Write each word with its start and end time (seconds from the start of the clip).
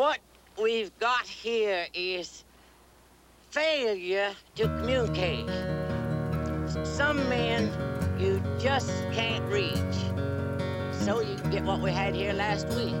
what 0.00 0.18
we've 0.58 0.98
got 0.98 1.26
here 1.26 1.86
is 1.92 2.44
failure 3.50 4.32
to 4.54 4.62
communicate. 4.62 5.46
Some 6.86 7.28
men 7.28 7.70
you 8.18 8.42
just 8.58 8.88
can't 9.12 9.44
reach. 9.52 9.98
So 11.04 11.20
you 11.20 11.36
get 11.50 11.64
what 11.64 11.82
we 11.82 11.90
had 11.90 12.14
here 12.14 12.32
last 12.32 12.66
week, 12.68 12.94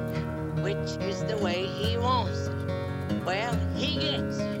which 0.62 0.90
is 1.08 1.24
the 1.24 1.38
way 1.38 1.64
he 1.64 1.96
wants 1.96 2.48
it. 2.48 3.24
Well, 3.24 3.58
he 3.76 3.94
gets 3.94 4.36
it. 4.36 4.60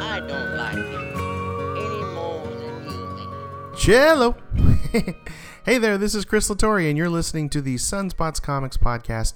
I 0.00 0.20
don't 0.28 0.54
like 0.62 0.76
it 0.76 1.10
any 1.88 2.04
more 2.14 2.46
than 2.60 2.84
you 2.84 3.00
do. 3.18 3.76
Cello. 3.76 4.36
hey 5.70 5.78
there, 5.78 5.96
this 5.96 6.16
is 6.16 6.24
Chris 6.24 6.48
Latore, 6.48 6.88
and 6.88 6.98
you're 6.98 7.08
listening 7.08 7.48
to 7.48 7.62
the 7.62 7.76
Sunspots 7.76 8.42
Comics 8.42 8.76
Podcast, 8.76 9.34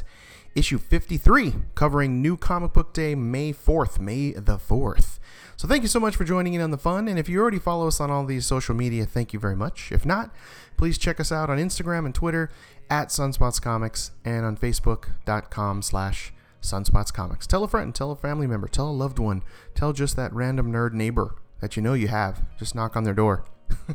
issue 0.56 0.78
53, 0.78 1.54
covering 1.76 2.20
New 2.20 2.36
Comic 2.36 2.72
Book 2.72 2.92
Day, 2.92 3.14
May 3.14 3.52
4th, 3.52 4.00
May 4.00 4.32
the 4.32 4.58
4th. 4.58 5.20
So 5.56 5.68
thank 5.68 5.82
you 5.82 5.88
so 5.88 6.00
much 6.00 6.16
for 6.16 6.24
joining 6.24 6.54
in 6.54 6.60
on 6.60 6.72
the 6.72 6.76
fun, 6.76 7.06
and 7.06 7.20
if 7.20 7.28
you 7.28 7.40
already 7.40 7.60
follow 7.60 7.86
us 7.86 8.00
on 8.00 8.10
all 8.10 8.24
these 8.24 8.44
social 8.46 8.74
media, 8.74 9.06
thank 9.06 9.32
you 9.32 9.38
very 9.38 9.54
much. 9.54 9.92
If 9.92 10.04
not, 10.04 10.34
please 10.76 10.98
check 10.98 11.20
us 11.20 11.30
out 11.30 11.50
on 11.50 11.58
Instagram 11.58 12.04
and 12.04 12.12
Twitter 12.12 12.50
at 12.90 13.10
Sunspots 13.10 13.62
Comics 13.62 14.10
and 14.24 14.44
on 14.44 14.56
Facebook.com 14.56 15.82
slash 15.82 16.32
Sunspots 16.60 17.12
Comics. 17.12 17.46
Tell 17.46 17.62
a 17.62 17.68
friend, 17.68 17.94
tell 17.94 18.10
a 18.10 18.16
family 18.16 18.48
member, 18.48 18.66
tell 18.66 18.90
a 18.90 18.90
loved 18.90 19.20
one, 19.20 19.44
tell 19.76 19.92
just 19.92 20.16
that 20.16 20.32
random 20.32 20.72
nerd 20.72 20.94
neighbor 20.94 21.36
that 21.60 21.76
you 21.76 21.82
know 21.84 21.94
you 21.94 22.08
have. 22.08 22.42
Just 22.58 22.74
knock 22.74 22.96
on 22.96 23.04
their 23.04 23.14
door. 23.14 23.44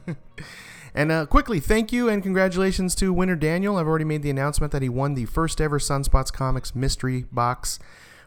and 0.99 1.13
uh, 1.13 1.25
quickly, 1.25 1.61
thank 1.61 1.93
you 1.93 2.09
and 2.09 2.21
congratulations 2.21 2.93
to 2.95 3.13
winner 3.13 3.37
Daniel. 3.37 3.77
I've 3.77 3.87
already 3.87 4.03
made 4.03 4.21
the 4.21 4.29
announcement 4.29 4.73
that 4.73 4.81
he 4.81 4.89
won 4.89 5.13
the 5.13 5.27
first 5.27 5.61
ever 5.61 5.79
Sunspots 5.79 6.33
Comics 6.33 6.75
mystery 6.75 7.23
box 7.31 7.79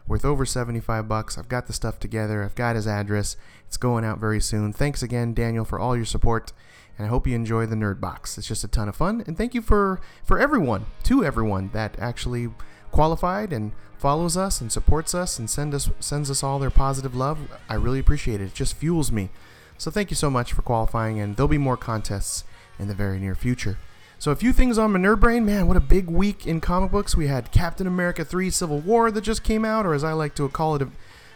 worth 0.07 0.25
over 0.25 0.43
75 0.43 1.07
bucks. 1.07 1.37
I've 1.37 1.47
got 1.47 1.67
the 1.67 1.73
stuff 1.73 1.99
together. 1.99 2.43
I've 2.43 2.55
got 2.55 2.75
his 2.75 2.87
address. 2.87 3.37
It's 3.67 3.77
going 3.77 4.03
out 4.03 4.17
very 4.17 4.41
soon. 4.41 4.73
Thanks 4.73 5.03
again, 5.03 5.35
Daniel, 5.35 5.65
for 5.65 5.77
all 5.77 5.95
your 5.95 6.03
support. 6.03 6.51
And 6.97 7.05
I 7.05 7.11
hope 7.11 7.27
you 7.27 7.35
enjoy 7.35 7.67
the 7.67 7.75
Nerd 7.75 7.99
Box. 7.99 8.39
It's 8.39 8.47
just 8.47 8.63
a 8.63 8.67
ton 8.67 8.89
of 8.89 8.95
fun. 8.95 9.23
And 9.27 9.37
thank 9.37 9.53
you 9.53 9.61
for 9.61 10.01
for 10.23 10.39
everyone, 10.39 10.87
to 11.03 11.23
everyone 11.23 11.69
that 11.73 11.95
actually 11.99 12.49
qualified 12.91 13.53
and 13.53 13.73
follows 13.99 14.35
us 14.35 14.61
and 14.61 14.71
supports 14.71 15.13
us 15.13 15.37
and 15.37 15.47
send 15.47 15.75
us 15.75 15.91
sends 15.99 16.31
us 16.31 16.41
all 16.41 16.57
their 16.57 16.71
positive 16.71 17.13
love. 17.13 17.37
I 17.69 17.75
really 17.75 17.99
appreciate 17.99 18.41
it. 18.41 18.45
It 18.45 18.55
just 18.55 18.73
fuels 18.73 19.11
me. 19.11 19.29
So 19.77 19.91
thank 19.91 20.09
you 20.09 20.15
so 20.15 20.31
much 20.31 20.53
for 20.53 20.63
qualifying, 20.63 21.19
and 21.19 21.35
there'll 21.35 21.47
be 21.47 21.59
more 21.59 21.77
contests 21.77 22.45
in 22.79 22.87
the 22.87 22.93
very 22.93 23.19
near 23.19 23.35
future. 23.35 23.77
So 24.19 24.31
a 24.31 24.35
few 24.35 24.53
things 24.53 24.77
on 24.77 24.93
my 24.93 24.99
nerd 24.99 25.19
brain, 25.19 25.45
man. 25.45 25.67
What 25.67 25.75
a 25.75 25.81
big 25.81 26.07
week 26.07 26.47
in 26.47 26.61
comic 26.61 26.91
books. 26.91 27.17
We 27.17 27.27
had 27.27 27.51
Captain 27.51 27.85
America 27.85 28.23
3 28.23 28.49
Civil 28.49 28.79
War 28.79 29.11
that 29.11 29.21
just 29.21 29.43
came 29.43 29.65
out, 29.65 29.85
or 29.85 29.93
as 29.93 30.03
I 30.03 30.13
like 30.13 30.33
to 30.35 30.47
call 30.47 30.75
it, 30.75 30.87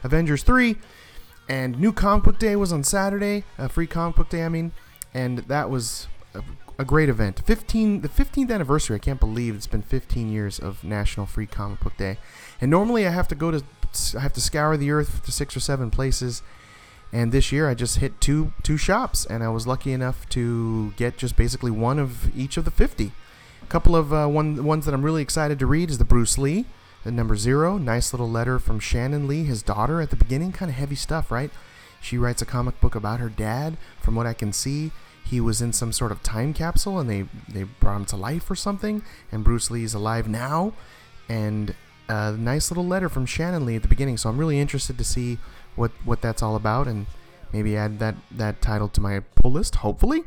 Avengers 0.03 0.43
3. 0.43 0.77
And 1.49 1.79
New 1.79 1.91
Comic 1.91 2.23
Book 2.23 2.39
Day 2.39 2.55
was 2.55 2.71
on 2.71 2.83
Saturday, 2.83 3.43
a 3.57 3.69
free 3.69 3.87
comic 3.87 4.15
book 4.15 4.29
day, 4.29 4.43
I 4.43 4.49
mean, 4.49 4.71
and 5.13 5.39
that 5.39 5.69
was 5.69 6.07
a, 6.33 6.43
a 6.77 6.85
great 6.85 7.09
event. 7.09 7.41
15, 7.45 8.01
the 8.01 8.09
15th 8.09 8.51
anniversary. 8.51 8.95
I 8.95 8.99
can't 8.99 9.19
believe 9.19 9.55
it's 9.55 9.67
been 9.67 9.81
15 9.81 10.31
years 10.31 10.59
of 10.59 10.83
National 10.83 11.25
Free 11.25 11.45
Comic 11.45 11.79
Book 11.79 11.95
Day. 11.97 12.17
And 12.59 12.69
normally 12.71 13.07
I 13.07 13.11
have 13.11 13.27
to 13.29 13.35
go 13.35 13.51
to, 13.51 13.63
I 14.15 14.19
have 14.19 14.33
to 14.33 14.41
scour 14.41 14.75
the 14.77 14.91
earth 14.91 15.23
to 15.25 15.31
six 15.31 15.55
or 15.55 15.61
seven 15.61 15.89
places 15.89 16.41
and 17.11 17.31
this 17.31 17.51
year 17.51 17.69
I 17.69 17.73
just 17.73 17.97
hit 17.97 18.19
two 18.19 18.53
two 18.63 18.77
shops, 18.77 19.25
and 19.25 19.43
I 19.43 19.49
was 19.49 19.65
lucky 19.67 19.91
enough 19.91 20.27
to 20.29 20.91
get 20.97 21.17
just 21.17 21.35
basically 21.35 21.71
one 21.71 21.99
of 21.99 22.35
each 22.37 22.57
of 22.57 22.65
the 22.65 22.71
50. 22.71 23.11
A 23.61 23.65
couple 23.67 23.95
of 23.95 24.13
uh, 24.13 24.27
one 24.27 24.63
ones 24.63 24.85
that 24.85 24.93
I'm 24.93 25.03
really 25.03 25.21
excited 25.21 25.59
to 25.59 25.65
read 25.65 25.89
is 25.89 25.97
the 25.97 26.05
Bruce 26.05 26.37
Lee, 26.37 26.65
the 27.03 27.11
number 27.11 27.35
zero. 27.35 27.77
Nice 27.77 28.13
little 28.13 28.29
letter 28.29 28.59
from 28.59 28.79
Shannon 28.79 29.27
Lee, 29.27 29.43
his 29.43 29.61
daughter, 29.61 30.01
at 30.01 30.09
the 30.09 30.15
beginning. 30.15 30.51
Kind 30.51 30.69
of 30.69 30.77
heavy 30.77 30.95
stuff, 30.95 31.31
right? 31.31 31.51
She 32.01 32.17
writes 32.17 32.41
a 32.41 32.45
comic 32.45 32.79
book 32.79 32.95
about 32.95 33.19
her 33.19 33.29
dad. 33.29 33.77
From 33.99 34.15
what 34.15 34.27
I 34.27 34.33
can 34.33 34.53
see, 34.53 34.91
he 35.23 35.41
was 35.41 35.61
in 35.61 35.73
some 35.73 35.91
sort 35.91 36.11
of 36.11 36.23
time 36.23 36.53
capsule, 36.53 36.99
and 36.99 37.09
they 37.09 37.25
they 37.49 37.63
brought 37.63 37.97
him 37.97 38.05
to 38.05 38.15
life 38.15 38.49
or 38.49 38.55
something. 38.55 39.01
And 39.31 39.43
Bruce 39.43 39.71
Lee 39.71 39.83
is 39.83 39.93
alive 39.93 40.27
now, 40.27 40.73
and 41.27 41.75
a 42.09 42.31
nice 42.33 42.71
little 42.71 42.85
letter 42.85 43.09
from 43.09 43.25
Shannon 43.25 43.65
Lee 43.65 43.75
at 43.75 43.81
the 43.81 43.87
beginning. 43.87 44.17
So 44.17 44.29
I'm 44.29 44.37
really 44.37 44.59
interested 44.59 44.97
to 44.97 45.03
see 45.03 45.37
what 45.77 45.91
what 46.03 46.21
that's 46.21 46.43
all 46.43 46.55
about, 46.55 46.87
and 46.87 47.05
maybe 47.53 47.77
add 47.77 47.99
that 47.99 48.15
that 48.31 48.61
title 48.61 48.89
to 48.89 49.01
my 49.01 49.21
pull 49.35 49.51
list. 49.51 49.75
Hopefully. 49.75 50.23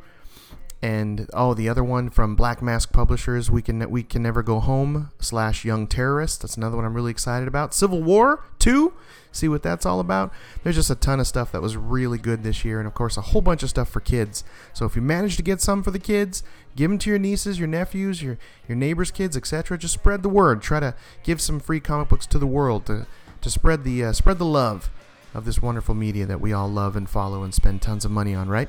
And 0.83 1.29
oh, 1.35 1.53
the 1.53 1.69
other 1.69 1.85
one 1.85 2.09
from 2.09 2.35
Black 2.35 2.63
Mask 2.63 2.91
Publishers, 2.91 3.51
we 3.51 3.61
can 3.61 3.91
we 3.91 4.03
can 4.03 4.23
never 4.23 4.43
go 4.43 4.61
home 4.61 5.11
slash 5.21 5.63
Young 5.63 5.87
Terrorist. 5.87 6.41
That's 6.41 6.57
another 6.57 6.77
one 6.77 6.87
I'm 6.87 6.95
really 6.95 7.11
excited 7.11 7.47
about. 7.47 7.75
Civil 7.75 8.03
War 8.03 8.45
two, 8.59 8.95
see 9.31 9.47
what 9.47 9.63
that's 9.63 9.85
all 9.85 10.01
about. 10.01 10.33
There's 10.63 10.77
just 10.77 10.89
a 10.89 10.95
ton 10.95 11.21
of 11.21 11.27
stuff 11.27 11.53
that 11.53 11.61
was 11.61 11.77
really 11.77 12.17
good 12.17 12.43
this 12.43 12.65
year, 12.65 12.79
and 12.79 12.87
of 12.87 12.95
course 12.95 13.19
a 13.19 13.21
whole 13.21 13.43
bunch 13.43 13.63
of 13.63 13.69
stuff 13.69 13.91
for 13.91 14.01
kids. 14.01 14.43
So 14.73 14.87
if 14.87 14.97
you 14.97 15.03
manage 15.03 15.37
to 15.37 15.43
get 15.43 15.61
some 15.61 15.83
for 15.83 15.91
the 15.91 15.99
kids, 15.99 16.43
give 16.77 16.91
them 16.91 16.99
to 17.01 17.11
your 17.11 17.19
nieces, 17.19 17.59
your 17.59 17.69
nephews, 17.69 18.23
your 18.23 18.39
your 18.67 18.77
neighbors' 18.77 19.11
kids, 19.11 19.37
etc. 19.37 19.77
Just 19.77 19.93
spread 19.93 20.23
the 20.23 20.31
word. 20.31 20.63
Try 20.63 20.81
to 20.81 20.95
give 21.23 21.43
some 21.43 21.61
free 21.61 21.81
comic 21.81 22.09
books 22.09 22.27
to 22.29 22.39
the 22.39 22.47
world 22.47 22.87
to 22.87 23.07
to 23.43 23.51
spread 23.51 23.85
the 23.85 24.03
uh, 24.03 24.13
spread 24.15 24.39
the 24.39 24.47
love 24.47 24.91
of 25.35 25.45
this 25.45 25.63
wonderful 25.63 25.95
media 25.95 26.27
that 26.27 26.41
we 26.41 26.53
all 26.53 26.69
love 26.69 26.97
and 26.97 27.09
follow 27.09 27.43
and 27.43 27.55
spend 27.55 27.83
tons 27.83 28.05
of 28.05 28.11
money 28.11 28.35
on, 28.35 28.49
right? 28.49 28.69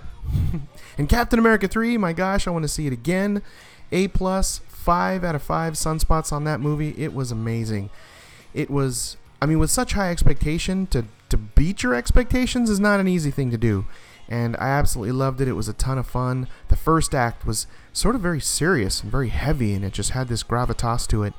and 0.98 1.10
Captain 1.10 1.40
America 1.40 1.68
3, 1.68 1.98
my 1.98 2.14
gosh, 2.14 2.48
I 2.48 2.52
want 2.52 2.64
to 2.64 2.70
see 2.70 2.88
it 2.88 2.94
again. 2.94 3.42
A 3.92 4.08
plus, 4.10 4.60
five 4.68 5.24
out 5.24 5.36
of 5.36 5.44
five 5.44 5.74
sunspots 5.74 6.32
on 6.32 6.44
that 6.46 6.60
movie. 6.60 6.96
It 6.98 7.14
was 7.14 7.32
amazing. 7.32 7.90
It 8.54 8.70
was, 8.70 9.18
I 9.42 9.46
mean, 9.46 9.60
with 9.60 9.72
such 9.72 9.94
high 9.94 10.12
expectation, 10.12 10.88
to, 10.88 11.06
to 11.30 11.38
beat 11.38 11.84
your 11.84 11.94
expectations 11.94 12.70
is 12.70 12.80
not 12.80 13.00
an 13.00 13.08
easy 13.08 13.32
thing 13.32 13.52
to 13.52 13.58
do. 13.58 13.86
And 14.30 14.56
I 14.58 14.70
absolutely 14.70 15.12
loved 15.12 15.42
it. 15.42 15.48
It 15.48 15.54
was 15.54 15.68
a 15.68 15.74
ton 15.74 15.98
of 15.98 16.08
fun. 16.08 16.48
The 16.70 16.78
first 16.78 17.14
act 17.14 17.46
was 17.46 17.68
sort 17.92 18.16
of 18.16 18.22
very 18.22 18.40
serious 18.40 19.02
and 19.02 19.12
very 19.12 19.30
heavy, 19.30 19.74
and 19.74 19.84
it 19.84 19.92
just 19.92 20.12
had 20.12 20.30
this 20.30 20.44
gravitas 20.44 21.06
to 21.08 21.24
it 21.24 21.34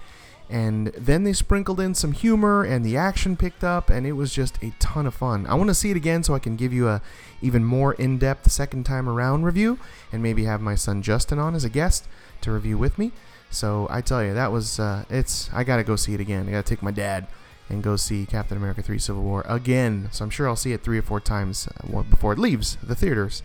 and 0.50 0.88
then 0.88 1.25
they 1.25 1.32
sprinkled 1.32 1.80
in 1.80 1.94
some 1.94 2.12
humor 2.12 2.62
and 2.62 2.84
the 2.84 2.97
action 2.97 3.36
picked 3.36 3.64
up 3.64 3.88
and 3.88 4.06
it 4.06 4.12
was 4.12 4.34
just 4.34 4.62
a 4.62 4.72
ton 4.78 5.06
of 5.06 5.14
fun. 5.14 5.47
I 5.47 5.54
want 5.54 5.69
to 5.69 5.75
see 5.75 5.91
it 5.91 5.97
again 5.97 6.22
so 6.22 6.34
i 6.34 6.38
can 6.38 6.56
give 6.56 6.72
you 6.72 6.88
a 6.88 7.00
even 7.41 7.64
more 7.64 7.94
in-depth 7.94 8.50
second 8.50 8.84
time 8.84 9.08
around 9.08 9.44
review 9.44 9.78
and 10.12 10.22
maybe 10.22 10.44
have 10.44 10.60
my 10.60 10.75
son 10.75 11.03
justin 11.03 11.38
on 11.38 11.54
as 11.54 11.64
a 11.64 11.69
guest 11.69 12.06
to 12.42 12.53
review 12.53 12.76
with 12.76 12.98
me. 12.98 13.12
So 13.50 13.86
i 13.91 14.00
tell 14.00 14.22
you 14.22 14.34
that 14.34 14.53
was 14.53 14.78
uh, 14.78 15.04
it's 15.08 15.50
i 15.53 15.64
gotta 15.64 15.84
go 15.84 15.97
see 15.97 16.14
it 16.14 16.20
again. 16.20 16.48
I 16.48 16.53
gotta 16.53 16.69
take 16.69 16.82
my 16.82 16.91
dad 16.91 17.26
and 17.70 17.82
go 17.82 17.97
see 17.97 18.26
captain 18.26 18.59
america 18.59 18.82
3 18.82 18.98
civil 18.98 19.22
war 19.22 19.44
again. 19.48 20.09
So 20.12 20.24
i'm 20.24 20.30
sure 20.30 20.48
i'll 20.48 20.56
see 20.56 20.72
it 20.72 20.82
three 20.82 20.98
or 20.98 21.03
four 21.03 21.20
times 21.20 21.69
uh, 21.69 22.03
before 22.03 22.32
it 22.32 22.38
leaves 22.38 22.76
the 22.82 22.94
theaters. 22.94 23.42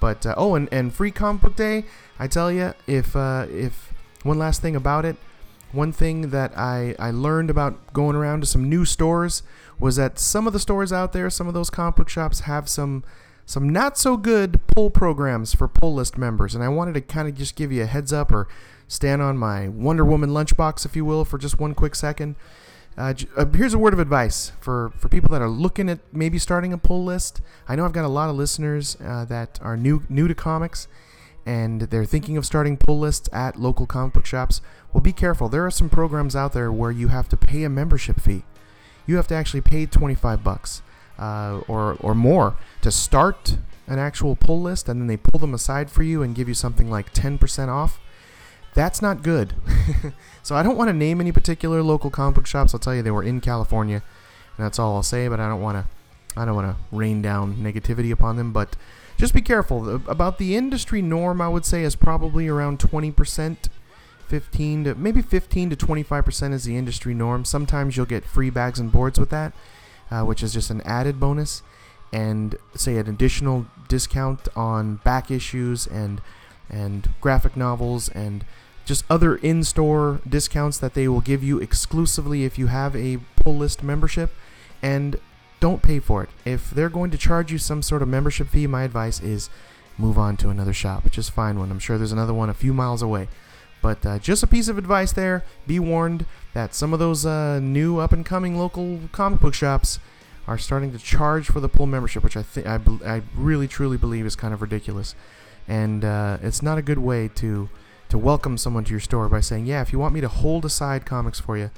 But 0.00 0.24
uh, 0.26 0.34
oh 0.36 0.54
and, 0.54 0.68
and 0.72 0.92
free 0.92 1.10
comic 1.12 1.42
book 1.42 1.56
day 1.56 1.84
i 2.18 2.26
tell 2.26 2.50
you 2.50 2.74
if 2.86 3.14
uh, 3.14 3.46
if 3.50 3.92
one 4.22 4.38
last 4.38 4.60
thing 4.60 4.74
about 4.74 5.04
it 5.04 5.16
one 5.72 5.92
thing 5.92 6.30
that 6.30 6.56
I, 6.56 6.94
I 6.98 7.10
learned 7.10 7.50
about 7.50 7.92
going 7.92 8.16
around 8.16 8.40
to 8.40 8.46
some 8.46 8.68
new 8.68 8.84
stores 8.84 9.42
was 9.78 9.96
that 9.96 10.18
some 10.18 10.46
of 10.46 10.52
the 10.52 10.58
stores 10.58 10.92
out 10.92 11.12
there, 11.12 11.30
some 11.30 11.48
of 11.48 11.54
those 11.54 11.70
comic 11.70 11.96
book 11.96 12.08
shops 12.08 12.40
have 12.40 12.68
some 12.68 13.04
some 13.46 13.68
not 13.68 13.98
so 13.98 14.16
good 14.16 14.64
pull 14.68 14.90
programs 14.90 15.54
for 15.56 15.66
pull 15.66 15.92
list 15.92 16.16
members. 16.16 16.54
And 16.54 16.62
I 16.62 16.68
wanted 16.68 16.94
to 16.94 17.00
kind 17.00 17.26
of 17.26 17.34
just 17.34 17.56
give 17.56 17.72
you 17.72 17.82
a 17.82 17.86
heads 17.86 18.12
up 18.12 18.30
or 18.30 18.46
stand 18.86 19.20
on 19.22 19.36
my 19.36 19.66
Wonder 19.66 20.04
Woman 20.04 20.30
lunchbox, 20.30 20.86
if 20.86 20.94
you 20.94 21.04
will, 21.04 21.24
for 21.24 21.36
just 21.36 21.58
one 21.58 21.74
quick 21.74 21.96
second. 21.96 22.36
Uh, 22.96 23.14
uh, 23.36 23.46
here's 23.46 23.74
a 23.74 23.78
word 23.78 23.92
of 23.92 23.98
advice 23.98 24.52
for, 24.60 24.92
for 24.96 25.08
people 25.08 25.30
that 25.30 25.42
are 25.42 25.48
looking 25.48 25.88
at 25.88 25.98
maybe 26.12 26.38
starting 26.38 26.72
a 26.72 26.78
pull 26.78 27.04
list. 27.04 27.40
I 27.66 27.74
know 27.74 27.84
I've 27.84 27.92
got 27.92 28.04
a 28.04 28.08
lot 28.08 28.30
of 28.30 28.36
listeners 28.36 28.96
uh, 29.04 29.24
that 29.24 29.58
are 29.62 29.76
new 29.76 30.04
new 30.08 30.28
to 30.28 30.34
comics 30.34 30.86
and 31.50 31.80
they're 31.80 32.04
thinking 32.04 32.36
of 32.36 32.46
starting 32.46 32.76
pull 32.76 33.00
lists 33.00 33.28
at 33.32 33.58
local 33.58 33.84
comic 33.84 34.12
book 34.12 34.24
shops, 34.24 34.60
well, 34.92 35.00
be 35.00 35.12
careful. 35.12 35.48
There 35.48 35.66
are 35.66 35.70
some 35.70 35.90
programs 35.90 36.36
out 36.36 36.52
there 36.52 36.70
where 36.70 36.92
you 36.92 37.08
have 37.08 37.28
to 37.28 37.36
pay 37.36 37.64
a 37.64 37.68
membership 37.68 38.20
fee. 38.20 38.44
You 39.04 39.16
have 39.16 39.26
to 39.28 39.34
actually 39.34 39.62
pay 39.62 39.84
25 39.84 40.44
bucks 40.44 40.80
uh, 41.18 41.62
or, 41.66 41.96
or 41.98 42.14
more 42.14 42.54
to 42.82 42.92
start 42.92 43.56
an 43.88 43.98
actual 43.98 44.36
pull 44.36 44.62
list, 44.62 44.88
and 44.88 45.00
then 45.00 45.08
they 45.08 45.16
pull 45.16 45.40
them 45.40 45.52
aside 45.52 45.90
for 45.90 46.04
you 46.04 46.22
and 46.22 46.36
give 46.36 46.46
you 46.46 46.54
something 46.54 46.88
like 46.88 47.12
10% 47.12 47.66
off. 47.66 47.98
That's 48.74 49.02
not 49.02 49.24
good. 49.24 49.54
so 50.44 50.54
I 50.54 50.62
don't 50.62 50.76
want 50.76 50.86
to 50.86 50.94
name 50.94 51.20
any 51.20 51.32
particular 51.32 51.82
local 51.82 52.10
comic 52.10 52.36
book 52.36 52.46
shops. 52.46 52.72
I'll 52.72 52.78
tell 52.78 52.94
you 52.94 53.02
they 53.02 53.10
were 53.10 53.24
in 53.24 53.40
California, 53.40 54.04
and 54.56 54.64
that's 54.64 54.78
all 54.78 54.94
I'll 54.94 55.02
say. 55.02 55.26
But 55.26 55.40
I 55.40 55.48
don't 55.48 55.60
want 55.60 55.84
to, 55.84 56.40
I 56.40 56.44
don't 56.44 56.54
want 56.54 56.76
to 56.76 56.96
rain 56.96 57.20
down 57.22 57.56
negativity 57.56 58.12
upon 58.12 58.36
them. 58.36 58.52
But 58.52 58.76
just 59.20 59.34
be 59.34 59.42
careful 59.42 59.96
about 60.08 60.38
the 60.38 60.56
industry 60.56 61.02
norm. 61.02 61.42
I 61.42 61.48
would 61.48 61.66
say 61.66 61.82
is 61.82 61.94
probably 61.94 62.48
around 62.48 62.78
20%, 62.78 63.68
15 64.28 64.84
to 64.84 64.94
maybe 64.94 65.20
15 65.20 65.70
to 65.70 65.76
25% 65.76 66.52
is 66.54 66.64
the 66.64 66.78
industry 66.78 67.12
norm. 67.12 67.44
Sometimes 67.44 67.98
you'll 67.98 68.06
get 68.06 68.24
free 68.24 68.48
bags 68.48 68.80
and 68.80 68.90
boards 68.90 69.20
with 69.20 69.28
that, 69.28 69.52
uh, 70.10 70.22
which 70.22 70.42
is 70.42 70.54
just 70.54 70.70
an 70.70 70.80
added 70.82 71.20
bonus, 71.20 71.62
and 72.10 72.56
say 72.74 72.96
an 72.96 73.08
additional 73.08 73.66
discount 73.88 74.48
on 74.56 74.96
back 75.04 75.30
issues 75.30 75.86
and 75.86 76.22
and 76.70 77.10
graphic 77.20 77.56
novels 77.56 78.08
and 78.10 78.44
just 78.86 79.04
other 79.10 79.36
in-store 79.36 80.20
discounts 80.26 80.78
that 80.78 80.94
they 80.94 81.06
will 81.08 81.20
give 81.20 81.44
you 81.44 81.58
exclusively 81.58 82.44
if 82.44 82.58
you 82.58 82.68
have 82.68 82.96
a 82.96 83.18
pull 83.36 83.56
list 83.56 83.82
membership 83.82 84.32
and 84.80 85.18
don't 85.60 85.82
pay 85.82 86.00
for 86.00 86.22
it. 86.22 86.30
If 86.44 86.70
they're 86.70 86.88
going 86.88 87.10
to 87.10 87.18
charge 87.18 87.52
you 87.52 87.58
some 87.58 87.82
sort 87.82 88.02
of 88.02 88.08
membership 88.08 88.48
fee 88.48 88.66
my 88.66 88.82
advice 88.82 89.20
is 89.20 89.50
move 89.98 90.18
on 90.18 90.36
to 90.38 90.48
another 90.48 90.72
shop 90.72 91.08
just 91.10 91.30
find 91.30 91.58
one. 91.58 91.70
I'm 91.70 91.78
sure 91.78 91.98
there's 91.98 92.12
another 92.12 92.34
one 92.34 92.48
a 92.48 92.54
few 92.54 92.72
miles 92.72 93.02
away. 93.02 93.28
But 93.82 94.04
uh, 94.04 94.18
just 94.18 94.42
a 94.42 94.46
piece 94.46 94.68
of 94.68 94.76
advice 94.76 95.12
there. 95.12 95.44
Be 95.66 95.78
warned 95.78 96.26
that 96.52 96.74
some 96.74 96.92
of 96.92 96.98
those 96.98 97.24
uh, 97.24 97.60
new 97.60 97.98
up 97.98 98.12
and 98.12 98.26
coming 98.26 98.58
local 98.58 99.00
comic 99.12 99.40
book 99.40 99.54
shops 99.54 99.98
are 100.46 100.58
starting 100.58 100.92
to 100.92 100.98
charge 100.98 101.46
for 101.46 101.60
the 101.60 101.68
pull 101.68 101.86
membership 101.86 102.24
which 102.24 102.36
i 102.36 102.42
think 102.42 102.66
I, 102.66 102.80
I 103.06 103.22
really 103.36 103.68
truly 103.68 103.96
believe 103.96 104.26
is 104.26 104.36
kind 104.36 104.52
of 104.52 104.62
ridiculous. 104.62 105.14
And 105.68 106.04
uh, 106.04 106.38
it's 106.42 106.62
not 106.62 106.78
a 106.78 106.82
good 106.82 106.98
way 106.98 107.28
to 107.36 107.68
to 108.08 108.18
welcome 108.18 108.58
someone 108.58 108.82
to 108.84 108.90
your 108.90 109.00
store 109.00 109.28
by 109.28 109.40
saying, 109.40 109.66
"Yeah, 109.66 109.82
if 109.82 109.92
you 109.92 109.98
want 109.98 110.14
me 110.14 110.20
to 110.20 110.28
hold 110.28 110.64
aside 110.64 111.06
comics 111.06 111.38
for 111.38 111.56
you, 111.56 111.70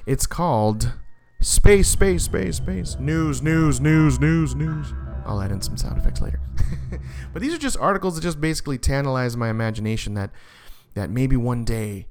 It's 0.06 0.26
called 0.26 0.92
Space, 1.40 1.88
Space, 1.88 2.24
Space, 2.24 2.56
Space 2.56 2.96
News, 3.00 3.42
News, 3.42 3.80
News, 3.80 4.20
News, 4.20 4.54
News. 4.54 4.92
I'll 5.26 5.40
add 5.40 5.52
in 5.52 5.60
some 5.60 5.76
sound 5.76 5.98
effects 5.98 6.20
later. 6.20 6.40
but 7.32 7.42
these 7.42 7.54
are 7.54 7.58
just 7.58 7.76
articles 7.78 8.14
that 8.14 8.22
just 8.22 8.40
basically 8.40 8.78
tantalize 8.78 9.36
my 9.36 9.48
imagination 9.48 10.14
that 10.14 10.30
that 10.94 11.10
maybe 11.10 11.36
one 11.36 11.64
day, 11.64 12.06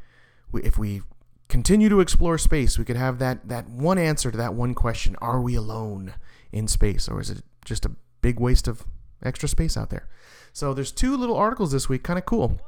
we, 0.51 0.63
if 0.63 0.77
we 0.77 1.01
continue 1.47 1.89
to 1.89 1.99
explore 1.99 2.37
space, 2.37 2.79
we 2.79 2.85
could 2.85 2.95
have 2.95 3.19
that 3.19 3.47
that 3.47 3.69
one 3.69 3.97
answer 3.97 4.31
to 4.31 4.37
that 4.37 4.53
one 4.53 4.73
question: 4.73 5.15
Are 5.21 5.41
we 5.41 5.55
alone 5.55 6.13
in 6.51 6.67
space, 6.67 7.07
or 7.07 7.19
is 7.19 7.29
it 7.29 7.43
just 7.65 7.85
a 7.85 7.91
big 8.21 8.39
waste 8.39 8.67
of 8.67 8.83
extra 9.23 9.47
space 9.47 9.77
out 9.77 9.89
there? 9.89 10.07
So 10.53 10.73
there's 10.73 10.91
two 10.91 11.15
little 11.15 11.37
articles 11.37 11.71
this 11.71 11.87
week, 11.87 12.03
kind 12.03 12.19
of 12.19 12.25
cool. 12.25 12.59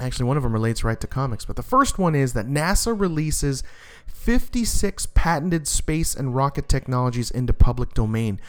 Actually, 0.00 0.26
one 0.26 0.36
of 0.36 0.42
them 0.42 0.52
relates 0.52 0.82
right 0.82 1.00
to 1.00 1.06
comics, 1.06 1.44
but 1.44 1.54
the 1.54 1.62
first 1.62 1.98
one 1.98 2.16
is 2.16 2.32
that 2.32 2.48
NASA 2.48 2.98
releases 2.98 3.62
56 4.08 5.06
patented 5.14 5.68
space 5.68 6.16
and 6.16 6.34
rocket 6.34 6.68
technologies 6.68 7.30
into 7.30 7.52
public 7.52 7.94
domain. 7.94 8.40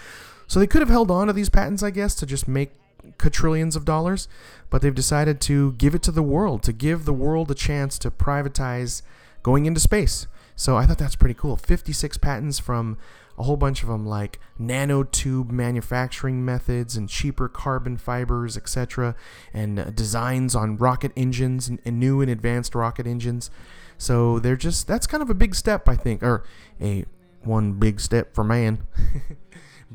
So 0.47 0.59
they 0.59 0.67
could 0.67 0.81
have 0.81 0.89
held 0.89 1.11
on 1.11 1.27
to 1.27 1.33
these 1.33 1.49
patents, 1.49 1.83
I 1.83 1.89
guess, 1.89 2.15
to 2.15 2.25
just 2.25 2.47
make 2.47 2.71
quadrillions 3.17 3.75
of 3.75 3.85
dollars, 3.85 4.27
but 4.69 4.81
they've 4.81 4.93
decided 4.93 5.39
to 5.41 5.73
give 5.73 5.95
it 5.95 6.03
to 6.03 6.11
the 6.11 6.23
world, 6.23 6.63
to 6.63 6.73
give 6.73 7.05
the 7.05 7.13
world 7.13 7.51
a 7.51 7.55
chance 7.55 7.97
to 7.99 8.11
privatize 8.11 9.01
going 9.43 9.65
into 9.65 9.79
space. 9.79 10.27
So 10.55 10.77
I 10.77 10.85
thought 10.85 10.97
that's 10.97 11.15
pretty 11.15 11.35
cool. 11.35 11.57
56 11.57 12.17
patents 12.17 12.59
from 12.59 12.97
a 13.37 13.43
whole 13.43 13.57
bunch 13.57 13.83
of 13.83 13.89
them 13.89 14.05
like 14.05 14.39
nanotube 14.59 15.51
manufacturing 15.51 16.45
methods 16.45 16.95
and 16.95 17.09
cheaper 17.09 17.49
carbon 17.49 17.97
fibers, 17.97 18.55
etc., 18.55 19.15
and 19.53 19.77
uh, 19.77 19.83
designs 19.91 20.55
on 20.55 20.77
rocket 20.77 21.11
engines 21.17 21.67
and, 21.67 21.79
and, 21.83 21.99
new 21.99 22.21
and 22.21 22.31
advanced 22.31 22.73
rocket 22.73 23.05
engines. 23.05 23.51
So 23.97 24.39
they're 24.39 24.55
just 24.55 24.87
that's 24.87 25.07
kind 25.07 25.21
of 25.21 25.29
a 25.29 25.33
big 25.33 25.53
step, 25.53 25.89
I 25.89 25.95
think, 25.95 26.23
or 26.23 26.43
a 26.81 27.05
one 27.43 27.73
big 27.73 27.99
step 27.99 28.33
for 28.33 28.43
man. 28.43 28.87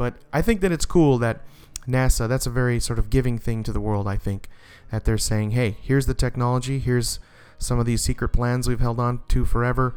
but 0.01 0.15
I 0.33 0.41
think 0.41 0.63
that 0.63 0.73
it's 0.73 0.87
cool 0.87 1.19
that 1.19 1.43
NASA, 1.87 2.27
that's 2.27 2.47
a 2.47 2.51
very 2.51 2.81
sort 2.81 2.99
of 2.99 3.11
giving 3.11 3.37
thing 3.37 3.63
to 3.65 3.71
the 3.71 3.81
world, 3.81 4.09
I 4.09 4.17
think, 4.17 4.49
that 4.91 5.05
they're 5.05 5.19
saying, 5.19 5.51
hey, 5.51 5.77
here's 5.83 6.07
the 6.07 6.15
technology, 6.15 6.79
here's 6.79 7.21
some 7.59 7.79
of 7.79 7.85
these 7.85 8.01
secret 8.01 8.31
plans 8.31 8.67
we've 8.67 8.81
held 8.81 8.99
on 8.99 9.21
to 9.29 9.45
forever 9.45 9.95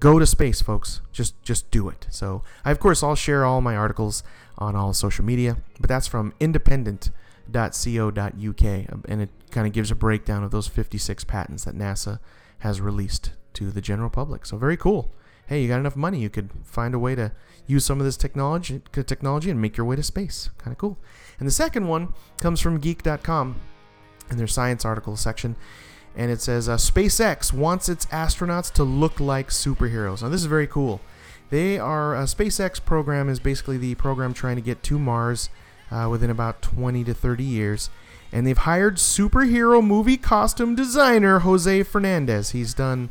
go 0.00 0.18
to 0.18 0.26
space, 0.26 0.60
folks. 0.60 1.00
Just 1.12 1.40
just 1.44 1.70
do 1.70 1.88
it. 1.88 2.08
So 2.10 2.42
I 2.64 2.72
of 2.72 2.80
course 2.80 3.04
I'll 3.04 3.14
share 3.14 3.44
all 3.44 3.60
my 3.60 3.76
articles 3.76 4.24
on 4.58 4.74
all 4.74 4.92
social 4.92 5.24
media, 5.24 5.58
but 5.78 5.88
that's 5.88 6.08
from 6.08 6.34
independent.co.uk, 6.40 9.04
and 9.08 9.22
it 9.22 9.30
kind 9.52 9.66
of 9.68 9.72
gives 9.72 9.92
a 9.92 9.94
breakdown 9.94 10.42
of 10.42 10.50
those 10.50 10.66
56 10.66 11.22
patents 11.24 11.66
that 11.66 11.76
NASA 11.76 12.18
has 12.58 12.80
released 12.80 13.30
to 13.54 13.70
the 13.70 13.80
general 13.80 14.10
public. 14.10 14.44
So 14.44 14.56
very 14.56 14.76
cool. 14.76 15.12
Hey, 15.46 15.62
you 15.62 15.68
got 15.68 15.80
enough 15.80 15.96
money, 15.96 16.20
you 16.20 16.30
could 16.30 16.50
find 16.64 16.94
a 16.94 16.98
way 16.98 17.14
to 17.14 17.32
use 17.66 17.84
some 17.84 18.00
of 18.00 18.06
this 18.06 18.16
technology 18.16 18.82
technology 18.92 19.50
and 19.50 19.60
make 19.60 19.76
your 19.76 19.86
way 19.86 19.96
to 19.96 20.02
space. 20.02 20.50
Kind 20.58 20.72
of 20.72 20.78
cool. 20.78 20.98
And 21.38 21.46
the 21.46 21.52
second 21.52 21.88
one 21.88 22.14
comes 22.40 22.60
from 22.60 22.78
geek.com 22.78 23.56
in 24.30 24.36
their 24.38 24.46
science 24.46 24.84
article 24.84 25.16
section 25.16 25.56
and 26.16 26.30
it 26.30 26.40
says 26.40 26.68
uh, 26.68 26.76
SpaceX 26.76 27.52
wants 27.52 27.88
its 27.88 28.06
astronauts 28.06 28.72
to 28.72 28.84
look 28.84 29.20
like 29.20 29.50
superheroes. 29.50 30.22
Now, 30.22 30.30
this 30.30 30.40
is 30.40 30.46
very 30.46 30.66
cool. 30.66 31.00
They 31.50 31.78
are 31.78 32.16
uh, 32.16 32.22
SpaceX 32.22 32.82
program 32.82 33.28
is 33.28 33.38
basically 33.38 33.76
the 33.76 33.94
program 33.96 34.32
trying 34.32 34.56
to 34.56 34.62
get 34.62 34.82
to 34.84 34.98
Mars 34.98 35.50
uh, 35.90 36.08
within 36.10 36.30
about 36.30 36.62
20 36.62 37.04
to 37.04 37.14
30 37.14 37.44
years, 37.44 37.90
and 38.32 38.46
they've 38.46 38.58
hired 38.58 38.96
superhero 38.96 39.84
movie 39.84 40.16
costume 40.16 40.74
designer 40.74 41.40
Jose 41.40 41.82
Fernandez. 41.84 42.50
He's 42.50 42.74
done 42.74 43.10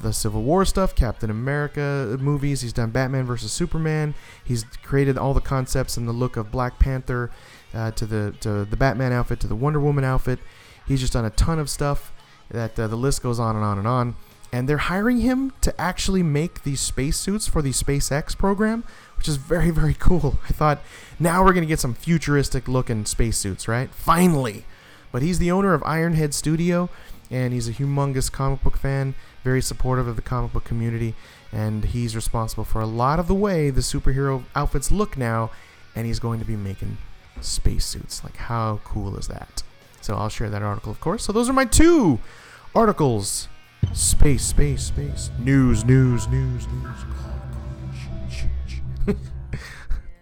the 0.00 0.12
Civil 0.12 0.42
War 0.42 0.64
stuff, 0.64 0.94
Captain 0.94 1.30
America 1.30 2.16
movies. 2.20 2.60
He's 2.60 2.72
done 2.72 2.90
Batman 2.90 3.24
versus 3.24 3.52
Superman. 3.52 4.14
He's 4.44 4.64
created 4.82 5.18
all 5.18 5.34
the 5.34 5.40
concepts 5.40 5.96
and 5.96 6.08
the 6.08 6.12
look 6.12 6.36
of 6.36 6.50
Black 6.50 6.78
Panther 6.78 7.30
uh, 7.74 7.90
to 7.92 8.06
the 8.06 8.34
to 8.40 8.64
the 8.64 8.76
Batman 8.76 9.12
outfit 9.12 9.40
to 9.40 9.46
the 9.46 9.56
Wonder 9.56 9.80
Woman 9.80 10.04
outfit. 10.04 10.38
He's 10.86 11.00
just 11.00 11.12
done 11.12 11.24
a 11.24 11.30
ton 11.30 11.58
of 11.58 11.70
stuff 11.70 12.12
that 12.50 12.78
uh, 12.78 12.86
the 12.86 12.96
list 12.96 13.22
goes 13.22 13.38
on 13.38 13.56
and 13.56 13.64
on 13.64 13.78
and 13.78 13.86
on. 13.86 14.16
And 14.52 14.68
they're 14.68 14.78
hiring 14.78 15.18
him 15.18 15.52
to 15.62 15.78
actually 15.80 16.22
make 16.22 16.62
these 16.62 16.80
spacesuits 16.80 17.48
for 17.48 17.60
the 17.60 17.70
SpaceX 17.70 18.38
program, 18.38 18.84
which 19.16 19.26
is 19.26 19.36
very, 19.36 19.70
very 19.72 19.94
cool. 19.94 20.38
I 20.48 20.52
thought, 20.52 20.80
now 21.18 21.44
we're 21.44 21.52
to 21.54 21.66
get 21.66 21.80
some 21.80 21.94
futuristic 21.94 22.68
looking 22.68 23.04
spacesuits, 23.04 23.66
right? 23.66 23.90
Finally. 23.90 24.64
But 25.10 25.22
he's 25.22 25.38
the 25.38 25.50
owner 25.50 25.74
of 25.74 25.82
Ironhead 25.82 26.34
Studio, 26.34 26.88
and 27.30 27.52
he's 27.52 27.68
a 27.68 27.72
humongous 27.72 28.30
comic 28.30 28.62
book 28.62 28.76
fan, 28.76 29.14
very 29.44 29.62
supportive 29.62 30.08
of 30.08 30.16
the 30.16 30.22
comic 30.22 30.52
book 30.52 30.64
community, 30.64 31.14
and 31.52 31.84
he's 31.84 32.16
responsible 32.16 32.64
for 32.64 32.80
a 32.80 32.86
lot 32.86 33.20
of 33.20 33.28
the 33.28 33.34
way 33.34 33.70
the 33.70 33.82
superhero 33.82 34.42
outfits 34.56 34.90
look 34.90 35.16
now, 35.16 35.50
and 35.94 36.06
he's 36.06 36.18
going 36.18 36.40
to 36.40 36.46
be 36.46 36.56
making 36.56 36.96
spacesuits. 37.40 38.24
Like, 38.24 38.36
how 38.36 38.80
cool 38.82 39.16
is 39.16 39.28
that? 39.28 39.62
So 40.00 40.16
I'll 40.16 40.28
share 40.28 40.50
that 40.50 40.62
article, 40.62 40.90
of 40.90 41.00
course. 41.00 41.24
So 41.24 41.32
those 41.32 41.48
are 41.48 41.52
my 41.52 41.66
two 41.66 42.18
articles. 42.74 43.48
Space, 43.92 44.44
space, 44.44 44.82
space. 44.84 45.30
News, 45.38 45.84
news, 45.84 46.26
news, 46.28 46.66
news. 46.66 46.98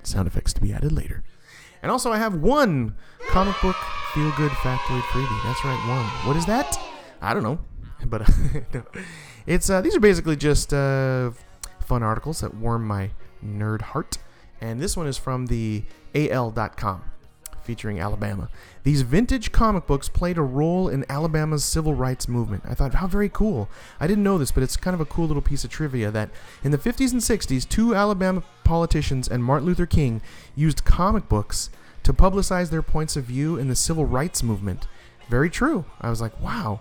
Sound 0.03 0.27
effects 0.27 0.53
to 0.55 0.61
be 0.61 0.73
added 0.73 0.93
later. 0.93 1.23
And 1.83 1.91
also, 1.91 2.13
I 2.13 2.19
have 2.19 2.35
one 2.35 2.97
comic 3.29 3.55
book 3.63 3.77
feel 4.15 4.31
good 4.37 4.51
factoid 4.51 5.01
freebie. 5.03 5.43
That's 5.45 5.65
right, 5.65 5.89
one. 5.89 6.05
What 6.27 6.37
is 6.37 6.45
that? 6.47 6.79
I 7.21 7.33
don't 7.33 7.43
know, 7.43 7.59
but 8.07 8.29
no. 8.75 8.85
it's 9.47 9.71
uh, 9.71 9.81
these 9.81 9.97
are 9.97 10.01
basically 10.01 10.37
just 10.37 10.73
uh, 10.73 11.31
fun 11.81 12.03
articles 12.03 12.41
that 12.41 12.55
warm 12.55 12.87
my 12.87 13.11
nerd 13.45 13.83
heart. 13.83 14.19
And 14.61 14.81
this 14.81 14.97
one 14.97 15.09
is 15.09 15.19
from 15.19 15.47
the 15.47 15.83
AL.com 16.15 17.03
featuring 17.63 18.01
Alabama. 18.01 18.49
These 18.85 19.03
vintage 19.03 19.53
comic 19.53 19.87
books 19.87 20.09
played 20.09 20.37
a 20.37 20.43
role 20.43 20.89
in 20.89 21.05
Alabama's 21.09 21.65
civil 21.65 21.95
rights 21.95 22.29
movement. 22.29 22.65
I 22.67 22.75
thought, 22.75 22.95
how 22.95 23.07
very 23.07 23.29
cool. 23.29 23.69
I 24.01 24.07
didn't 24.07 24.25
know 24.25 24.39
this, 24.39 24.51
but 24.51 24.63
it's 24.63 24.77
kind 24.77 24.95
of 24.95 25.01
a 25.01 25.05
cool 25.05 25.27
little 25.27 25.43
piece 25.43 25.65
of 25.65 25.71
trivia 25.71 26.11
that 26.11 26.31
in 26.63 26.73
the 26.73 26.79
50s 26.79 27.13
and 27.13 27.21
60s, 27.21 27.69
two 27.69 27.95
Alabama 27.95 28.43
politicians 28.65 29.29
and 29.29 29.45
Martin 29.45 29.67
Luther 29.67 29.87
King 29.87 30.21
used 30.57 30.85
comic 30.85 31.29
books 31.29 31.71
to 32.03 32.13
publicize 32.13 32.71
their 32.71 32.83
points 32.83 33.17
of 33.17 33.25
view 33.25 33.57
in 33.57 33.69
the 33.69 33.77
civil 33.77 34.05
rights 34.05 34.43
movement. 34.43 34.87
Very 35.29 35.51
true. 35.51 35.85
I 36.01 36.11
was 36.11 36.21
like, 36.21 36.39
wow. 36.41 36.81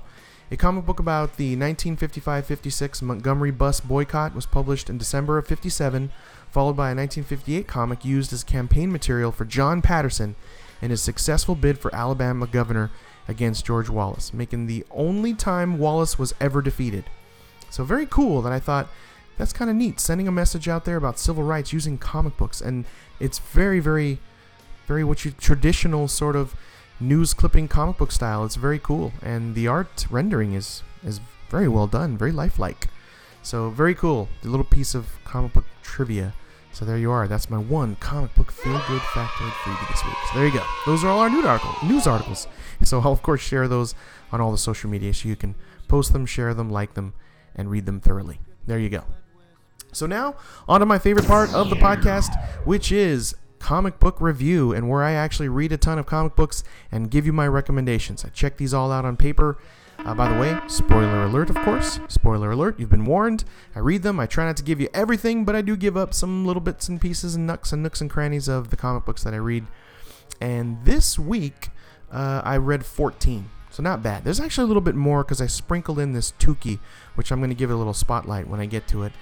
A 0.53 0.57
comic 0.57 0.85
book 0.85 0.99
about 0.99 1.37
the 1.37 1.51
1955 1.51 2.45
56 2.45 3.01
Montgomery 3.01 3.51
bus 3.51 3.79
boycott 3.79 4.35
was 4.35 4.45
published 4.45 4.89
in 4.89 4.97
December 4.97 5.37
of 5.37 5.47
57, 5.47 6.11
followed 6.49 6.73
by 6.75 6.91
a 6.91 6.95
1958 6.95 7.67
comic 7.69 8.03
used 8.03 8.33
as 8.33 8.43
campaign 8.43 8.91
material 8.91 9.31
for 9.31 9.45
John 9.45 9.81
Patterson 9.81 10.35
in 10.81 10.89
his 10.89 11.01
successful 11.01 11.55
bid 11.55 11.79
for 11.79 11.95
Alabama 11.95 12.47
governor 12.47 12.91
against 13.29 13.65
George 13.65 13.89
Wallace, 13.89 14.33
making 14.33 14.67
the 14.67 14.83
only 14.91 15.33
time 15.33 15.77
Wallace 15.77 16.19
was 16.19 16.35
ever 16.41 16.61
defeated. 16.61 17.05
So, 17.69 17.85
very 17.85 18.05
cool 18.05 18.41
that 18.41 18.51
I 18.51 18.59
thought 18.59 18.89
that's 19.37 19.53
kind 19.53 19.71
of 19.71 19.77
neat, 19.77 20.01
sending 20.01 20.27
a 20.27 20.33
message 20.33 20.67
out 20.67 20.83
there 20.83 20.97
about 20.97 21.17
civil 21.17 21.43
rights 21.43 21.71
using 21.71 21.97
comic 21.97 22.35
books. 22.35 22.59
And 22.59 22.83
it's 23.21 23.39
very, 23.39 23.79
very, 23.79 24.19
very 24.85 25.05
what 25.05 25.23
you 25.23 25.31
traditional 25.31 26.09
sort 26.09 26.35
of 26.35 26.55
news 27.01 27.33
clipping 27.33 27.67
comic 27.67 27.97
book 27.97 28.11
style. 28.11 28.45
It's 28.45 28.55
very 28.55 28.79
cool. 28.79 29.11
And 29.21 29.55
the 29.55 29.67
art 29.67 30.05
rendering 30.09 30.53
is, 30.53 30.83
is 31.03 31.19
very 31.49 31.67
well 31.67 31.87
done, 31.87 32.17
very 32.17 32.31
lifelike. 32.31 32.87
So, 33.43 33.69
very 33.69 33.95
cool. 33.95 34.29
The 34.43 34.49
little 34.49 34.65
piece 34.65 34.93
of 34.93 35.07
comic 35.25 35.53
book 35.53 35.65
trivia 35.81 36.33
so 36.73 36.85
there 36.85 36.97
you 36.97 37.11
are. 37.11 37.27
That's 37.27 37.49
my 37.49 37.57
one 37.57 37.95
comic 37.97 38.33
book 38.35 38.51
feel 38.51 38.81
good 38.87 39.01
factoid 39.01 39.51
for 39.63 39.69
you 39.71 39.77
this 39.89 40.03
week. 40.05 40.15
So 40.31 40.37
there 40.37 40.47
you 40.47 40.53
go. 40.53 40.63
Those 40.85 41.03
are 41.03 41.09
all 41.09 41.19
our 41.19 41.29
news 41.29 41.45
article 41.45 41.75
news 41.87 42.07
articles. 42.07 42.47
So 42.83 42.99
I'll 42.99 43.11
of 43.11 43.21
course 43.21 43.41
share 43.41 43.67
those 43.67 43.93
on 44.31 44.41
all 44.41 44.51
the 44.51 44.57
social 44.57 44.89
media 44.89 45.13
so 45.13 45.29
you 45.29 45.35
can 45.35 45.53
post 45.87 46.13
them, 46.13 46.25
share 46.25 46.55
them, 46.55 46.67
like 46.67 46.95
them, 46.95 47.13
and 47.55 47.69
read 47.69 47.85
them 47.85 47.99
thoroughly. 47.99 48.39
There 48.65 48.79
you 48.79 48.89
go. 48.89 49.03
So 49.91 50.07
now 50.07 50.35
on 50.67 50.79
to 50.79 50.87
my 50.87 50.97
favorite 50.97 51.27
part 51.27 51.53
of 51.53 51.69
the 51.69 51.75
podcast, 51.75 52.43
which 52.65 52.91
is 52.91 53.35
comic 53.61 53.99
book 53.99 54.19
review 54.19 54.73
and 54.73 54.89
where 54.89 55.03
I 55.03 55.13
actually 55.13 55.49
read 55.49 55.71
a 55.71 55.77
ton 55.77 55.99
of 55.99 56.05
comic 56.05 56.35
books 56.35 56.63
and 56.91 57.11
give 57.11 57.25
you 57.25 57.33
my 57.33 57.47
recommendations. 57.47 58.25
I 58.25 58.29
check 58.29 58.57
these 58.57 58.73
all 58.73 58.91
out 58.91 59.05
on 59.05 59.17
paper 59.17 59.57
uh, 60.03 60.15
by 60.15 60.33
the 60.33 60.39
way, 60.39 60.59
spoiler 60.67 61.23
alert, 61.23 61.49
of 61.49 61.55
course. 61.57 61.99
Spoiler 62.07 62.51
alert, 62.51 62.79
you've 62.79 62.89
been 62.89 63.05
warned. 63.05 63.43
I 63.75 63.79
read 63.79 64.01
them. 64.01 64.19
I 64.19 64.25
try 64.25 64.45
not 64.45 64.57
to 64.57 64.63
give 64.63 64.81
you 64.81 64.89
everything, 64.93 65.45
but 65.45 65.55
I 65.55 65.61
do 65.61 65.77
give 65.77 65.95
up 65.95 66.13
some 66.13 66.45
little 66.45 66.61
bits 66.61 66.89
and 66.89 66.99
pieces 66.99 67.35
and 67.35 67.45
nooks 67.45 67.71
and 67.71 67.83
nooks 67.83 68.01
and 68.01 68.09
crannies 68.09 68.47
of 68.47 68.71
the 68.71 68.77
comic 68.77 69.05
books 69.05 69.23
that 69.23 69.33
I 69.33 69.37
read. 69.37 69.67
And 70.39 70.83
this 70.85 71.19
week, 71.19 71.69
uh, 72.11 72.41
I 72.43 72.57
read 72.57 72.83
14. 72.83 73.49
So 73.69 73.83
not 73.83 74.01
bad. 74.01 74.23
There's 74.23 74.39
actually 74.39 74.63
a 74.65 74.67
little 74.67 74.81
bit 74.81 74.95
more 74.95 75.23
because 75.23 75.39
I 75.39 75.45
sprinkled 75.45 75.99
in 75.99 76.13
this 76.13 76.33
Tuki, 76.39 76.79
which 77.13 77.31
I'm 77.31 77.39
going 77.39 77.51
to 77.51 77.55
give 77.55 77.69
a 77.69 77.75
little 77.75 77.93
spotlight 77.93 78.47
when 78.47 78.59
I 78.59 78.65
get 78.65 78.87
to 78.89 79.03
it. 79.03 79.13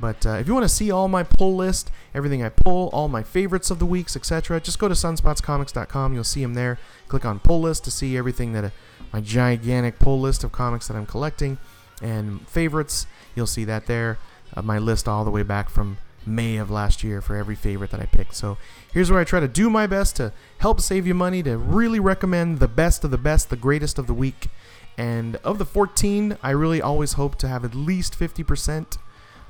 But 0.00 0.26
uh, 0.26 0.32
if 0.32 0.46
you 0.46 0.54
want 0.54 0.64
to 0.64 0.74
see 0.74 0.90
all 0.90 1.08
my 1.08 1.22
pull 1.22 1.54
list, 1.54 1.90
everything 2.14 2.42
I 2.42 2.48
pull, 2.48 2.88
all 2.92 3.08
my 3.08 3.22
favorites 3.22 3.70
of 3.70 3.78
the 3.78 3.86
weeks, 3.86 4.16
etc., 4.16 4.60
just 4.60 4.78
go 4.78 4.88
to 4.88 4.94
sunspotscomics.com. 4.94 6.14
You'll 6.14 6.24
see 6.24 6.42
them 6.42 6.54
there. 6.54 6.78
Click 7.08 7.24
on 7.24 7.38
pull 7.38 7.60
list 7.60 7.84
to 7.84 7.90
see 7.90 8.16
everything 8.16 8.52
that 8.52 8.72
my 9.12 9.20
gigantic 9.20 9.98
pull 9.98 10.20
list 10.20 10.42
of 10.42 10.52
comics 10.52 10.88
that 10.88 10.96
I'm 10.96 11.06
collecting 11.06 11.58
and 12.02 12.46
favorites. 12.48 13.06
You'll 13.34 13.46
see 13.46 13.64
that 13.64 13.86
there. 13.86 14.18
Uh, 14.56 14.62
my 14.62 14.78
list 14.78 15.08
all 15.08 15.24
the 15.24 15.30
way 15.30 15.42
back 15.42 15.70
from 15.70 15.98
May 16.26 16.56
of 16.56 16.70
last 16.70 17.04
year 17.04 17.20
for 17.20 17.36
every 17.36 17.54
favorite 17.54 17.90
that 17.90 18.00
I 18.00 18.06
picked. 18.06 18.34
So 18.34 18.56
here's 18.92 19.10
where 19.10 19.20
I 19.20 19.24
try 19.24 19.40
to 19.40 19.48
do 19.48 19.68
my 19.70 19.86
best 19.86 20.16
to 20.16 20.32
help 20.58 20.80
save 20.80 21.06
you 21.06 21.14
money, 21.14 21.42
to 21.42 21.56
really 21.56 22.00
recommend 22.00 22.58
the 22.58 22.68
best 22.68 23.04
of 23.04 23.10
the 23.10 23.18
best, 23.18 23.50
the 23.50 23.56
greatest 23.56 23.98
of 23.98 24.06
the 24.06 24.14
week. 24.14 24.48
And 24.96 25.36
of 25.36 25.58
the 25.58 25.64
14, 25.64 26.38
I 26.42 26.50
really 26.50 26.80
always 26.80 27.14
hope 27.14 27.36
to 27.36 27.48
have 27.48 27.64
at 27.64 27.74
least 27.74 28.18
50% 28.18 28.96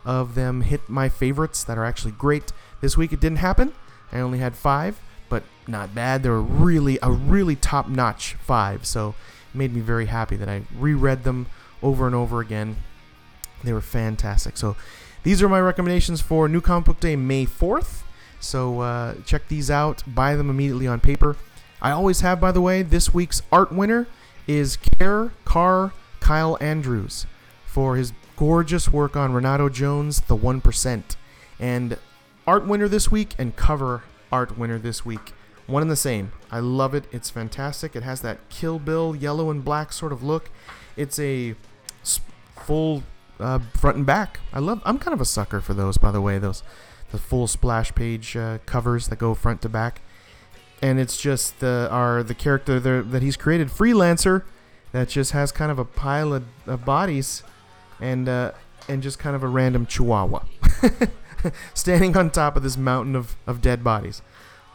of 0.04 0.34
them 0.34 0.62
hit 0.62 0.88
my 0.88 1.08
favorites 1.08 1.64
that 1.64 1.78
are 1.78 1.84
actually 1.84 2.12
great. 2.12 2.52
This 2.80 2.96
week 2.96 3.12
it 3.12 3.20
didn't 3.20 3.38
happen. 3.38 3.72
I 4.12 4.20
only 4.20 4.38
had 4.38 4.54
five, 4.54 5.00
but 5.28 5.42
not 5.66 5.94
bad. 5.94 6.22
They 6.22 6.28
were 6.28 6.42
really 6.42 6.98
a 7.02 7.10
really 7.10 7.56
top 7.56 7.88
notch 7.88 8.34
five. 8.34 8.86
So 8.86 9.14
it 9.52 9.56
made 9.56 9.74
me 9.74 9.80
very 9.80 10.06
happy 10.06 10.36
that 10.36 10.48
I 10.48 10.62
reread 10.78 11.24
them 11.24 11.46
over 11.82 12.06
and 12.06 12.14
over 12.14 12.40
again. 12.40 12.76
They 13.62 13.72
were 13.72 13.80
fantastic. 13.80 14.56
So 14.56 14.76
these 15.22 15.42
are 15.42 15.48
my 15.48 15.60
recommendations 15.60 16.20
for 16.20 16.48
New 16.48 16.60
Comic 16.60 16.86
Book 16.86 17.00
Day, 17.00 17.16
May 17.16 17.46
4th. 17.46 18.02
So 18.40 18.80
uh, 18.80 19.14
check 19.24 19.48
these 19.48 19.70
out. 19.70 20.02
Buy 20.06 20.36
them 20.36 20.50
immediately 20.50 20.86
on 20.86 21.00
paper. 21.00 21.36
I 21.80 21.90
always 21.90 22.20
have, 22.20 22.40
by 22.40 22.52
the 22.52 22.60
way, 22.60 22.82
this 22.82 23.12
week's 23.14 23.42
art 23.50 23.72
winner 23.72 24.06
is 24.46 24.76
Care 24.76 25.32
Carr 25.44 25.92
Kyle 26.20 26.58
Andrews 26.60 27.26
for 27.66 27.96
his 27.96 28.12
gorgeous 28.36 28.90
work 28.90 29.16
on 29.16 29.32
Renato 29.32 29.68
Jones, 29.68 30.22
The 30.22 30.36
1%. 30.36 31.16
And 31.58 31.98
art 32.46 32.66
winner 32.66 32.88
this 32.88 33.10
week 33.10 33.34
and 33.38 33.56
cover 33.56 34.02
art 34.30 34.58
winner 34.58 34.78
this 34.78 35.04
week 35.04 35.32
one 35.66 35.82
and 35.82 35.90
the 35.90 35.96
same. 35.96 36.32
I 36.50 36.60
love 36.60 36.94
it. 36.94 37.04
It's 37.10 37.30
fantastic. 37.30 37.96
It 37.96 38.02
has 38.02 38.20
that 38.20 38.48
Kill 38.48 38.78
Bill 38.78 39.16
yellow 39.16 39.50
and 39.50 39.64
black 39.64 39.92
sort 39.92 40.12
of 40.12 40.22
look. 40.22 40.50
It's 40.96 41.18
a 41.18 41.54
full 42.56 43.02
uh, 43.40 43.60
front 43.74 43.96
and 43.96 44.06
back. 44.06 44.40
I 44.52 44.58
love. 44.58 44.82
I'm 44.84 44.98
kind 44.98 45.14
of 45.14 45.20
a 45.20 45.24
sucker 45.24 45.60
for 45.60 45.74
those, 45.74 45.98
by 45.98 46.10
the 46.10 46.20
way. 46.20 46.38
Those 46.38 46.62
the 47.10 47.18
full 47.18 47.46
splash 47.46 47.94
page 47.94 48.36
uh, 48.36 48.58
covers 48.66 49.08
that 49.08 49.16
go 49.16 49.34
front 49.34 49.62
to 49.62 49.68
back, 49.68 50.02
and 50.82 51.00
it's 51.00 51.20
just 51.20 51.60
the 51.60 51.88
our 51.90 52.22
the 52.22 52.34
character 52.34 52.78
that 52.78 53.22
he's 53.22 53.36
created, 53.36 53.68
freelancer, 53.68 54.42
that 54.92 55.08
just 55.08 55.32
has 55.32 55.50
kind 55.50 55.72
of 55.72 55.78
a 55.78 55.84
pile 55.84 56.32
of, 56.34 56.44
of 56.66 56.84
bodies, 56.84 57.42
and 58.00 58.28
uh, 58.28 58.52
and 58.88 59.02
just 59.02 59.18
kind 59.18 59.34
of 59.34 59.42
a 59.42 59.48
random 59.48 59.86
chihuahua 59.86 60.44
standing 61.74 62.16
on 62.16 62.30
top 62.30 62.56
of 62.56 62.62
this 62.62 62.76
mountain 62.76 63.16
of, 63.16 63.36
of 63.46 63.60
dead 63.60 63.82
bodies 63.82 64.22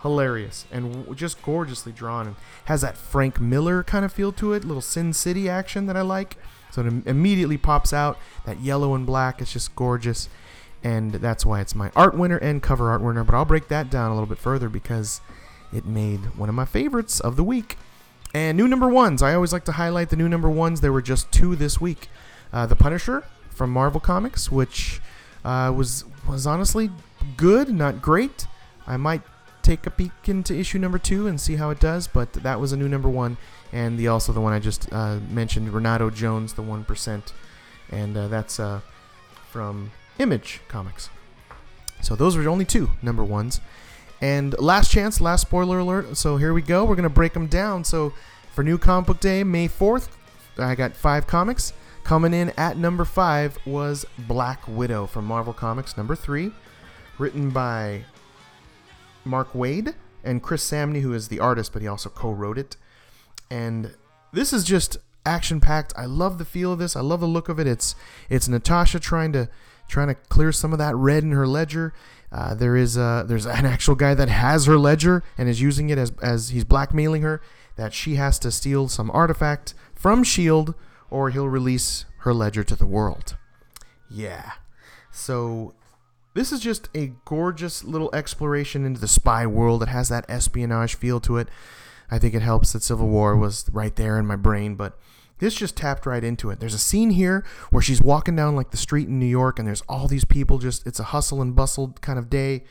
hilarious 0.01 0.65
and 0.71 1.15
just 1.15 1.41
gorgeously 1.41 1.91
drawn 1.91 2.27
and 2.27 2.35
has 2.65 2.81
that 2.81 2.97
Frank 2.97 3.39
Miller 3.39 3.83
kind 3.83 4.05
of 4.05 4.13
feel 4.13 4.31
to 4.33 4.53
it, 4.53 4.63
little 4.63 4.81
Sin 4.81 5.13
City 5.13 5.49
action 5.49 5.85
that 5.88 5.97
I 5.97 6.01
like. 6.01 6.38
So 6.71 6.85
it 6.85 7.07
immediately 7.07 7.57
pops 7.57 7.93
out 7.93 8.17
that 8.45 8.59
yellow 8.61 8.93
and 8.93 9.05
black. 9.05 9.41
It's 9.41 9.51
just 9.51 9.75
gorgeous, 9.75 10.29
and 10.83 11.13
that's 11.13 11.45
why 11.45 11.61
it's 11.61 11.75
my 11.75 11.91
art 11.95 12.15
winner 12.15 12.38
and 12.38 12.61
cover 12.61 12.91
art 12.91 13.01
winner. 13.01 13.23
But 13.23 13.35
I'll 13.35 13.45
break 13.45 13.67
that 13.69 13.89
down 13.89 14.11
a 14.11 14.13
little 14.13 14.27
bit 14.27 14.38
further 14.38 14.69
because 14.69 15.19
it 15.73 15.85
made 15.85 16.38
one 16.38 16.47
of 16.47 16.55
my 16.55 16.65
favorites 16.65 17.19
of 17.19 17.35
the 17.35 17.43
week. 17.43 17.77
And 18.33 18.55
new 18.55 18.67
number 18.67 18.88
ones. 18.88 19.23
I 19.23 19.33
always 19.33 19.51
like 19.51 19.65
to 19.65 19.71
highlight 19.73 20.09
the 20.09 20.15
new 20.15 20.29
number 20.29 20.49
ones. 20.49 20.81
There 20.81 20.93
were 20.93 21.01
just 21.01 21.31
two 21.31 21.55
this 21.55 21.81
week. 21.81 22.07
Uh, 22.51 22.65
the 22.65 22.75
Punisher 22.75 23.23
from 23.49 23.71
Marvel 23.71 23.99
Comics, 23.99 24.51
which 24.51 25.01
uh, 25.45 25.71
was 25.75 26.05
was 26.27 26.47
honestly 26.47 26.89
good, 27.37 27.69
not 27.69 28.01
great. 28.01 28.47
I 28.87 28.97
might 28.97 29.21
take 29.61 29.85
a 29.85 29.89
peek 29.91 30.11
into 30.25 30.55
issue 30.55 30.79
number 30.79 30.97
two 30.97 31.27
and 31.27 31.39
see 31.39 31.57
how 31.57 31.69
it 31.69 31.79
does. 31.79 32.07
But 32.07 32.33
that 32.33 32.59
was 32.59 32.71
a 32.71 32.77
new 32.77 32.89
number 32.89 33.09
one, 33.09 33.37
and 33.71 33.99
the 33.99 34.07
also 34.07 34.33
the 34.33 34.41
one 34.41 34.53
I 34.53 34.59
just 34.59 34.91
uh, 34.91 35.19
mentioned, 35.29 35.73
Renato 35.73 36.09
Jones, 36.09 36.53
the 36.53 36.61
one 36.61 36.83
percent, 36.83 37.33
and 37.91 38.17
uh, 38.17 38.27
that's 38.27 38.59
uh, 38.59 38.81
from 39.51 39.91
Image 40.17 40.61
Comics. 40.67 41.09
So 42.01 42.15
those 42.15 42.37
were 42.37 42.47
only 42.47 42.65
two 42.65 42.89
number 43.01 43.23
ones. 43.23 43.61
And 44.21 44.57
last 44.59 44.91
chance, 44.91 45.21
last 45.21 45.41
spoiler 45.41 45.79
alert. 45.79 46.17
So 46.17 46.37
here 46.37 46.53
we 46.53 46.61
go. 46.61 46.83
We're 46.83 46.95
gonna 46.95 47.09
break 47.09 47.33
them 47.33 47.47
down. 47.47 47.83
So 47.83 48.13
for 48.53 48.63
New 48.63 48.77
Comic 48.77 49.07
Book 49.07 49.19
Day, 49.19 49.43
May 49.43 49.67
fourth, 49.67 50.09
I 50.57 50.75
got 50.75 50.95
five 50.95 51.27
comics. 51.27 51.73
Coming 52.03 52.33
in 52.33 52.49
at 52.57 52.75
number 52.77 53.05
five 53.05 53.57
was 53.65 54.05
Black 54.17 54.67
Widow 54.67 55.05
from 55.05 55.25
Marvel 55.25 55.53
Comics, 55.53 55.95
number 55.95 56.15
three, 56.15 56.51
written 57.19 57.51
by 57.51 58.03
Mark 59.23 59.53
Waid 59.53 59.93
and 60.23 60.41
Chris 60.41 60.63
Samnee, 60.67 61.01
who 61.01 61.13
is 61.13 61.27
the 61.27 61.39
artist, 61.39 61.71
but 61.71 61.81
he 61.81 61.87
also 61.87 62.09
co-wrote 62.09 62.57
it. 62.57 62.77
And 63.51 63.95
this 64.33 64.53
is 64.53 64.63
just 64.63 64.97
action 65.25 65.59
packed. 65.61 65.93
I 65.95 66.05
love 66.05 66.39
the 66.39 66.45
feel 66.45 66.73
of 66.73 66.79
this. 66.79 66.95
I 66.95 67.01
love 67.01 67.19
the 67.19 67.27
look 67.27 67.47
of 67.47 67.59
it. 67.59 67.67
It's 67.67 67.95
it's 68.29 68.47
Natasha 68.47 68.99
trying 68.99 69.31
to 69.33 69.49
trying 69.87 70.07
to 70.07 70.15
clear 70.15 70.51
some 70.51 70.71
of 70.71 70.79
that 70.79 70.95
red 70.95 71.23
in 71.23 71.31
her 71.31 71.47
ledger. 71.47 71.93
Uh, 72.31 72.53
there 72.53 72.75
is 72.75 72.95
a, 72.95 73.25
there's 73.27 73.45
an 73.47 73.65
actual 73.65 73.95
guy 73.95 74.13
that 74.13 74.29
has 74.29 74.65
her 74.65 74.77
ledger 74.77 75.23
and 75.37 75.49
is 75.49 75.61
using 75.61 75.89
it 75.89 75.97
as 75.97 76.11
as 76.21 76.49
he's 76.49 76.63
blackmailing 76.63 77.21
her. 77.21 77.41
that 77.75 77.93
she 77.93 78.15
has 78.15 78.37
to 78.39 78.51
steal 78.51 78.87
some 78.87 79.09
artifact 79.11 79.73
from 79.95 80.21
S.H.I.E.L.D., 80.21 80.73
or 81.09 81.29
he'll 81.29 81.49
release 81.49 82.05
her 82.19 82.33
ledger 82.33 82.63
to 82.63 82.75
the 82.75 82.85
world. 82.85 83.37
Yeah. 84.09 84.53
So 85.11 85.73
this 86.33 86.51
is 86.51 86.59
just 86.59 86.89
a 86.95 87.13
gorgeous 87.25 87.83
little 87.83 88.13
exploration 88.13 88.85
into 88.85 88.99
the 88.99 89.07
spy 89.07 89.45
world. 89.45 89.83
It 89.83 89.89
has 89.89 90.09
that 90.09 90.25
espionage 90.29 90.95
feel 90.95 91.19
to 91.21 91.37
it. 91.37 91.49
I 92.11 92.19
think 92.19 92.33
it 92.33 92.41
helps 92.41 92.73
that 92.73 92.83
Civil 92.83 93.07
War 93.07 93.35
was 93.35 93.69
right 93.71 93.95
there 93.95 94.17
in 94.17 94.25
my 94.25 94.35
brain, 94.35 94.75
but 94.75 94.97
this 95.39 95.55
just 95.55 95.77
tapped 95.77 96.05
right 96.05 96.23
into 96.23 96.49
it. 96.49 96.59
There's 96.59 96.73
a 96.73 96.79
scene 96.79 97.11
here 97.11 97.45
where 97.69 97.81
she's 97.81 98.01
walking 98.01 98.35
down 98.35 98.55
like 98.55 98.71
the 98.71 98.77
street 98.77 99.07
in 99.07 99.19
New 99.19 99.25
York, 99.25 99.57
and 99.57 99.67
there's 99.67 99.83
all 99.87 100.07
these 100.07 100.25
people. 100.25 100.57
Just 100.57 100.85
it's 100.85 100.99
a 100.99 101.05
hustle 101.05 101.41
and 101.41 101.55
bustle 101.55 101.95
kind 102.01 102.19
of 102.19 102.29
day, 102.29 102.63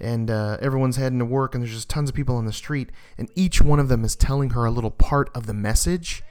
and 0.00 0.30
uh, 0.30 0.58
everyone's 0.60 0.96
heading 0.96 1.18
to 1.18 1.24
work, 1.24 1.54
and 1.54 1.62
there's 1.62 1.74
just 1.74 1.90
tons 1.90 2.08
of 2.08 2.14
people 2.14 2.36
on 2.36 2.46
the 2.46 2.52
street, 2.52 2.90
and 3.18 3.30
each 3.34 3.60
one 3.60 3.78
of 3.78 3.88
them 3.88 4.04
is 4.04 4.16
telling 4.16 4.50
her 4.50 4.64
a 4.64 4.70
little 4.70 4.90
part 4.90 5.30
of 5.34 5.46
the 5.46 5.54
message 5.54 6.22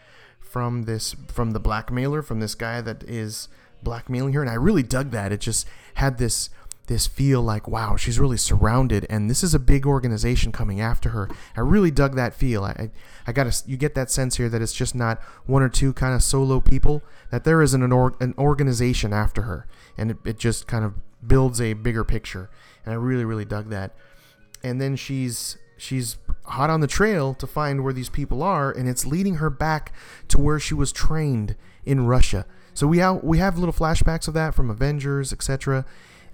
from 0.58 0.86
this 0.86 1.16
from 1.28 1.52
the 1.52 1.60
blackmailer 1.60 2.24
from 2.24 2.40
this 2.40 2.56
guy 2.56 2.82
that 2.82 3.04
is 3.04 3.48
blackmailing 3.84 4.34
her, 4.34 4.42
and 4.42 4.50
I 4.50 4.56
really 4.56 4.82
dug 4.82 5.12
that. 5.12 5.32
It 5.32 5.40
just 5.40 5.68
had 5.94 6.18
this 6.18 6.50
this 6.88 7.06
feel 7.06 7.42
like 7.44 7.68
wow 7.68 7.98
she's 7.98 8.18
really 8.18 8.38
surrounded 8.38 9.06
and 9.10 9.30
this 9.30 9.44
is 9.44 9.54
a 9.54 9.60
big 9.60 9.86
organization 9.86 10.52
coming 10.52 10.82
after 10.82 11.10
her. 11.10 11.30
I 11.56 11.60
really 11.60 11.92
dug 11.92 12.16
that 12.16 12.34
feel. 12.34 12.64
I 12.64 12.72
i, 12.72 12.90
I 13.28 13.32
got 13.34 13.62
you 13.68 13.78
get 13.78 13.94
that 13.94 14.10
sense 14.10 14.38
here 14.38 14.50
that 14.50 14.64
it's 14.64 14.74
just 14.74 14.96
not 14.96 15.22
one 15.46 15.62
or 15.62 15.70
two 15.70 15.94
kind 15.94 16.16
of 16.16 16.24
solo 16.24 16.60
people 16.60 17.04
that 17.30 17.44
there 17.44 17.62
is 17.62 17.76
an, 17.76 17.84
an, 17.84 17.92
or, 17.92 18.16
an 18.20 18.34
organization 18.36 19.14
after 19.14 19.44
her 19.44 19.68
and 19.96 20.10
it, 20.10 20.18
it 20.26 20.40
just 20.40 20.66
kind 20.66 20.84
of 20.84 20.96
builds 21.28 21.62
a 21.62 21.74
bigger 21.74 22.04
picture 22.04 22.50
and 22.84 22.94
i 22.96 22.98
really 22.98 23.26
really 23.26 23.46
dug 23.46 23.70
that. 23.70 23.96
And 24.64 24.82
then 24.82 24.96
she's 24.96 25.58
she's 25.78 26.18
hot 26.48 26.70
on 26.70 26.80
the 26.80 26.88
trail 26.88 27.34
to 27.34 27.48
find 27.48 27.84
where 27.84 27.94
these 27.94 28.10
people 28.10 28.42
are 28.42 28.72
and 28.72 28.88
it's 28.88 29.06
leading 29.06 29.36
her 29.36 29.50
back 29.50 29.92
to 30.28 30.38
where 30.38 30.60
she 30.60 30.74
was 30.74 30.92
trained 30.92 31.56
in 31.86 32.06
russia 32.06 32.46
so 32.74 32.88
we 32.88 33.00
have 33.00 33.24
we 33.24 33.38
have 33.38 33.58
little 33.58 33.74
flashbacks 33.74 34.28
of 34.28 34.34
that 34.34 34.56
from 34.56 34.70
avengers 34.70 35.34
etc 35.34 35.86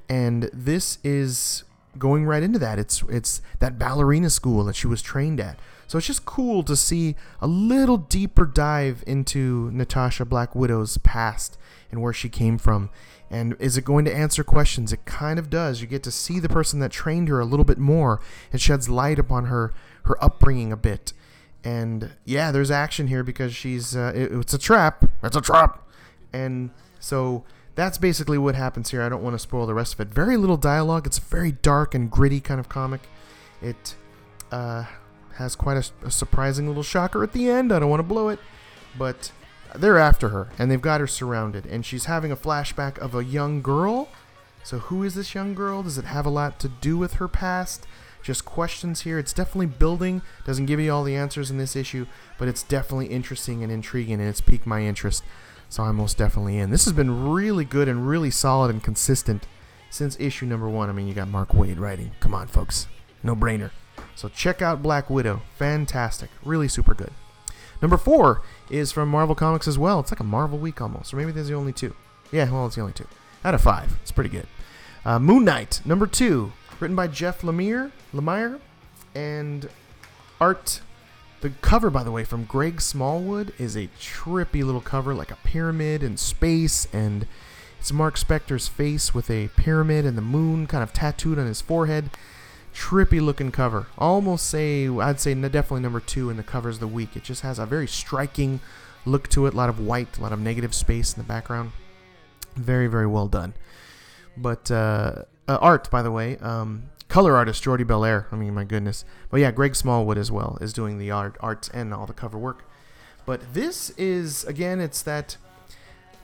and 0.09 0.49
this 0.53 0.99
is 1.03 1.63
going 1.97 2.25
right 2.25 2.43
into 2.43 2.59
that. 2.59 2.79
It's 2.79 3.03
it's 3.09 3.41
that 3.59 3.77
ballerina 3.77 4.29
school 4.29 4.63
that 4.65 4.75
she 4.75 4.87
was 4.87 5.01
trained 5.01 5.39
at. 5.39 5.59
So 5.87 5.97
it's 5.97 6.07
just 6.07 6.25
cool 6.25 6.63
to 6.63 6.75
see 6.75 7.15
a 7.39 7.47
little 7.47 7.97
deeper 7.97 8.45
dive 8.45 9.03
into 9.05 9.69
Natasha 9.71 10.25
Black 10.25 10.55
Widow's 10.55 10.97
past 10.99 11.57
and 11.91 12.01
where 12.01 12.13
she 12.13 12.29
came 12.29 12.57
from. 12.57 12.89
And 13.29 13.55
is 13.59 13.77
it 13.77 13.85
going 13.85 14.05
to 14.05 14.15
answer 14.15 14.43
questions? 14.43 14.93
It 14.93 15.05
kind 15.05 15.37
of 15.37 15.49
does. 15.49 15.81
You 15.81 15.87
get 15.87 16.03
to 16.03 16.11
see 16.11 16.39
the 16.39 16.49
person 16.49 16.79
that 16.79 16.91
trained 16.91 17.29
her 17.29 17.39
a 17.39 17.45
little 17.45 17.65
bit 17.65 17.77
more. 17.77 18.21
It 18.51 18.61
sheds 18.61 18.89
light 18.89 19.19
upon 19.19 19.45
her 19.45 19.73
her 20.03 20.21
upbringing 20.23 20.71
a 20.71 20.77
bit. 20.77 21.13
And 21.63 22.11
yeah, 22.25 22.51
there's 22.51 22.71
action 22.71 23.07
here 23.07 23.23
because 23.23 23.55
she's 23.55 23.95
uh, 23.95 24.11
it, 24.15 24.31
it's 24.31 24.53
a 24.53 24.57
trap. 24.57 25.05
It's 25.23 25.35
a 25.35 25.41
trap. 25.41 25.87
And 26.33 26.71
so 26.99 27.43
that's 27.75 27.97
basically 27.97 28.37
what 28.37 28.55
happens 28.55 28.91
here. 28.91 29.01
I 29.01 29.09
don't 29.09 29.23
want 29.23 29.33
to 29.35 29.39
spoil 29.39 29.65
the 29.65 29.73
rest 29.73 29.93
of 29.93 29.99
it. 30.01 30.09
Very 30.09 30.37
little 30.37 30.57
dialogue. 30.57 31.07
It's 31.07 31.17
a 31.17 31.21
very 31.21 31.51
dark 31.51 31.95
and 31.95 32.11
gritty 32.11 32.39
kind 32.39 32.59
of 32.59 32.69
comic. 32.69 33.01
It 33.61 33.95
uh, 34.51 34.85
has 35.35 35.55
quite 35.55 35.77
a, 35.77 36.07
a, 36.07 36.11
surprising 36.11 36.67
little 36.67 36.83
shocker 36.83 37.23
at 37.23 37.33
the 37.33 37.49
end. 37.49 37.71
I 37.71 37.79
don't 37.79 37.89
want 37.89 37.99
to 37.99 38.07
blow 38.07 38.29
it, 38.29 38.39
but 38.97 39.31
they're 39.73 39.97
after 39.97 40.29
her 40.29 40.49
and 40.59 40.69
they've 40.69 40.81
got 40.81 40.99
her 40.99 41.07
surrounded, 41.07 41.65
and 41.65 41.85
she's 41.85 42.05
having 42.05 42.31
a 42.31 42.35
flashback 42.35 42.97
of 42.99 43.15
a 43.15 43.23
young 43.23 43.61
girl. 43.61 44.09
So 44.63 44.79
who 44.79 45.03
is 45.03 45.15
this 45.15 45.33
young 45.33 45.55
girl? 45.55 45.83
Does 45.83 45.97
it 45.97 46.05
have 46.05 46.25
a 46.25 46.29
lot 46.29 46.59
to 46.59 46.69
do 46.69 46.97
with 46.97 47.13
her 47.13 47.27
past? 47.27 47.87
Just 48.23 48.45
questions 48.45 49.01
here. 49.01 49.19
It's 49.19 49.33
definitely 49.33 49.67
building. 49.67 50.21
Doesn't 50.45 50.65
give 50.65 50.79
you 50.79 50.91
all 50.91 51.03
the 51.03 51.15
answers 51.15 51.51
in 51.51 51.57
this 51.57 51.75
issue, 51.75 52.07
but 52.39 52.47
it's 52.47 52.63
definitely 52.63 53.07
interesting 53.07 53.61
and 53.61 53.71
intriguing, 53.71 54.19
and 54.19 54.29
it's 54.29 54.41
piqued 54.41 54.65
my 54.65 54.81
interest. 54.81 55.23
So 55.69 55.83
I'm 55.83 55.97
most 55.97 56.17
definitely 56.17 56.57
in. 56.57 56.69
This 56.69 56.85
has 56.85 56.93
been 56.93 57.29
really 57.29 57.65
good 57.65 57.87
and 57.87 58.07
really 58.07 58.31
solid 58.31 58.71
and 58.71 58.81
consistent 58.81 59.45
since 59.89 60.19
issue 60.19 60.45
number 60.45 60.69
one. 60.69 60.89
I 60.89 60.93
mean, 60.93 61.07
you 61.07 61.13
got 61.13 61.27
Mark 61.27 61.49
Waid 61.49 61.79
writing. 61.79 62.11
Come 62.19 62.33
on, 62.33 62.47
folks. 62.47 62.87
No 63.21 63.35
brainer. 63.35 63.71
So 64.15 64.29
check 64.29 64.61
out 64.61 64.81
Black 64.81 65.09
Widow. 65.09 65.41
Fantastic. 65.57 66.29
Really 66.43 66.67
super 66.67 66.93
good. 66.93 67.11
Number 67.81 67.97
four 67.97 68.41
is 68.69 68.91
from 68.91 69.09
Marvel 69.09 69.35
Comics 69.35 69.67
as 69.67 69.77
well. 69.77 69.99
It's 69.99 70.11
like 70.11 70.19
a 70.19 70.23
Marvel 70.23 70.57
week 70.57 70.79
almost. 70.81 71.13
Or 71.13 71.17
maybe 71.17 71.31
there's 71.31 71.49
the 71.49 71.55
only 71.55 71.73
two. 71.73 71.95
Yeah, 72.31 72.49
well, 72.49 72.67
it's 72.67 72.75
the 72.75 72.81
only 72.81 72.93
two. 72.93 73.07
Out 73.43 73.53
of 73.53 73.61
five. 73.61 73.97
It's 74.01 74.11
pretty 74.11 74.29
good. 74.29 74.47
Uh, 75.05 75.19
Moon 75.19 75.43
Knight, 75.43 75.81
number 75.83 76.07
two. 76.07 76.53
Written 76.83 76.97
by 76.97 77.07
Jeff 77.07 77.43
Lemire, 77.43 77.93
Lemire 78.13 78.59
and 79.15 79.69
art 80.41 80.81
the 81.39 81.51
cover, 81.61 81.89
by 81.89 82.03
the 82.03 82.11
way, 82.11 82.25
from 82.25 82.43
Greg 82.43 82.81
Smallwood 82.81 83.53
is 83.57 83.77
a 83.77 83.87
trippy 84.01 84.65
little 84.65 84.81
cover, 84.81 85.15
like 85.15 85.31
a 85.31 85.37
pyramid 85.45 86.03
in 86.03 86.17
space, 86.17 86.85
and 86.91 87.25
it's 87.79 87.93
Mark 87.93 88.17
Spector's 88.17 88.67
face 88.67 89.13
with 89.13 89.31
a 89.31 89.47
pyramid 89.55 90.05
and 90.05 90.17
the 90.17 90.21
moon 90.21 90.67
kind 90.67 90.83
of 90.83 90.91
tattooed 90.91 91.39
on 91.39 91.47
his 91.47 91.61
forehead. 91.61 92.09
Trippy 92.75 93.21
looking 93.21 93.49
cover. 93.49 93.87
Almost 93.97 94.45
say, 94.47 94.89
I'd 94.89 95.21
say 95.21 95.33
definitely 95.35 95.83
number 95.83 96.01
two 96.01 96.29
in 96.29 96.35
the 96.35 96.43
covers 96.43 96.75
of 96.75 96.81
the 96.81 96.87
week. 96.87 97.15
It 97.15 97.23
just 97.23 97.43
has 97.43 97.59
a 97.59 97.65
very 97.65 97.87
striking 97.87 98.59
look 99.05 99.29
to 99.29 99.45
it, 99.45 99.53
a 99.53 99.57
lot 99.57 99.69
of 99.69 99.79
white, 99.79 100.17
a 100.17 100.21
lot 100.21 100.33
of 100.33 100.41
negative 100.41 100.73
space 100.73 101.13
in 101.13 101.21
the 101.23 101.27
background. 101.27 101.71
Very, 102.57 102.87
very 102.87 103.07
well 103.07 103.29
done. 103.29 103.53
But 104.35 104.69
uh, 104.69 105.23
uh, 105.47 105.57
art, 105.61 105.89
by 105.89 106.01
the 106.01 106.11
way, 106.11 106.37
um, 106.37 106.89
color 107.07 107.35
artist 107.35 107.63
Jordie 107.63 107.83
Bellaire. 107.83 108.27
I 108.31 108.35
mean, 108.35 108.53
my 108.53 108.63
goodness. 108.63 109.05
But 109.29 109.39
yeah, 109.39 109.51
Greg 109.51 109.75
Smallwood 109.75 110.17
as 110.17 110.31
well 110.31 110.57
is 110.61 110.73
doing 110.73 110.97
the 110.97 111.11
art, 111.11 111.37
art 111.39 111.69
and 111.73 111.93
all 111.93 112.05
the 112.05 112.13
cover 112.13 112.37
work. 112.37 112.63
But 113.25 113.53
this 113.53 113.91
is 113.91 114.43
again, 114.45 114.79
it's 114.79 115.01
that 115.03 115.37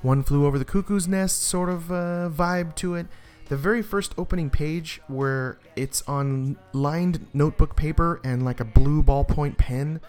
one 0.01 0.23
flew 0.23 0.45
over 0.45 0.57
the 0.57 0.65
cuckoo's 0.65 1.07
nest 1.07 1.41
sort 1.43 1.69
of 1.69 1.91
uh, 1.91 2.29
vibe 2.31 2.75
to 2.75 2.95
it. 2.95 3.07
The 3.47 3.57
very 3.57 3.81
first 3.81 4.13
opening 4.17 4.49
page 4.49 5.01
where 5.07 5.57
it's 5.75 6.03
on 6.07 6.57
lined 6.71 7.25
notebook 7.33 7.75
paper 7.75 8.21
and 8.23 8.45
like 8.45 8.59
a 8.59 8.65
blue 8.65 9.01
ballpoint 9.01 9.57
pen 9.57 10.01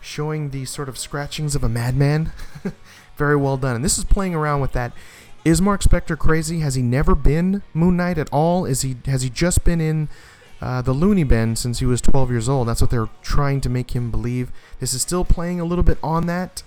showing 0.00 0.50
the 0.50 0.64
sort 0.64 0.88
of 0.88 0.98
scratchings 0.98 1.54
of 1.54 1.62
a 1.62 1.68
madman. 1.68 2.32
very 3.20 3.36
well 3.36 3.58
done. 3.58 3.76
And 3.76 3.84
this 3.84 3.98
is 3.98 4.04
playing 4.04 4.34
around 4.34 4.62
with 4.62 4.72
that 4.72 4.92
is 5.44 5.62
Mark 5.62 5.82
Spector 5.82 6.18
crazy? 6.18 6.60
Has 6.60 6.74
he 6.74 6.82
never 6.82 7.14
been 7.14 7.62
Moon 7.72 7.96
Knight 7.96 8.18
at 8.18 8.28
all? 8.32 8.64
Is 8.64 8.82
he 8.82 8.96
has 9.06 9.22
he 9.22 9.30
just 9.30 9.64
been 9.64 9.80
in 9.80 10.08
uh, 10.60 10.82
the 10.82 10.92
loony 10.92 11.24
bin 11.24 11.56
since 11.56 11.78
he 11.78 11.86
was 11.86 12.00
12 12.00 12.30
years 12.30 12.48
old? 12.48 12.68
That's 12.68 12.80
what 12.80 12.90
they're 12.90 13.08
trying 13.22 13.60
to 13.62 13.68
make 13.68 13.92
him 13.92 14.10
believe. 14.10 14.52
This 14.78 14.92
is 14.92 15.02
still 15.02 15.24
playing 15.24 15.60
a 15.60 15.64
little 15.64 15.84
bit 15.84 15.98
on 16.02 16.26
that, 16.26 16.62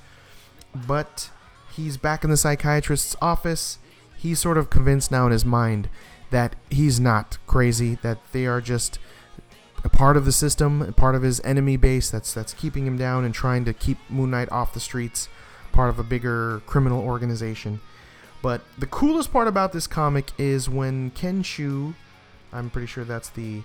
but 0.73 1.29
he's 1.75 1.97
back 1.97 2.23
in 2.23 2.29
the 2.29 2.37
psychiatrist's 2.37 3.15
office. 3.21 3.77
He's 4.17 4.39
sort 4.39 4.57
of 4.57 4.69
convinced 4.69 5.11
now 5.11 5.25
in 5.25 5.31
his 5.31 5.45
mind 5.45 5.89
that 6.31 6.55
he's 6.69 6.99
not 6.99 7.37
crazy. 7.45 7.95
That 8.01 8.19
they 8.31 8.47
are 8.47 8.61
just 8.61 8.97
a 9.83 9.89
part 9.89 10.17
of 10.17 10.25
the 10.25 10.31
system, 10.31 10.81
a 10.81 10.91
part 10.91 11.13
of 11.13 11.21
his 11.21 11.41
enemy 11.41 11.77
base 11.77 12.09
that's 12.09 12.33
that's 12.33 12.53
keeping 12.53 12.87
him 12.87 12.97
down 12.97 13.23
and 13.23 13.35
trying 13.35 13.65
to 13.65 13.73
keep 13.73 13.97
Moon 14.09 14.31
Knight 14.31 14.51
off 14.51 14.73
the 14.73 14.79
streets, 14.79 15.29
part 15.71 15.89
of 15.89 15.99
a 15.99 16.03
bigger 16.03 16.61
criminal 16.65 17.01
organization. 17.01 17.79
But 18.43 18.61
the 18.77 18.87
coolest 18.87 19.31
part 19.31 19.47
about 19.47 19.71
this 19.71 19.87
comic 19.87 20.31
is 20.37 20.69
when 20.69 21.11
Khonshu, 21.11 21.95
I'm 22.51 22.69
pretty 22.69 22.87
sure 22.87 23.05
that's 23.05 23.29
the 23.29 23.63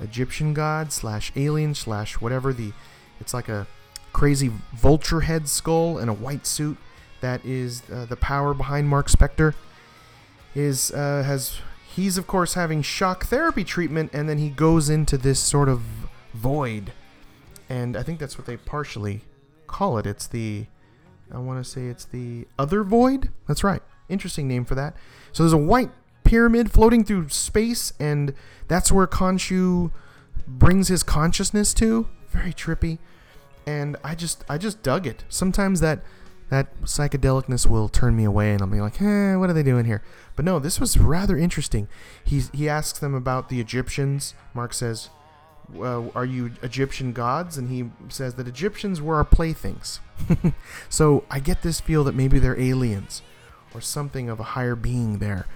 Egyptian 0.00 0.52
god 0.52 0.92
slash 0.92 1.32
alien 1.34 1.74
slash 1.74 2.20
whatever 2.20 2.52
the, 2.52 2.72
it's 3.20 3.32
like 3.32 3.48
a 3.48 3.66
crazy 4.12 4.52
vulture 4.74 5.22
head 5.22 5.48
skull 5.48 5.96
and 5.96 6.10
a 6.10 6.12
white 6.12 6.46
suit 6.46 6.76
that 7.22 7.42
is 7.42 7.82
uh, 7.90 8.04
the 8.04 8.16
power 8.16 8.52
behind 8.52 8.86
Mark 8.86 9.08
Spector. 9.08 9.54
Is 10.54 10.90
uh, 10.90 11.22
has 11.22 11.60
he's 11.96 12.18
of 12.18 12.26
course 12.26 12.52
having 12.52 12.82
shock 12.82 13.24
therapy 13.24 13.64
treatment 13.64 14.10
and 14.12 14.28
then 14.28 14.36
he 14.36 14.50
goes 14.50 14.90
into 14.90 15.16
this 15.16 15.40
sort 15.40 15.70
of 15.70 15.80
void, 16.34 16.92
and 17.70 17.96
I 17.96 18.02
think 18.02 18.20
that's 18.20 18.36
what 18.36 18.46
they 18.46 18.58
partially 18.58 19.22
call 19.66 19.96
it. 19.96 20.04
It's 20.04 20.26
the 20.26 20.66
I 21.32 21.38
want 21.38 21.64
to 21.64 21.70
say 21.70 21.86
it's 21.86 22.04
the 22.04 22.46
other 22.58 22.84
void. 22.84 23.30
That's 23.48 23.64
right. 23.64 23.82
Interesting 24.12 24.46
name 24.46 24.64
for 24.66 24.74
that. 24.74 24.94
So 25.32 25.42
there's 25.42 25.54
a 25.54 25.56
white 25.56 25.90
pyramid 26.24 26.70
floating 26.70 27.04
through 27.04 27.28
space, 27.30 27.92
and 27.98 28.34
that's 28.68 28.92
where 28.92 29.06
Khonshu 29.06 29.90
brings 30.46 30.88
his 30.88 31.02
consciousness 31.02 31.72
to. 31.74 32.08
Very 32.28 32.52
trippy, 32.52 32.98
and 33.66 33.96
I 34.04 34.14
just 34.14 34.44
I 34.48 34.58
just 34.58 34.82
dug 34.82 35.06
it. 35.06 35.24
Sometimes 35.28 35.80
that 35.80 36.00
that 36.50 36.78
psychedelicness 36.82 37.66
will 37.66 37.88
turn 37.88 38.14
me 38.16 38.24
away, 38.24 38.52
and 38.52 38.62
I'll 38.62 38.68
be 38.68 38.80
like, 38.80 39.00
"Eh, 39.00 39.34
what 39.36 39.48
are 39.48 39.54
they 39.54 39.62
doing 39.62 39.86
here?" 39.86 40.02
But 40.36 40.44
no, 40.44 40.58
this 40.58 40.78
was 40.78 40.98
rather 40.98 41.36
interesting. 41.36 41.88
He 42.24 42.42
he 42.52 42.68
asks 42.68 42.98
them 42.98 43.14
about 43.14 43.48
the 43.48 43.60
Egyptians. 43.60 44.34
Mark 44.54 44.74
says, 44.74 45.08
"Are 45.80 46.24
you 46.26 46.52
Egyptian 46.62 47.12
gods?" 47.12 47.56
And 47.56 47.70
he 47.70 47.90
says 48.08 48.34
that 48.34 48.46
Egyptians 48.46 49.00
were 49.00 49.16
our 49.16 49.24
playthings. 49.24 50.00
so 50.88 51.24
I 51.30 51.40
get 51.40 51.62
this 51.62 51.80
feel 51.80 52.04
that 52.04 52.14
maybe 52.14 52.38
they're 52.38 52.60
aliens 52.60 53.22
or 53.74 53.80
something 53.80 54.28
of 54.28 54.40
a 54.40 54.44
higher 54.44 54.74
being 54.74 55.18
there. 55.18 55.46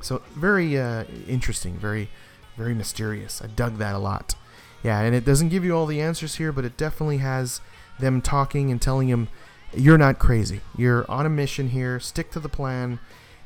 So 0.00 0.22
very 0.34 0.78
uh, 0.78 1.04
interesting, 1.26 1.78
very 1.78 2.08
very 2.56 2.74
mysterious. 2.74 3.42
I 3.42 3.48
dug 3.48 3.78
that 3.78 3.94
a 3.94 3.98
lot. 3.98 4.34
Yeah, 4.82 5.00
and 5.00 5.14
it 5.14 5.24
doesn't 5.24 5.50
give 5.50 5.64
you 5.64 5.76
all 5.76 5.86
the 5.86 6.00
answers 6.00 6.36
here, 6.36 6.52
but 6.52 6.64
it 6.64 6.76
definitely 6.76 7.18
has 7.18 7.60
them 7.98 8.20
talking 8.20 8.70
and 8.70 8.80
telling 8.80 9.08
him, 9.08 9.28
"You're 9.74 9.98
not 9.98 10.18
crazy. 10.18 10.60
You're 10.76 11.10
on 11.10 11.26
a 11.26 11.30
mission 11.30 11.70
here. 11.70 12.00
Stick 12.00 12.30
to 12.32 12.40
the 12.40 12.48
plan." 12.48 12.98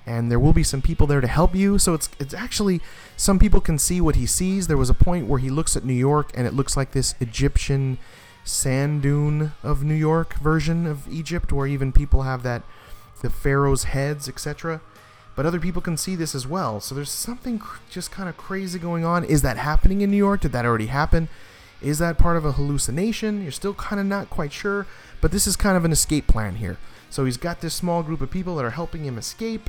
And 0.06 0.30
there 0.30 0.40
will 0.40 0.54
be 0.54 0.64
some 0.64 0.82
people 0.82 1.06
there 1.06 1.20
to 1.20 1.26
help 1.26 1.54
you. 1.54 1.78
So 1.78 1.94
it's 1.94 2.08
it's 2.18 2.34
actually 2.34 2.80
some 3.16 3.38
people 3.38 3.60
can 3.60 3.78
see 3.78 4.00
what 4.00 4.16
he 4.16 4.26
sees. 4.26 4.66
There 4.66 4.76
was 4.76 4.90
a 4.90 4.94
point 4.94 5.26
where 5.26 5.38
he 5.38 5.50
looks 5.50 5.76
at 5.76 5.84
New 5.84 5.94
York 5.94 6.30
and 6.34 6.46
it 6.46 6.54
looks 6.54 6.76
like 6.76 6.92
this 6.92 7.14
Egyptian 7.20 7.98
sand 8.44 9.02
dune 9.02 9.52
of 9.62 9.84
New 9.84 9.94
York 9.94 10.34
version 10.34 10.86
of 10.86 11.06
Egypt, 11.08 11.52
where 11.52 11.66
even 11.66 11.92
people 11.92 12.22
have 12.22 12.42
that 12.42 12.62
the 13.20 13.30
pharaoh's 13.30 13.84
heads, 13.84 14.28
etc. 14.28 14.80
But 15.36 15.46
other 15.46 15.60
people 15.60 15.80
can 15.82 15.96
see 15.96 16.16
this 16.16 16.34
as 16.34 16.46
well. 16.46 16.80
So 16.80 16.94
there's 16.94 17.10
something 17.10 17.58
cr- 17.58 17.80
just 17.90 18.10
kind 18.10 18.28
of 18.28 18.36
crazy 18.36 18.78
going 18.78 19.04
on. 19.04 19.24
Is 19.24 19.42
that 19.42 19.56
happening 19.56 20.00
in 20.00 20.10
New 20.10 20.16
York? 20.16 20.40
Did 20.40 20.52
that 20.52 20.64
already 20.64 20.86
happen? 20.86 21.28
Is 21.80 21.98
that 21.98 22.18
part 22.18 22.36
of 22.36 22.44
a 22.44 22.52
hallucination? 22.52 23.42
You're 23.42 23.52
still 23.52 23.74
kind 23.74 24.00
of 24.00 24.06
not 24.06 24.28
quite 24.28 24.52
sure. 24.52 24.86
But 25.20 25.32
this 25.32 25.46
is 25.46 25.56
kind 25.56 25.76
of 25.76 25.84
an 25.84 25.92
escape 25.92 26.26
plan 26.26 26.56
here. 26.56 26.78
So 27.10 27.24
he's 27.24 27.36
got 27.36 27.60
this 27.60 27.74
small 27.74 28.02
group 28.02 28.20
of 28.20 28.30
people 28.30 28.56
that 28.56 28.64
are 28.64 28.70
helping 28.70 29.04
him 29.04 29.18
escape, 29.18 29.68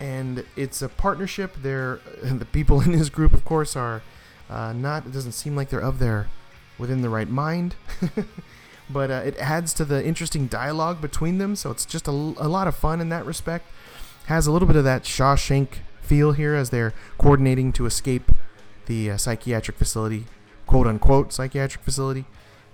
and 0.00 0.44
it's 0.56 0.80
a 0.82 0.88
partnership. 0.88 1.54
They're 1.60 2.00
the 2.22 2.46
people 2.46 2.80
in 2.80 2.92
his 2.92 3.10
group, 3.10 3.32
of 3.34 3.44
course, 3.44 3.76
are 3.76 4.02
uh, 4.48 4.72
not. 4.72 5.06
It 5.06 5.12
doesn't 5.12 5.32
seem 5.32 5.54
like 5.54 5.68
they're 5.68 5.80
of 5.80 5.98
their 5.98 6.28
within 6.78 7.02
the 7.02 7.10
right 7.10 7.28
mind. 7.28 7.76
but 8.90 9.10
uh, 9.10 9.22
it 9.24 9.36
adds 9.38 9.72
to 9.74 9.84
the 9.84 10.04
interesting 10.04 10.46
dialogue 10.46 11.00
between 11.00 11.38
them, 11.38 11.56
so 11.56 11.70
it's 11.70 11.84
just 11.84 12.08
a, 12.08 12.10
a 12.10 12.48
lot 12.48 12.68
of 12.68 12.76
fun 12.76 13.00
in 13.00 13.08
that 13.10 13.24
respect. 13.24 13.66
Has 14.26 14.46
a 14.46 14.52
little 14.52 14.68
bit 14.68 14.76
of 14.76 14.84
that 14.84 15.04
Shawshank 15.04 15.78
feel 16.00 16.32
here 16.32 16.54
as 16.54 16.70
they're 16.70 16.92
coordinating 17.18 17.72
to 17.72 17.86
escape 17.86 18.30
the 18.86 19.12
uh, 19.12 19.16
psychiatric 19.16 19.76
facility, 19.76 20.26
quote 20.66 20.86
unquote 20.86 21.32
psychiatric 21.32 21.84
facility. 21.84 22.24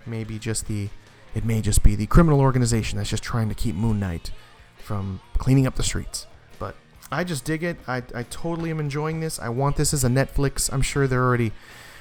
Maybe 0.06 0.38
just 0.38 0.66
the, 0.66 0.88
it 1.34 1.44
may 1.44 1.60
just 1.60 1.82
be 1.82 1.94
the 1.94 2.06
criminal 2.06 2.40
organization 2.40 2.98
that's 2.98 3.10
just 3.10 3.22
trying 3.22 3.48
to 3.48 3.54
keep 3.54 3.74
Moon 3.74 4.00
Knight 4.00 4.32
from 4.78 5.20
cleaning 5.36 5.66
up 5.66 5.76
the 5.76 5.82
streets. 5.82 6.26
But 6.58 6.74
I 7.12 7.24
just 7.24 7.44
dig 7.44 7.62
it. 7.62 7.76
I, 7.86 8.02
I 8.14 8.22
totally 8.24 8.70
am 8.70 8.80
enjoying 8.80 9.20
this. 9.20 9.38
I 9.38 9.50
want 9.50 9.76
this 9.76 9.92
as 9.92 10.02
a 10.02 10.08
Netflix. 10.08 10.72
I'm 10.72 10.82
sure 10.82 11.06
they're 11.06 11.24
already 11.24 11.52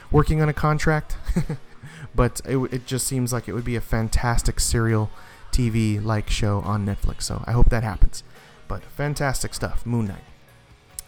working 0.10 0.42
on 0.42 0.50
a 0.50 0.54
contract. 0.54 1.18
but 2.18 2.42
it, 2.44 2.58
it 2.74 2.86
just 2.86 3.08
seems 3.08 3.32
like 3.32 3.48
it 3.48 3.54
would 3.54 3.64
be 3.64 3.78
a 3.78 3.82
fantastic 3.82 4.60
serial 4.60 5.10
TV 5.52 6.04
like 6.04 6.30
show 6.30 6.60
on 6.60 6.86
Netflix. 6.86 7.24
So 7.24 7.44
I 7.46 7.54
hope 7.54 7.70
that 7.70 7.84
happens. 7.84 8.24
But 8.68 8.84
fantastic 8.84 9.54
stuff, 9.54 9.86
Moon 9.86 10.08
Knight. 10.08 10.24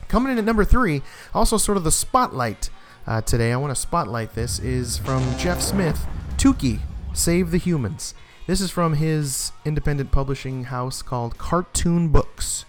Coming 0.08 0.32
in 0.32 0.38
at 0.38 0.45
number 0.45 0.63
three, 0.63 1.02
also 1.34 1.58
sort 1.58 1.78
of 1.78 1.84
the 1.84 1.91
spotlight 1.91 2.69
uh, 3.06 3.22
today. 3.22 3.52
I 3.52 3.58
want 3.58 3.76
to 3.76 3.80
spotlight 3.82 4.36
this 4.36 4.60
is 4.60 4.98
from 5.00 5.38
Jeff 5.38 5.62
Smith, 5.62 6.06
Tuki, 6.38 6.80
Save 7.13 7.52
the 7.52 7.58
Humans. 7.58 8.13
This 8.48 8.62
is 8.62 8.72
from 8.72 8.93
his 8.95 9.52
independent 9.65 10.12
publishing 10.12 10.65
house 10.65 11.02
called 11.02 11.38
Cartoon 11.38 12.10
Books. 12.10 12.65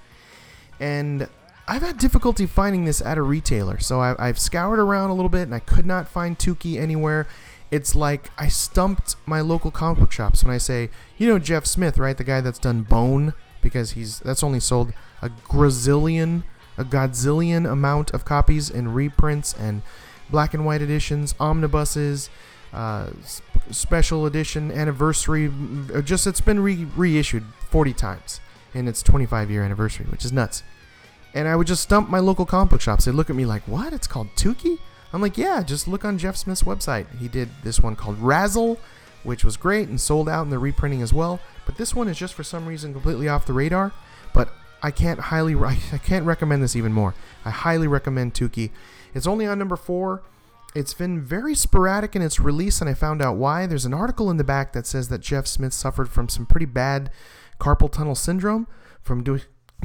And 0.78 1.28
I've 1.68 1.82
had 1.82 1.98
difficulty 1.98 2.46
finding 2.46 2.84
this 2.84 3.00
at 3.00 3.16
a 3.16 3.22
retailer, 3.22 3.78
so 3.78 4.00
I, 4.00 4.26
have 4.26 4.38
scoured 4.38 4.78
around 4.78 5.10
a 5.10 5.14
little 5.14 5.28
bit 5.28 5.42
and 5.42 5.54
I 5.54 5.60
could 5.60 5.86
not 5.86 6.08
find 6.08 6.38
Tuki 6.38 6.78
anywhere. 6.78 7.28
It's 7.70 7.94
like 7.94 8.30
I 8.36 8.48
stumped 8.48 9.16
my 9.26 9.40
local 9.40 9.70
comic 9.70 10.00
book 10.00 10.12
shops 10.12 10.42
when 10.42 10.52
I 10.52 10.58
say, 10.58 10.90
you 11.18 11.28
know, 11.28 11.38
Jeff 11.38 11.66
Smith, 11.66 11.98
right? 11.98 12.16
The 12.16 12.24
guy 12.24 12.40
that's 12.40 12.58
done 12.58 12.82
Bone, 12.82 13.32
because 13.62 13.92
he's 13.92 14.18
that's 14.20 14.42
only 14.42 14.60
sold 14.60 14.92
a 15.22 15.30
grazillion, 15.48 16.42
a 16.76 16.84
godzillion 16.84 17.70
amount 17.70 18.10
of 18.12 18.24
copies 18.24 18.70
and 18.70 18.94
reprints 18.94 19.54
and 19.54 19.82
black 20.30 20.52
and 20.54 20.64
white 20.64 20.82
editions, 20.82 21.34
omnibuses, 21.38 22.28
uh, 22.72 23.10
special 23.70 24.26
edition, 24.26 24.72
anniversary. 24.72 25.52
Uh, 25.94 26.00
just 26.00 26.26
it's 26.26 26.40
been 26.40 26.60
re- 26.60 26.86
reissued 26.96 27.44
40 27.70 27.92
times 27.92 28.40
in 28.74 28.88
its 28.88 29.02
25 29.02 29.50
year 29.50 29.62
anniversary, 29.62 30.06
which 30.06 30.24
is 30.24 30.32
nuts. 30.32 30.62
And 31.34 31.46
I 31.46 31.54
would 31.54 31.68
just 31.68 31.82
stump 31.82 32.08
my 32.08 32.18
local 32.18 32.46
comic 32.46 32.70
book 32.70 32.80
shops. 32.80 33.04
They'd 33.04 33.12
look 33.12 33.30
at 33.30 33.36
me 33.36 33.44
like, 33.44 33.62
"What? 33.68 33.92
It's 33.92 34.08
called 34.08 34.28
Tuki?" 34.34 34.78
I'm 35.12 35.20
like, 35.20 35.38
"Yeah, 35.38 35.62
just 35.62 35.88
look 35.88 36.04
on 36.04 36.18
Jeff 36.18 36.36
Smith's 36.36 36.62
website. 36.62 37.06
He 37.18 37.28
did 37.28 37.48
this 37.62 37.80
one 37.80 37.96
called 37.96 38.18
RASL." 38.18 38.78
which 39.22 39.44
was 39.44 39.56
great 39.56 39.88
and 39.88 40.00
sold 40.00 40.28
out 40.28 40.42
in 40.42 40.50
the 40.50 40.58
reprinting 40.58 41.02
as 41.02 41.12
well. 41.12 41.40
But 41.66 41.76
this 41.76 41.94
one 41.94 42.08
is 42.08 42.18
just 42.18 42.34
for 42.34 42.42
some 42.42 42.66
reason 42.66 42.92
completely 42.92 43.28
off 43.28 43.46
the 43.46 43.52
radar. 43.52 43.92
But 44.32 44.50
I 44.82 44.90
can't 44.90 45.20
highly 45.20 45.54
I 45.92 45.98
can't 45.98 46.24
recommend 46.24 46.62
this 46.62 46.76
even 46.76 46.92
more. 46.92 47.14
I 47.44 47.50
highly 47.50 47.86
recommend 47.86 48.34
Tuki. 48.34 48.70
It's 49.14 49.26
only 49.26 49.46
on 49.46 49.58
number 49.58 49.76
four. 49.76 50.22
It's 50.74 50.94
been 50.94 51.20
very 51.20 51.56
sporadic 51.56 52.14
in 52.14 52.22
its 52.22 52.38
release, 52.38 52.80
and 52.80 52.88
I 52.88 52.94
found 52.94 53.20
out 53.20 53.36
why. 53.36 53.66
There's 53.66 53.86
an 53.86 53.94
article 53.94 54.30
in 54.30 54.36
the 54.36 54.44
back 54.44 54.72
that 54.72 54.86
says 54.86 55.08
that 55.08 55.20
Jeff 55.20 55.48
Smith 55.48 55.72
suffered 55.72 56.08
from 56.08 56.28
some 56.28 56.46
pretty 56.46 56.66
bad 56.66 57.10
carpal 57.58 57.90
tunnel 57.90 58.14
syndrome 58.14 58.68
from 59.02 59.24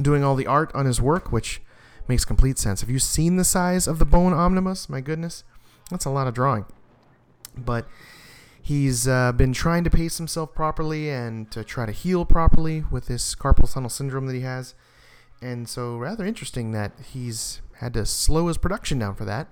doing 0.00 0.22
all 0.22 0.36
the 0.36 0.46
art 0.46 0.70
on 0.74 0.86
his 0.86 1.02
work, 1.02 1.32
which 1.32 1.60
makes 2.08 2.24
complete 2.24 2.58
sense. 2.58 2.80
Have 2.80 2.90
you 2.90 2.98
seen 2.98 3.36
the 3.36 3.44
size 3.44 3.86
of 3.86 3.98
the 3.98 4.04
bone 4.04 4.32
omnibus? 4.32 4.88
My 4.88 5.00
goodness, 5.00 5.44
that's 5.90 6.04
a 6.04 6.10
lot 6.10 6.26
of 6.26 6.34
drawing. 6.34 6.66
But 7.56 7.86
He's 8.66 9.06
uh, 9.06 9.30
been 9.30 9.52
trying 9.52 9.84
to 9.84 9.90
pace 9.90 10.18
himself 10.18 10.52
properly 10.52 11.08
and 11.08 11.48
to 11.52 11.62
try 11.62 11.86
to 11.86 11.92
heal 11.92 12.24
properly 12.24 12.82
with 12.90 13.06
this 13.06 13.32
carpal 13.36 13.72
tunnel 13.72 13.88
syndrome 13.88 14.26
that 14.26 14.34
he 14.34 14.40
has. 14.40 14.74
And 15.40 15.68
so, 15.68 15.96
rather 15.96 16.26
interesting 16.26 16.72
that 16.72 16.90
he's 17.12 17.62
had 17.74 17.94
to 17.94 18.04
slow 18.04 18.48
his 18.48 18.58
production 18.58 18.98
down 18.98 19.14
for 19.14 19.24
that. 19.24 19.46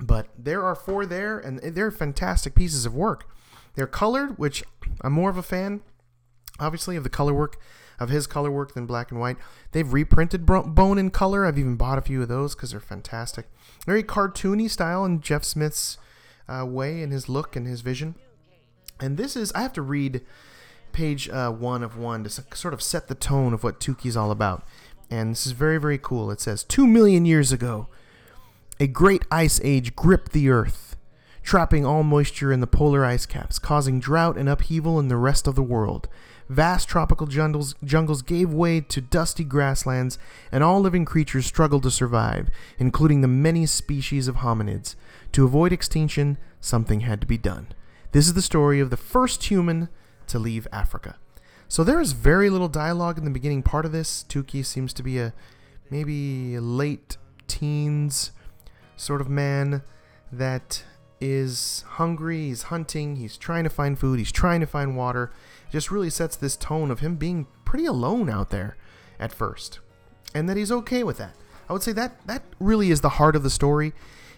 But 0.00 0.28
there 0.38 0.64
are 0.64 0.74
four 0.74 1.04
there, 1.04 1.38
and 1.38 1.58
they're 1.58 1.90
fantastic 1.90 2.54
pieces 2.54 2.86
of 2.86 2.94
work. 2.94 3.28
They're 3.74 3.86
colored, 3.86 4.38
which 4.38 4.64
I'm 5.02 5.12
more 5.12 5.28
of 5.28 5.36
a 5.36 5.42
fan, 5.42 5.82
obviously, 6.58 6.96
of 6.96 7.04
the 7.04 7.10
color 7.10 7.34
work, 7.34 7.58
of 7.98 8.08
his 8.08 8.26
color 8.26 8.50
work 8.50 8.74
than 8.74 8.86
black 8.86 9.10
and 9.10 9.20
white. 9.20 9.36
They've 9.72 9.92
reprinted 9.92 10.46
Bone 10.46 10.98
in 10.98 11.10
color. 11.10 11.46
I've 11.46 11.58
even 11.58 11.76
bought 11.76 11.98
a 11.98 12.02
few 12.02 12.22
of 12.22 12.28
those 12.28 12.54
because 12.54 12.72
they're 12.72 12.80
fantastic. 12.80 13.46
Very 13.86 14.02
cartoony 14.02 14.68
style 14.68 15.04
in 15.04 15.20
Jeff 15.20 15.44
Smith's 15.44 15.98
uh, 16.48 16.64
way 16.66 17.02
and 17.02 17.12
his 17.12 17.28
look 17.28 17.56
and 17.56 17.66
his 17.66 17.80
vision. 17.80 18.14
And 19.00 19.16
this 19.16 19.36
is, 19.36 19.52
I 19.52 19.62
have 19.62 19.72
to 19.74 19.82
read 19.82 20.22
page 20.92 21.28
uh, 21.28 21.50
one 21.50 21.82
of 21.82 21.96
one 21.96 22.24
to 22.24 22.30
sort 22.30 22.72
of 22.72 22.82
set 22.82 23.08
the 23.08 23.14
tone 23.14 23.52
of 23.52 23.64
what 23.64 23.80
Tuki's 23.80 24.16
all 24.16 24.30
about. 24.30 24.64
And 25.10 25.32
this 25.32 25.46
is 25.46 25.52
very, 25.52 25.78
very 25.78 25.98
cool. 25.98 26.30
It 26.30 26.40
says, 26.40 26.64
Two 26.64 26.86
million 26.86 27.26
years 27.26 27.52
ago, 27.52 27.88
a 28.80 28.86
great 28.86 29.24
ice 29.30 29.60
age 29.62 29.94
gripped 29.94 30.32
the 30.32 30.48
earth, 30.48 30.96
trapping 31.42 31.84
all 31.84 32.02
moisture 32.02 32.52
in 32.52 32.60
the 32.60 32.66
polar 32.66 33.04
ice 33.04 33.26
caps, 33.26 33.58
causing 33.58 34.00
drought 34.00 34.36
and 34.38 34.48
upheaval 34.48 34.98
in 34.98 35.08
the 35.08 35.16
rest 35.16 35.46
of 35.46 35.54
the 35.54 35.62
world. 35.62 36.08
Vast 36.48 36.88
tropical 36.88 37.26
jungles, 37.26 37.74
jungles 37.82 38.22
gave 38.22 38.52
way 38.52 38.80
to 38.80 39.00
dusty 39.00 39.44
grasslands, 39.44 40.18
and 40.52 40.62
all 40.62 40.80
living 40.80 41.04
creatures 41.04 41.46
struggled 41.46 41.82
to 41.84 41.90
survive, 41.90 42.50
including 42.78 43.20
the 43.20 43.28
many 43.28 43.66
species 43.66 44.28
of 44.28 44.36
hominids. 44.36 44.94
To 45.32 45.44
avoid 45.44 45.72
extinction, 45.72 46.38
something 46.60 47.00
had 47.00 47.20
to 47.22 47.26
be 47.26 47.38
done. 47.38 47.68
This 48.12 48.26
is 48.26 48.34
the 48.34 48.42
story 48.42 48.78
of 48.78 48.90
the 48.90 48.96
first 48.96 49.44
human 49.44 49.88
to 50.26 50.38
leave 50.38 50.68
Africa. 50.72 51.16
So 51.66 51.82
there 51.82 52.00
is 52.00 52.12
very 52.12 52.50
little 52.50 52.68
dialogue 52.68 53.18
in 53.18 53.24
the 53.24 53.30
beginning 53.30 53.62
part 53.62 53.84
of 53.84 53.92
this. 53.92 54.24
Tuki 54.28 54.64
seems 54.64 54.92
to 54.92 55.02
be 55.02 55.18
a 55.18 55.32
maybe 55.90 56.58
late 56.58 57.16
teens 57.48 58.32
sort 58.96 59.20
of 59.20 59.28
man 59.28 59.82
that 60.30 60.84
is 61.20 61.84
hungry, 61.88 62.48
he's 62.48 62.64
hunting, 62.64 63.16
he's 63.16 63.36
trying 63.36 63.64
to 63.64 63.70
find 63.70 63.98
food, 63.98 64.18
he's 64.18 64.32
trying 64.32 64.60
to 64.60 64.66
find 64.66 64.96
water. 64.96 65.32
Just 65.74 65.90
really 65.90 66.08
sets 66.08 66.36
this 66.36 66.56
tone 66.56 66.90
of 66.90 67.00
him 67.00 67.16
being 67.16 67.46
pretty 67.64 67.84
alone 67.84 68.30
out 68.30 68.50
there 68.50 68.76
at 69.18 69.32
first. 69.32 69.80
And 70.34 70.48
that 70.48 70.56
he's 70.56 70.72
okay 70.72 71.02
with 71.02 71.18
that. 71.18 71.34
I 71.68 71.72
would 71.72 71.82
say 71.82 71.92
that 71.92 72.26
that 72.26 72.44
really 72.60 72.90
is 72.90 73.00
the 73.00 73.08
heart 73.10 73.34
of 73.34 73.42
the 73.42 73.50
story 73.50 73.92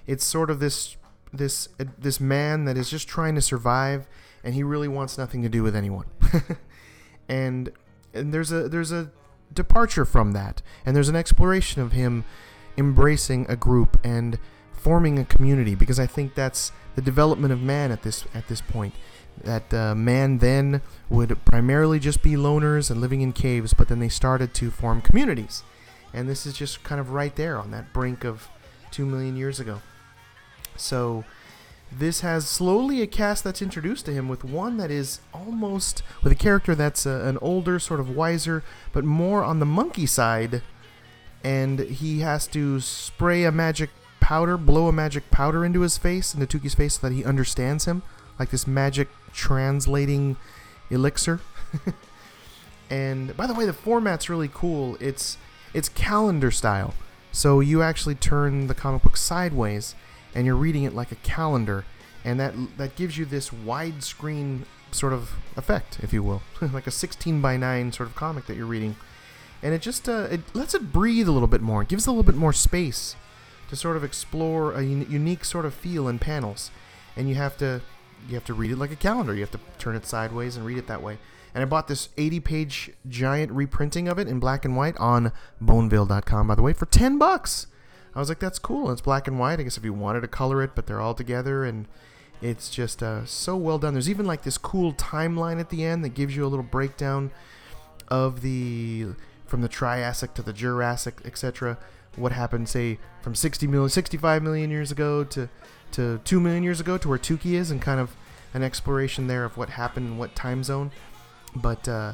it's 0.07 0.25
sort 0.25 0.51
of 0.51 0.61
this 0.61 0.97
this 1.33 1.69
uh, 1.81 1.85
this 1.99 2.21
man 2.21 2.65
that 2.65 2.77
is 2.77 2.89
just 2.89 3.09
trying 3.09 3.35
to 3.35 3.43
survive 3.43 4.07
and 4.45 4.55
he 4.55 4.63
really 4.63 4.89
wants 4.89 5.19
nothing 5.19 5.43
to 5.43 5.49
do 5.49 5.63
with 5.63 5.75
anyone. 5.75 6.07
and 7.29 7.71
and 8.15 8.33
there's 8.33 8.53
a 8.53 8.69
there's 8.69 8.93
a 8.93 9.11
departure 9.53 10.05
from 10.05 10.33
that 10.33 10.63
and 10.85 10.95
there's 10.97 11.09
an 11.09 11.17
exploration 11.17 11.83
of 11.83 11.93
him 11.93 12.25
embracing 12.77 13.47
a 13.49 13.57
group 13.57 13.99
and 14.05 14.39
forming 14.73 15.19
a 15.19 15.25
community 15.25 15.75
because 15.75 15.99
I 15.99 16.07
think 16.07 16.35
that's 16.35 16.73
the 16.95 17.03
development 17.03 17.53
of 17.53 17.61
man 17.61 17.91
at 17.91 18.03
this 18.03 18.25
at 18.35 18.47
this 18.49 18.61
point. 18.61 18.95
That 19.45 19.73
uh, 19.73 19.95
man 19.95 20.39
then 20.39 20.81
would 21.09 21.45
primarily 21.45 21.99
just 21.99 22.23
be 22.23 22.33
loners 22.33 22.91
and 22.91 23.01
living 23.01 23.21
in 23.21 23.33
caves, 23.33 23.75
but 23.75 23.89
then 23.89 24.01
they 24.01 24.09
started 24.09 24.55
to 24.55 24.71
form 24.71 25.01
communities, 25.01 25.63
and 26.13 26.29
this 26.29 26.47
is 26.47 26.55
just 26.55 26.83
kind 26.83 27.01
of 27.01 27.11
right 27.11 27.35
there 27.37 27.59
on 27.59 27.71
that 27.71 27.93
brink 27.93 28.25
of 28.25 28.49
two 28.91 29.07
million 29.07 29.37
years 29.37 29.61
ago. 29.61 29.81
So 30.77 31.25
this 31.93 32.21
has 32.21 32.49
slowly 32.49 33.01
a 33.03 33.07
cast 33.07 33.45
that's 33.45 33.63
introduced 33.63 34.07
to 34.07 34.13
him 34.13 34.29
with 34.29 34.43
one 34.43 34.77
that 34.79 34.91
is 34.91 35.21
almost 35.33 36.03
with 36.23 36.33
a 36.33 36.37
character 36.37 36.75
that's 36.75 37.07
a, 37.07 37.27
an 37.27 37.39
older, 37.41 37.79
sort 37.79 38.01
of 38.01 38.11
wiser, 38.11 38.65
but 38.93 39.05
more 39.05 39.45
on 39.45 39.61
the 39.61 39.67
monkey 39.67 40.07
side. 40.07 40.63
And 41.45 41.79
he 41.79 42.21
has 42.21 42.47
to 42.49 42.81
spray 42.81 43.45
a 43.45 43.53
magic 43.53 43.91
powder, 44.19 44.57
blow 44.57 44.89
a 44.89 44.93
magic 44.93 45.31
powder 45.31 45.65
into 45.65 45.83
his 45.83 45.97
face, 45.97 46.35
into 46.35 46.47
Tuki's 46.47 46.75
face, 46.75 46.95
so 46.95 47.09
that 47.09 47.15
he 47.15 47.25
understands 47.25 47.85
him, 47.85 48.03
like 48.39 48.51
this 48.51 48.67
magic 48.67 49.09
translating 49.37 50.37
elixir. 50.91 51.41
and 52.91 53.37
by 53.37 53.47
the 53.47 53.55
way, 53.55 53.67
the 53.67 53.73
format's 53.73 54.29
really 54.29 54.51
cool. 54.53 54.97
It's 54.99 55.39
it's 55.75 55.89
calendar 55.89 56.51
style. 56.51 56.95
So 57.31 57.61
you 57.61 57.83
actually 57.83 58.15
turn 58.15 58.67
the 58.67 58.75
comic 58.75 59.03
book 59.03 59.17
sideways 59.17 59.95
and 60.35 60.47
you're 60.47 60.57
reading 60.57 60.85
it 60.85 60.95
like 60.95 61.13
a 61.13 61.17
calendar 61.17 61.85
and 62.25 62.41
that 62.41 62.55
that 62.79 62.97
gives 62.97 63.19
you 63.19 63.25
this 63.25 63.51
widescreen 63.51 64.63
sort 64.91 65.13
of 65.13 65.33
effect, 65.57 65.99
if 66.03 66.13
you 66.13 66.23
will, 66.23 66.43
like 66.73 66.87
a 66.87 66.91
16 66.91 67.41
by 67.41 67.57
9 67.57 67.93
sort 67.93 68.09
of 68.09 68.17
comic 68.17 68.47
that 68.47 68.57
you're 68.57 68.67
reading. 68.67 68.97
And 69.63 69.75
it 69.75 69.83
just 69.83 70.09
uh, 70.09 70.29
it 70.31 70.41
lets 70.55 70.75
it 70.75 70.93
breathe 70.93 71.29
a 71.29 71.33
little 71.33 71.49
bit 71.49 71.61
more. 71.61 71.83
It 71.83 71.89
gives 71.89 72.07
a 72.07 72.11
little 72.11 72.23
bit 72.23 72.35
more 72.35 72.53
space 72.53 73.17
to 73.69 73.77
sort 73.77 73.97
of 73.97 74.05
explore 74.05 74.73
a 74.73 74.79
un- 74.79 75.07
unique 75.09 75.45
sort 75.45 75.67
of 75.67 75.75
feel 75.75 76.09
in 76.09 76.19
panels. 76.19 76.71
And 77.17 77.29
you 77.29 77.35
have 77.35 77.57
to 77.59 77.83
you 78.29 78.35
have 78.35 78.45
to 78.47 78.55
read 78.55 78.71
it 78.71 78.79
like 78.79 78.91
a 78.91 78.97
calendar. 78.97 79.35
You 79.35 79.41
have 79.41 79.51
to 79.53 79.61
turn 79.79 79.97
it 79.97 80.07
sideways 80.07 80.57
and 80.57 80.67
read 80.67 80.79
it 80.79 80.87
that 80.87 81.03
way. 81.03 81.19
And 81.55 81.63
I 81.63 81.65
bought 81.67 81.89
this 81.89 82.11
80 82.17 82.41
page 82.41 82.91
giant 83.09 83.51
reprinting 83.53 84.09
of 84.09 84.19
it 84.19 84.29
in 84.29 84.39
black 84.39 84.65
and 84.65 84.77
white 84.77 84.97
on 84.99 85.33
boneville.com, 85.61 86.49
by 86.49 86.55
the 86.55 86.63
way, 86.63 86.73
for 86.73 86.87
10 86.87 87.19
bucks. 87.19 87.67
I 88.15 88.19
was 88.19 88.29
like, 88.29 88.39
that's 88.39 88.59
cool. 88.59 88.91
It's 88.91 89.01
black 89.01 89.27
and 89.27 89.39
white. 89.39 89.61
I 89.61 89.63
guess 89.63 89.77
if 89.77 89.85
you 89.85 89.93
wanted 89.93 90.21
to 90.23 90.29
color 90.29 90.63
it, 90.63 90.73
but 90.75 90.87
they're 90.87 91.01
all 91.01 91.15
together 91.15 91.65
and 91.65 91.87
it's 92.43 92.69
just 92.69 93.03
uh, 93.03 93.25
so 93.25 93.57
well 93.57 93.79
done. 93.79 93.95
There's 93.95 94.11
even 94.11 94.27
like 94.27 94.43
this 94.43 94.59
cool 94.59 94.93
timeline 94.93 95.61
at 95.61 95.71
the 95.71 95.85
end 95.85 96.05
that 96.05 96.11
gives 96.11 96.37
you 96.37 96.45
a 96.45 96.49
little 96.49 96.65
breakdown 96.65 97.31
of 98.09 98.43
the 98.43 99.09
from 99.47 99.63
the 99.63 99.69
Triassic 99.69 100.35
to 100.35 100.43
the 100.43 100.53
Jurassic, 100.53 101.21
etc. 101.25 101.79
What 102.17 102.33
happened, 102.33 102.69
say, 102.69 102.99
from 103.23 103.35
60 103.35 103.67
million, 103.67 103.89
65 103.89 104.43
million 104.43 104.71
years 104.71 104.91
ago 104.91 105.25
to 105.25 105.49
to 105.97 106.21
2 106.25 106.41
million 106.41 106.63
years 106.63 106.79
ago 106.79 106.99
to 106.99 107.09
where 107.09 107.19
Tuki 107.19 107.53
is, 107.53 107.71
and 107.71 107.81
kind 107.81 107.99
of 108.01 108.15
an 108.55 108.63
exploration 108.63 109.27
there 109.27 109.45
of 109.45 109.57
what 109.57 109.71
happened 109.71 110.07
in 110.07 110.19
what 110.19 110.35
time 110.35 110.63
zone. 110.63 110.91
But 111.55 111.89
uh, 111.89 112.13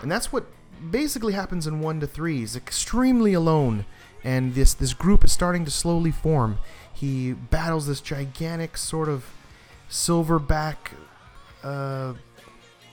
and 0.00 0.10
that's 0.10 0.32
what 0.32 0.46
basically 0.90 1.32
happens 1.32 1.66
in 1.66 1.80
one 1.80 2.00
to 2.00 2.06
three. 2.06 2.38
He's 2.38 2.56
extremely 2.56 3.34
alone, 3.34 3.86
and 4.22 4.54
this 4.54 4.72
this 4.72 4.94
group 4.94 5.24
is 5.24 5.32
starting 5.32 5.64
to 5.64 5.70
slowly 5.70 6.10
form. 6.10 6.58
He 6.92 7.32
battles 7.32 7.86
this 7.86 8.00
gigantic 8.00 8.76
sort 8.76 9.08
of 9.08 9.24
silverback, 9.90 10.76
uh, 11.62 12.14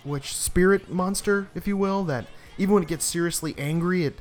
which 0.04 0.36
spirit 0.36 0.90
monster, 0.90 1.50
if 1.54 1.68
you 1.68 1.78
will, 1.78 2.04
that 2.06 2.26
even 2.58 2.74
when 2.74 2.84
it 2.84 2.90
gets 2.90 3.06
seriously 3.06 3.54
angry, 3.58 4.06
it 4.06 4.20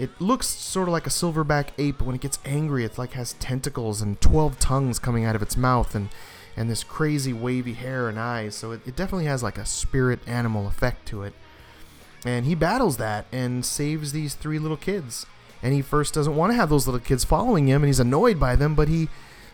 it 0.00 0.20
looks 0.20 0.46
sort 0.46 0.88
of 0.88 0.92
like 0.92 1.06
a 1.06 1.10
silverback 1.10 1.68
ape. 1.78 1.98
But 1.98 2.06
when 2.06 2.14
it 2.14 2.20
gets 2.20 2.38
angry, 2.44 2.84
it 2.84 2.98
like 2.98 3.12
has 3.12 3.34
tentacles 3.34 4.00
and 4.00 4.20
twelve 4.20 4.58
tongues 4.58 4.98
coming 4.98 5.24
out 5.24 5.36
of 5.36 5.42
its 5.42 5.56
mouth, 5.56 5.94
and 5.94 6.08
and 6.56 6.70
this 6.70 6.82
crazy 6.82 7.32
wavy 7.32 7.74
hair 7.74 8.08
and 8.08 8.18
eyes. 8.18 8.54
So 8.54 8.72
it, 8.72 8.80
it 8.86 8.96
definitely 8.96 9.26
has 9.26 9.42
like 9.42 9.58
a 9.58 9.66
spirit 9.66 10.20
animal 10.26 10.66
effect 10.66 11.06
to 11.08 11.22
it. 11.22 11.34
And 12.24 12.44
he 12.44 12.54
battles 12.54 12.96
that 12.96 13.26
and 13.32 13.64
saves 13.64 14.12
these 14.12 14.34
three 14.34 14.58
little 14.58 14.76
kids. 14.76 15.26
And 15.62 15.72
he 15.72 15.82
first 15.82 16.14
doesn't 16.14 16.36
want 16.36 16.52
to 16.52 16.56
have 16.56 16.70
those 16.70 16.86
little 16.86 17.00
kids 17.00 17.24
following 17.24 17.68
him, 17.68 17.82
and 17.82 17.88
he's 17.88 18.00
annoyed 18.00 18.40
by 18.40 18.56
them, 18.56 18.74
but 18.74 18.88
he 18.88 19.08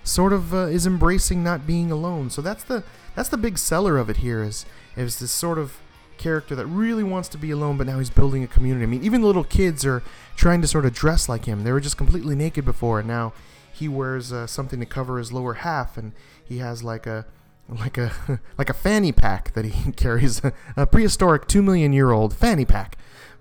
sort 0.05 0.33
of 0.33 0.55
uh, 0.55 0.67
is 0.67 0.87
embracing 0.87 1.43
not 1.43 1.67
being 1.67 1.91
alone. 1.91 2.31
So 2.31 2.41
that's 2.41 2.65
the 2.65 2.85
that's 3.15 3.29
the 3.29 3.37
big 3.37 3.59
seller 3.59 3.99
of 3.99 4.09
it 4.09 4.19
here 4.19 4.43
is 4.43 4.65
is 4.97 5.19
this 5.19 5.33
sort 5.33 5.59
of 5.59 5.79
character 6.19 6.55
that 6.55 6.67
really 6.67 7.03
wants 7.03 7.29
to 7.31 7.39
be 7.39 7.51
alone, 7.51 7.77
but 7.77 7.87
now 7.87 7.99
he's 7.99 8.11
building 8.11 8.43
a 8.43 8.47
community. 8.47 8.85
I 8.85 8.87
mean, 8.87 9.03
even 9.03 9.21
the 9.21 9.27
little 9.27 9.45
kids 9.45 9.85
are 9.85 10.03
trying 10.37 10.61
to 10.63 10.69
sort 10.69 10.87
of 10.87 10.95
dress 10.95 11.29
like 11.29 11.45
him. 11.45 11.65
They 11.65 11.73
were 11.73 11.81
just 11.81 11.97
completely 11.97 12.35
naked 12.35 12.65
before, 12.65 12.99
and 13.01 13.09
now 13.09 13.33
he 13.73 13.89
wears 13.89 14.33
uh, 14.33 14.47
something 14.47 14.81
to 14.81 14.87
cover 14.87 15.19
his 15.19 15.33
lower 15.33 15.55
half, 15.55 15.97
and 15.97 16.13
he 16.45 16.59
has 16.59 16.83
like 16.83 17.07
a 17.07 17.27
like 17.69 17.99
a 17.99 18.41
like 18.59 18.71
a 18.71 18.75
fanny 18.75 19.13
pack 19.13 19.53
that 19.55 19.65
he 19.65 19.93
carries, 19.97 20.41
a 20.77 20.87
prehistoric 20.87 21.47
two 21.47 21.63
million 21.63 21.93
year 21.93 22.11
old 22.11 22.35
fanny 22.35 22.65
pack. 22.65 22.97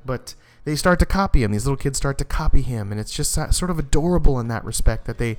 But 0.06 0.36
they 0.66 0.76
start 0.76 1.00
to 1.00 1.06
copy 1.06 1.44
him. 1.44 1.52
These 1.52 1.66
little 1.66 1.78
kids 1.78 1.98
start 1.98 2.18
to 2.18 2.26
copy 2.26 2.62
him, 2.62 2.92
and 2.92 3.00
it's 3.00 3.14
just 3.14 3.34
sort 3.34 3.72
of 3.72 3.80
adorable 3.80 4.40
in 4.40 4.48
that 4.50 4.66
respect 4.66 5.06
that 5.06 5.18
they 5.18 5.38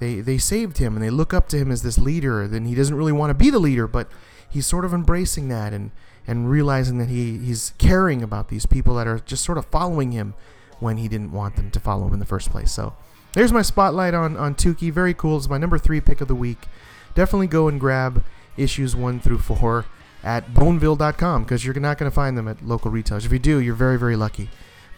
they 0.00 0.20
they 0.20 0.38
saved 0.38 0.78
him 0.78 0.94
and 0.94 1.02
they 1.02 1.10
look 1.10 1.32
up 1.32 1.48
to 1.48 1.58
him 1.58 1.70
as 1.70 1.82
this 1.82 1.98
leader. 1.98 2.48
Then 2.48 2.66
he 2.66 2.74
doesn't 2.74 2.96
really 2.96 3.12
want 3.12 3.30
to 3.30 3.34
be 3.34 3.50
the 3.50 3.58
leader, 3.58 3.86
but 3.86 4.08
he's 4.48 4.66
sort 4.66 4.84
of 4.84 4.92
embracing 4.92 5.48
that 5.48 5.72
and 5.72 5.90
and 6.26 6.50
realizing 6.50 6.98
that 6.98 7.08
he 7.08 7.38
he's 7.38 7.72
caring 7.78 8.22
about 8.22 8.48
these 8.48 8.66
people 8.66 8.94
that 8.96 9.06
are 9.06 9.18
just 9.20 9.44
sort 9.44 9.58
of 9.58 9.66
following 9.66 10.12
him 10.12 10.34
when 10.80 10.96
he 10.96 11.08
didn't 11.08 11.32
want 11.32 11.56
them 11.56 11.70
to 11.70 11.80
follow 11.80 12.06
him 12.06 12.14
in 12.14 12.18
the 12.18 12.26
first 12.26 12.50
place. 12.50 12.72
So 12.72 12.94
there's 13.32 13.52
my 13.52 13.62
spotlight 13.62 14.14
on 14.14 14.36
on 14.36 14.54
Tuki. 14.54 14.90
Very 14.92 15.14
cool. 15.14 15.36
It's 15.36 15.48
my 15.48 15.58
number 15.58 15.78
three 15.78 16.00
pick 16.00 16.20
of 16.20 16.28
the 16.28 16.34
week. 16.34 16.66
Definitely 17.14 17.48
go 17.48 17.68
and 17.68 17.78
grab 17.78 18.24
issues 18.56 18.96
one 18.96 19.20
through 19.20 19.38
four 19.38 19.86
at 20.22 20.54
boneville.com 20.54 21.44
because 21.44 21.64
you're 21.64 21.74
not 21.74 21.98
going 21.98 22.10
to 22.10 22.14
find 22.14 22.36
them 22.38 22.48
at 22.48 22.64
local 22.64 22.90
retailers. 22.90 23.26
If 23.26 23.32
you 23.32 23.38
do, 23.38 23.58
you're 23.58 23.74
very 23.74 23.98
very 23.98 24.16
lucky. 24.16 24.50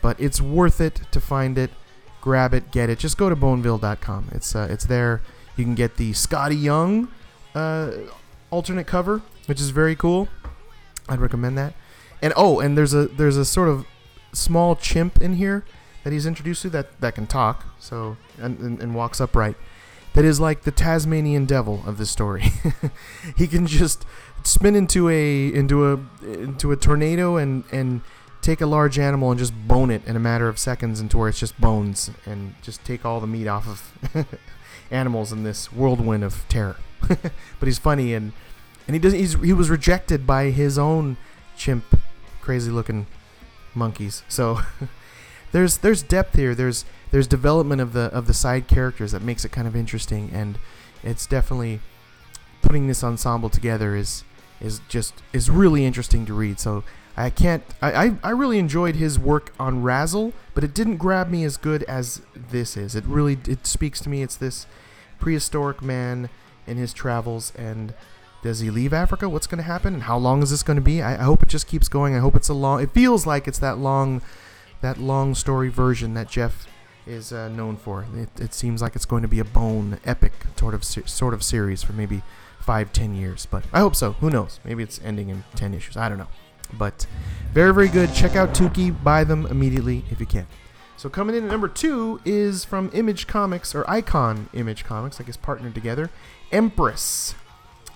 But 0.02 0.20
it's 0.20 0.40
worth 0.40 0.80
it 0.80 1.00
to 1.10 1.20
find 1.20 1.58
it 1.58 1.70
grab 2.26 2.52
it, 2.52 2.72
get 2.72 2.90
it. 2.90 2.98
Just 2.98 3.16
go 3.16 3.28
to 3.28 3.36
boneville.com. 3.36 4.30
It's 4.32 4.56
uh, 4.56 4.66
it's 4.68 4.86
there. 4.86 5.22
You 5.56 5.62
can 5.62 5.76
get 5.76 5.96
the 5.96 6.10
Skottie 6.10 6.60
Young 6.60 7.06
uh, 7.54 7.92
alternate 8.50 8.88
cover, 8.88 9.22
which 9.46 9.60
is 9.60 9.70
very 9.70 9.94
cool. 9.94 10.26
I'd 11.08 11.20
recommend 11.20 11.56
that. 11.58 11.74
And 12.22 12.32
oh, 12.36 12.60
and 12.60 12.76
there's 12.76 12.94
a 12.94 13.06
there's 13.06 13.36
a 13.36 13.44
sort 13.44 13.68
of 13.68 13.86
small 14.32 14.76
chimp 14.76 15.20
in 15.20 15.34
here 15.34 15.64
that 16.04 16.12
he's 16.12 16.26
introduced 16.26 16.62
to 16.62 16.70
that 16.70 17.00
that 17.00 17.14
can 17.14 17.26
talk, 17.26 17.66
so 17.78 18.16
and, 18.38 18.58
and, 18.60 18.80
and 18.80 18.94
walks 18.94 19.20
upright. 19.20 19.56
That 20.14 20.24
is 20.24 20.40
like 20.40 20.62
the 20.62 20.70
Tasmanian 20.70 21.44
devil 21.44 21.82
of 21.86 21.98
this 21.98 22.10
story. 22.10 22.52
he 23.36 23.46
can 23.46 23.66
just 23.66 24.06
spin 24.44 24.74
into 24.74 25.08
a 25.10 25.52
into 25.52 25.92
a 25.92 26.00
into 26.24 26.72
a 26.72 26.76
tornado 26.76 27.36
and 27.36 27.64
and 27.70 28.00
take 28.40 28.60
a 28.60 28.66
large 28.66 28.98
animal 28.98 29.30
and 29.30 29.38
just 29.38 29.52
bone 29.66 29.90
it 29.90 30.06
in 30.06 30.14
a 30.14 30.20
matter 30.20 30.48
of 30.48 30.58
seconds 30.58 31.00
into 31.00 31.18
where 31.18 31.28
it's 31.28 31.40
just 31.40 31.60
bones 31.60 32.10
and 32.24 32.54
just 32.62 32.84
take 32.84 33.04
all 33.04 33.20
the 33.20 33.26
meat 33.26 33.48
off 33.48 33.66
of 33.66 34.26
animals 34.90 35.32
in 35.32 35.42
this 35.42 35.72
whirlwind 35.72 36.22
of 36.22 36.48
terror. 36.48 36.76
but 37.08 37.62
he's 37.62 37.78
funny 37.78 38.14
and 38.14 38.32
and 38.86 38.94
he 38.94 39.00
does 39.00 39.12
he's, 39.12 39.34
he 39.40 39.52
was 39.52 39.70
rejected 39.70 40.26
by 40.26 40.50
his 40.50 40.78
own 40.78 41.16
chimp 41.56 41.84
crazy 42.40 42.70
looking 42.70 43.06
monkeys. 43.74 44.22
So 44.28 44.60
there's 45.52 45.78
there's 45.78 46.02
depth 46.02 46.36
here. 46.36 46.54
There's 46.54 46.84
there's 47.10 47.26
development 47.26 47.80
of 47.80 47.92
the 47.92 48.04
of 48.12 48.26
the 48.26 48.34
side 48.34 48.68
characters 48.68 49.12
that 49.12 49.22
makes 49.22 49.44
it 49.44 49.52
kind 49.52 49.66
of 49.66 49.74
interesting 49.76 50.30
and 50.32 50.58
it's 51.02 51.26
definitely 51.26 51.80
putting 52.62 52.88
this 52.88 53.04
ensemble 53.04 53.48
together 53.48 53.94
is 53.94 54.24
is 54.60 54.80
just 54.88 55.14
is 55.32 55.50
really 55.50 55.84
interesting 55.84 56.26
to 56.26 56.34
read. 56.34 56.58
So 56.58 56.84
I 57.16 57.30
can't. 57.30 57.62
I, 57.80 57.92
I, 57.92 58.16
I 58.24 58.30
really 58.30 58.58
enjoyed 58.58 58.96
his 58.96 59.18
work 59.18 59.52
on 59.58 59.82
RASL, 59.82 60.32
but 60.54 60.64
it 60.64 60.74
didn't 60.74 60.98
grab 60.98 61.30
me 61.30 61.44
as 61.44 61.56
good 61.56 61.82
as 61.84 62.20
this 62.34 62.76
is. 62.76 62.94
It 62.94 63.04
really 63.04 63.38
it 63.48 63.66
speaks 63.66 64.00
to 64.00 64.08
me. 64.08 64.22
It's 64.22 64.36
this 64.36 64.66
prehistoric 65.18 65.80
man 65.80 66.28
in 66.66 66.76
his 66.76 66.92
travels, 66.92 67.52
and 67.56 67.94
does 68.46 68.60
he 68.60 68.70
leave 68.70 68.92
Africa? 68.92 69.28
What's 69.28 69.48
going 69.48 69.58
to 69.58 69.64
happen? 69.64 69.92
And 69.92 70.04
how 70.04 70.16
long 70.16 70.40
is 70.40 70.50
this 70.50 70.62
going 70.62 70.76
to 70.76 70.80
be? 70.82 71.02
I, 71.02 71.14
I 71.14 71.24
hope 71.24 71.42
it 71.42 71.48
just 71.48 71.66
keeps 71.66 71.88
going. 71.88 72.14
I 72.14 72.20
hope 72.20 72.36
it's 72.36 72.48
a 72.48 72.54
long. 72.54 72.80
It 72.80 72.92
feels 72.92 73.26
like 73.26 73.48
it's 73.48 73.58
that 73.58 73.78
long, 73.78 74.22
that 74.82 74.98
long 74.98 75.34
story 75.34 75.68
version 75.68 76.14
that 76.14 76.28
Jeff 76.28 76.68
is 77.08 77.32
uh, 77.32 77.48
known 77.48 77.76
for. 77.76 78.06
It, 78.14 78.28
it 78.40 78.54
seems 78.54 78.80
like 78.80 78.94
it's 78.94 79.04
going 79.04 79.22
to 79.22 79.28
be 79.28 79.40
a 79.40 79.44
bone 79.44 79.98
epic 80.04 80.32
sort 80.56 80.74
of 80.74 80.84
sort 80.84 81.34
of 81.34 81.42
series 81.42 81.82
for 81.82 81.92
maybe 81.92 82.22
five, 82.60 82.92
ten 82.92 83.16
years. 83.16 83.46
But 83.46 83.64
I 83.72 83.80
hope 83.80 83.96
so. 83.96 84.12
Who 84.12 84.30
knows? 84.30 84.60
Maybe 84.64 84.84
it's 84.84 85.00
ending 85.04 85.28
in 85.28 85.42
ten 85.56 85.74
issues. 85.74 85.96
I 85.96 86.08
don't 86.08 86.18
know. 86.18 86.28
But 86.78 87.04
very, 87.52 87.74
very 87.74 87.88
good. 87.88 88.14
Check 88.14 88.36
out 88.36 88.54
Tuki. 88.54 88.92
Buy 89.02 89.24
them 89.24 89.46
immediately 89.46 90.04
if 90.08 90.20
you 90.20 90.26
can. 90.26 90.46
So 90.96 91.08
coming 91.08 91.34
in 91.34 91.44
at 91.44 91.50
number 91.50 91.68
two 91.68 92.20
is 92.24 92.64
from 92.64 92.90
Image 92.94 93.26
Comics, 93.26 93.74
or 93.74 93.88
Icon 93.90 94.48
Image 94.54 94.84
Comics, 94.84 95.20
I 95.20 95.24
guess 95.24 95.36
partnered 95.36 95.74
together. 95.74 96.10
Empress. 96.52 97.34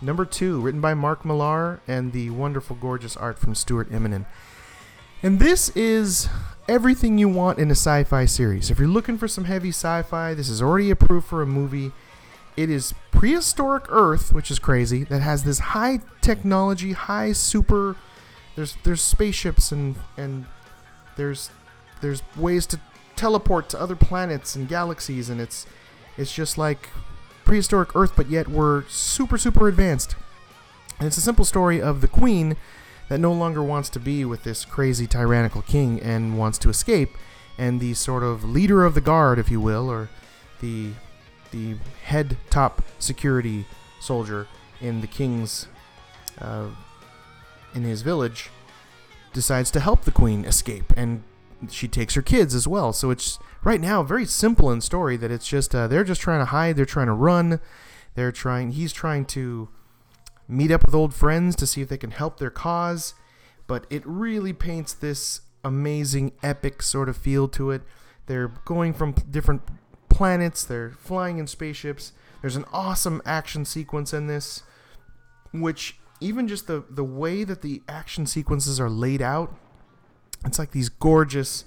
Number 0.02 0.24
two, 0.24 0.60
written 0.60 0.80
by 0.80 0.94
Mark 0.94 1.24
Millar 1.24 1.80
and 1.86 2.12
the 2.12 2.30
wonderful, 2.30 2.76
gorgeous 2.76 3.16
art 3.16 3.38
from 3.38 3.54
Stuart 3.54 3.90
Immonen. 3.90 4.24
And 5.22 5.38
this 5.38 5.68
is 5.70 6.28
everything 6.68 7.18
you 7.18 7.28
want 7.28 7.58
in 7.58 7.68
a 7.68 7.72
sci 7.72 8.04
fi 8.04 8.24
series. 8.24 8.70
If 8.70 8.78
you're 8.78 8.88
looking 8.88 9.18
for 9.18 9.28
some 9.28 9.44
heavy 9.44 9.68
sci 9.68 10.02
fi, 10.02 10.32
this 10.32 10.48
is 10.48 10.62
already 10.62 10.90
approved 10.90 11.26
for 11.26 11.42
a 11.42 11.46
movie. 11.46 11.92
It 12.56 12.70
is 12.70 12.94
prehistoric 13.10 13.84
Earth, 13.90 14.32
which 14.32 14.50
is 14.50 14.58
crazy, 14.58 15.04
that 15.04 15.20
has 15.20 15.44
this 15.44 15.58
high 15.58 16.00
technology, 16.22 16.92
high 16.92 17.32
super 17.32 17.96
there's 18.56 18.76
there's 18.82 19.00
spaceships 19.00 19.72
and 19.72 19.96
and 20.16 20.44
there's 21.16 21.50
there's 22.00 22.22
ways 22.36 22.66
to 22.66 22.80
teleport 23.16 23.68
to 23.70 23.80
other 23.80 23.96
planets 23.96 24.56
and 24.56 24.68
galaxies 24.68 25.28
and 25.30 25.40
it's 25.40 25.66
it's 26.16 26.34
just 26.34 26.58
like 26.58 26.88
prehistoric 27.50 27.96
Earth, 27.96 28.12
but 28.14 28.30
yet 28.30 28.46
we're 28.46 28.84
super 28.84 29.36
super 29.36 29.66
advanced. 29.66 30.14
And 31.00 31.08
it's 31.08 31.16
a 31.16 31.20
simple 31.20 31.44
story 31.44 31.82
of 31.82 32.00
the 32.00 32.06
queen 32.06 32.56
that 33.08 33.18
no 33.18 33.32
longer 33.32 33.60
wants 33.60 33.90
to 33.90 33.98
be 33.98 34.24
with 34.24 34.44
this 34.44 34.64
crazy 34.64 35.08
tyrannical 35.08 35.62
king 35.62 36.00
and 36.00 36.38
wants 36.38 36.58
to 36.58 36.68
escape, 36.68 37.10
and 37.58 37.80
the 37.80 37.94
sort 37.94 38.22
of 38.22 38.44
leader 38.44 38.84
of 38.84 38.94
the 38.94 39.00
guard, 39.00 39.40
if 39.40 39.50
you 39.50 39.60
will, 39.60 39.90
or 39.90 40.10
the 40.60 40.90
the 41.50 41.74
head 42.04 42.36
top 42.50 42.82
security 43.00 43.66
soldier 44.00 44.46
in 44.80 45.00
the 45.00 45.08
king's 45.08 45.66
uh, 46.40 46.68
in 47.74 47.82
his 47.82 48.02
village 48.02 48.48
decides 49.32 49.72
to 49.72 49.80
help 49.80 50.02
the 50.02 50.12
queen 50.12 50.44
escape 50.44 50.92
and 50.96 51.24
she 51.68 51.88
takes 51.88 52.14
her 52.14 52.22
kids 52.22 52.54
as 52.54 52.66
well. 52.66 52.92
So 52.92 53.10
it's 53.10 53.38
right 53.62 53.80
now 53.80 54.02
very 54.02 54.24
simple 54.24 54.70
in 54.70 54.80
story 54.80 55.16
that 55.16 55.30
it's 55.30 55.46
just 55.46 55.74
uh, 55.74 55.86
they're 55.86 56.04
just 56.04 56.20
trying 56.20 56.40
to 56.40 56.46
hide, 56.46 56.76
they're 56.76 56.86
trying 56.86 57.08
to 57.08 57.12
run, 57.12 57.60
they're 58.14 58.32
trying 58.32 58.72
he's 58.72 58.92
trying 58.92 59.24
to 59.26 59.68
meet 60.48 60.70
up 60.70 60.84
with 60.84 60.94
old 60.94 61.14
friends 61.14 61.54
to 61.56 61.66
see 61.66 61.80
if 61.80 61.88
they 61.88 61.98
can 61.98 62.10
help 62.10 62.38
their 62.38 62.50
cause, 62.50 63.14
but 63.66 63.86
it 63.90 64.02
really 64.04 64.52
paints 64.52 64.92
this 64.92 65.42
amazing 65.62 66.32
epic 66.42 66.82
sort 66.82 67.08
of 67.08 67.16
feel 67.16 67.46
to 67.48 67.70
it. 67.70 67.82
They're 68.26 68.48
going 68.64 68.94
from 68.94 69.12
different 69.12 69.62
planets, 70.08 70.64
they're 70.64 70.90
flying 70.90 71.38
in 71.38 71.46
spaceships. 71.46 72.12
There's 72.40 72.56
an 72.56 72.64
awesome 72.72 73.20
action 73.26 73.64
sequence 73.64 74.14
in 74.14 74.26
this 74.26 74.62
which 75.52 75.96
even 76.20 76.46
just 76.46 76.66
the 76.66 76.84
the 76.88 77.04
way 77.04 77.44
that 77.44 77.62
the 77.62 77.82
action 77.88 78.26
sequences 78.26 78.78
are 78.80 78.90
laid 78.90 79.22
out 79.22 79.54
it's 80.44 80.58
like 80.58 80.72
these 80.72 80.88
gorgeous 80.88 81.64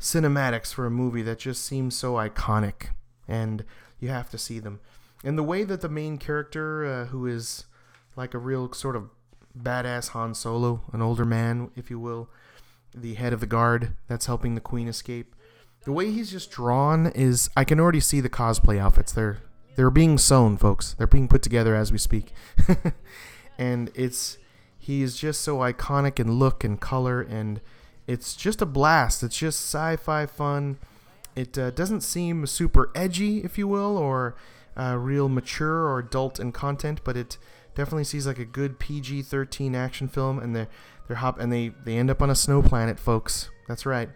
cinematics 0.00 0.72
for 0.72 0.86
a 0.86 0.90
movie 0.90 1.22
that 1.22 1.38
just 1.38 1.64
seems 1.64 1.96
so 1.96 2.14
iconic, 2.14 2.88
and 3.26 3.64
you 3.98 4.08
have 4.08 4.30
to 4.30 4.38
see 4.38 4.58
them. 4.58 4.80
And 5.24 5.38
the 5.38 5.42
way 5.42 5.64
that 5.64 5.80
the 5.80 5.88
main 5.88 6.18
character, 6.18 6.84
uh, 6.84 7.04
who 7.06 7.26
is 7.26 7.64
like 8.14 8.34
a 8.34 8.38
real 8.38 8.72
sort 8.72 8.96
of 8.96 9.10
badass 9.58 10.08
Han 10.08 10.34
Solo, 10.34 10.82
an 10.92 11.02
older 11.02 11.24
man, 11.24 11.70
if 11.74 11.90
you 11.90 11.98
will, 11.98 12.28
the 12.94 13.14
head 13.14 13.32
of 13.32 13.40
the 13.40 13.46
guard 13.46 13.96
that's 14.06 14.26
helping 14.26 14.54
the 14.54 14.60
queen 14.60 14.88
escape. 14.88 15.34
The 15.84 15.92
way 15.92 16.10
he's 16.10 16.30
just 16.30 16.50
drawn 16.50 17.06
is 17.08 17.48
I 17.56 17.64
can 17.64 17.78
already 17.78 18.00
see 18.00 18.20
the 18.20 18.28
cosplay 18.28 18.78
outfits. 18.78 19.12
They're 19.12 19.38
they're 19.76 19.90
being 19.90 20.16
sewn, 20.16 20.56
folks. 20.56 20.94
They're 20.94 21.06
being 21.06 21.28
put 21.28 21.42
together 21.42 21.74
as 21.74 21.92
we 21.92 21.98
speak. 21.98 22.32
and 23.58 23.90
it's 23.94 24.38
he 24.78 25.02
is 25.02 25.16
just 25.16 25.42
so 25.42 25.58
iconic 25.58 26.18
in 26.18 26.38
look 26.38 26.64
and 26.64 26.80
color 26.80 27.20
and 27.20 27.60
it's 28.06 28.36
just 28.36 28.62
a 28.62 28.66
blast. 28.66 29.22
It's 29.22 29.38
just 29.38 29.60
sci-fi 29.60 30.26
fun. 30.26 30.78
It 31.34 31.58
uh, 31.58 31.70
doesn't 31.70 32.00
seem 32.00 32.46
super 32.46 32.90
edgy, 32.94 33.44
if 33.44 33.58
you 33.58 33.68
will, 33.68 33.96
or 33.96 34.36
uh, 34.76 34.96
real 34.98 35.28
mature 35.28 35.86
or 35.86 35.98
adult 35.98 36.38
in 36.38 36.52
content, 36.52 37.00
but 37.04 37.16
it 37.16 37.36
definitely 37.74 38.04
seems 38.04 38.26
like 38.26 38.38
a 38.38 38.44
good 38.44 38.78
PG-13 38.78 39.74
action 39.74 40.08
film. 40.08 40.38
And 40.38 40.54
they're 40.54 40.68
they're 41.06 41.16
hop 41.16 41.38
and 41.38 41.52
they 41.52 41.72
they 41.84 41.96
end 41.96 42.10
up 42.10 42.22
on 42.22 42.30
a 42.30 42.34
snow 42.34 42.62
planet, 42.62 42.98
folks. 42.98 43.50
That's 43.68 43.86
right, 43.86 44.08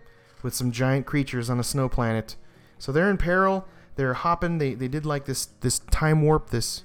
with 0.42 0.54
some 0.54 0.70
giant 0.70 1.06
creatures 1.06 1.50
on 1.50 1.60
a 1.60 1.64
snow 1.64 1.88
planet. 1.88 2.36
So 2.78 2.92
they're 2.92 3.10
in 3.10 3.18
peril. 3.18 3.66
They're 3.96 4.14
hopping. 4.14 4.58
They 4.58 4.74
they 4.74 4.88
did 4.88 5.04
like 5.04 5.26
this 5.26 5.46
this 5.60 5.78
time 5.78 6.22
warp, 6.22 6.50
this 6.50 6.82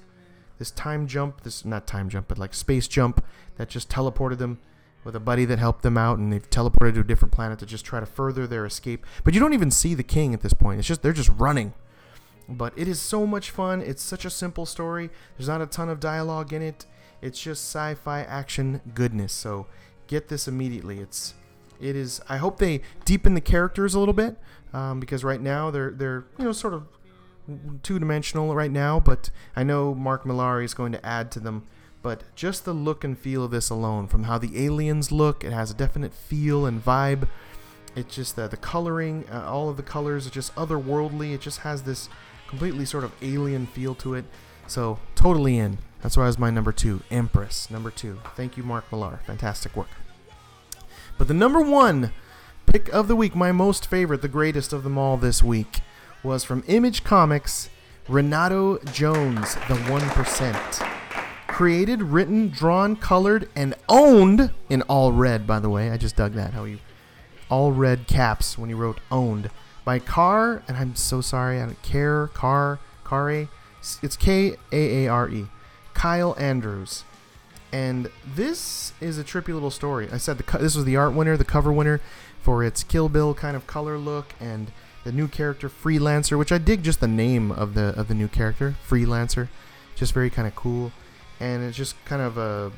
this 0.58 0.70
time 0.70 1.06
jump, 1.06 1.42
this 1.42 1.64
not 1.64 1.86
time 1.86 2.08
jump, 2.08 2.28
but 2.28 2.38
like 2.38 2.54
space 2.54 2.88
jump 2.88 3.24
that 3.56 3.68
just 3.68 3.88
teleported 3.88 4.38
them 4.38 4.58
with 5.06 5.16
a 5.16 5.20
buddy 5.20 5.44
that 5.44 5.60
helped 5.60 5.82
them 5.82 5.96
out, 5.96 6.18
and 6.18 6.32
they've 6.32 6.50
teleported 6.50 6.94
to 6.94 7.00
a 7.00 7.04
different 7.04 7.32
planet 7.32 7.60
to 7.60 7.64
just 7.64 7.84
try 7.84 8.00
to 8.00 8.06
further 8.06 8.46
their 8.46 8.66
escape. 8.66 9.06
But 9.22 9.34
you 9.34 9.40
don't 9.40 9.54
even 9.54 9.70
see 9.70 9.94
the 9.94 10.02
king 10.02 10.34
at 10.34 10.42
this 10.42 10.52
point. 10.52 10.80
It's 10.80 10.88
just 10.88 11.00
they're 11.02 11.12
just 11.12 11.30
running. 11.30 11.72
But 12.48 12.72
it 12.76 12.88
is 12.88 13.00
so 13.00 13.26
much 13.26 13.50
fun. 13.50 13.80
It's 13.80 14.02
such 14.02 14.24
a 14.24 14.30
simple 14.30 14.66
story. 14.66 15.10
There's 15.38 15.48
not 15.48 15.62
a 15.62 15.66
ton 15.66 15.88
of 15.88 16.00
dialogue 16.00 16.52
in 16.52 16.60
it. 16.60 16.86
It's 17.22 17.40
just 17.40 17.64
sci-fi 17.64 18.22
action 18.22 18.80
goodness. 18.94 19.32
So 19.32 19.66
get 20.08 20.28
this 20.28 20.46
immediately. 20.48 20.98
It's 20.98 21.34
it 21.80 21.94
is. 21.94 22.20
I 22.28 22.38
hope 22.38 22.58
they 22.58 22.82
deepen 23.04 23.34
the 23.34 23.40
characters 23.40 23.94
a 23.94 24.00
little 24.00 24.14
bit 24.14 24.36
um, 24.72 24.98
because 24.98 25.22
right 25.22 25.40
now 25.40 25.70
they're 25.70 25.92
they're 25.92 26.24
you 26.36 26.44
know 26.44 26.52
sort 26.52 26.74
of 26.74 26.88
two 27.84 28.00
dimensional 28.00 28.56
right 28.56 28.72
now. 28.72 28.98
But 28.98 29.30
I 29.54 29.62
know 29.62 29.94
Mark 29.94 30.26
Millar 30.26 30.62
is 30.62 30.74
going 30.74 30.90
to 30.92 31.06
add 31.06 31.30
to 31.32 31.40
them 31.40 31.64
but 32.06 32.22
just 32.36 32.64
the 32.64 32.72
look 32.72 33.02
and 33.02 33.18
feel 33.18 33.42
of 33.42 33.50
this 33.50 33.68
alone, 33.68 34.06
from 34.06 34.22
how 34.22 34.38
the 34.38 34.64
aliens 34.64 35.10
look, 35.10 35.42
it 35.42 35.50
has 35.50 35.72
a 35.72 35.74
definite 35.74 36.14
feel 36.14 36.64
and 36.64 36.80
vibe. 36.80 37.26
It's 37.96 38.14
just 38.14 38.36
that 38.36 38.52
the 38.52 38.56
coloring, 38.56 39.24
uh, 39.28 39.50
all 39.50 39.68
of 39.68 39.76
the 39.76 39.82
colors 39.82 40.24
are 40.24 40.30
just 40.30 40.54
otherworldly. 40.54 41.34
It 41.34 41.40
just 41.40 41.58
has 41.62 41.82
this 41.82 42.08
completely 42.46 42.84
sort 42.84 43.02
of 43.02 43.10
alien 43.22 43.66
feel 43.66 43.96
to 43.96 44.14
it. 44.14 44.24
So 44.68 45.00
totally 45.16 45.58
in. 45.58 45.78
That's 46.00 46.16
why 46.16 46.22
it 46.22 46.26
was 46.26 46.38
my 46.38 46.48
number 46.48 46.70
two, 46.70 47.02
Empress. 47.10 47.72
Number 47.72 47.90
two. 47.90 48.20
Thank 48.36 48.56
you, 48.56 48.62
Mark 48.62 48.84
Millar. 48.92 49.18
Fantastic 49.26 49.74
work. 49.74 49.90
But 51.18 51.26
the 51.26 51.34
number 51.34 51.60
one 51.60 52.12
pick 52.66 52.88
of 52.90 53.08
the 53.08 53.16
week, 53.16 53.34
my 53.34 53.50
most 53.50 53.88
favorite, 53.88 54.22
the 54.22 54.28
greatest 54.28 54.72
of 54.72 54.84
them 54.84 54.96
all 54.96 55.16
this 55.16 55.42
week, 55.42 55.80
was 56.22 56.44
from 56.44 56.62
Image 56.68 57.02
Comics, 57.02 57.68
Renato 58.06 58.78
Jones, 58.92 59.56
the 59.66 59.74
1% 59.88 60.95
created, 61.56 62.02
written, 62.02 62.50
drawn, 62.50 62.94
colored, 62.94 63.48
and 63.56 63.74
owned 63.88 64.50
in 64.68 64.82
all 64.82 65.10
red, 65.10 65.46
by 65.46 65.58
the 65.58 65.70
way. 65.70 65.90
I 65.90 65.96
just 65.96 66.14
dug 66.14 66.34
that. 66.34 66.52
How 66.52 66.64
you 66.64 66.80
all 67.48 67.72
red 67.72 68.06
caps 68.06 68.58
when 68.58 68.68
you 68.68 68.76
wrote 68.76 69.00
owned 69.10 69.48
by 69.82 69.98
Car, 69.98 70.62
and 70.68 70.76
I'm 70.76 70.94
so 70.94 71.22
sorry, 71.22 71.58
I 71.58 71.64
don't 71.64 71.80
care, 71.80 72.26
Car, 72.26 72.78
Kare. 73.08 73.48
It's 74.02 74.18
K 74.18 74.56
A 74.70 75.06
A 75.06 75.08
R 75.08 75.30
E. 75.30 75.46
Kyle 75.94 76.36
Andrews. 76.38 77.04
And 77.72 78.10
this 78.22 78.92
is 79.00 79.18
a 79.18 79.24
trippy 79.24 79.54
little 79.54 79.70
story. 79.70 80.10
I 80.12 80.18
said 80.18 80.36
the 80.36 80.58
this 80.58 80.76
was 80.76 80.84
the 80.84 80.96
art 80.96 81.14
winner, 81.14 81.38
the 81.38 81.44
cover 81.44 81.72
winner 81.72 82.02
for 82.38 82.62
its 82.64 82.84
Kill 82.84 83.08
Bill 83.08 83.32
kind 83.32 83.56
of 83.56 83.66
color 83.66 83.96
look 83.96 84.34
and 84.38 84.72
the 85.04 85.12
new 85.12 85.26
character 85.26 85.70
Freelancer, 85.70 86.36
which 86.36 86.52
I 86.52 86.58
dig 86.58 86.82
just 86.82 87.00
the 87.00 87.08
name 87.08 87.50
of 87.50 87.72
the 87.72 87.98
of 87.98 88.08
the 88.08 88.14
new 88.14 88.28
character, 88.28 88.74
Freelancer. 88.86 89.48
Just 89.94 90.12
very 90.12 90.28
kind 90.28 90.46
of 90.46 90.54
cool 90.54 90.92
and 91.40 91.62
it's 91.62 91.76
just 91.76 92.02
kind 92.04 92.22
of 92.22 92.38
a 92.38 92.72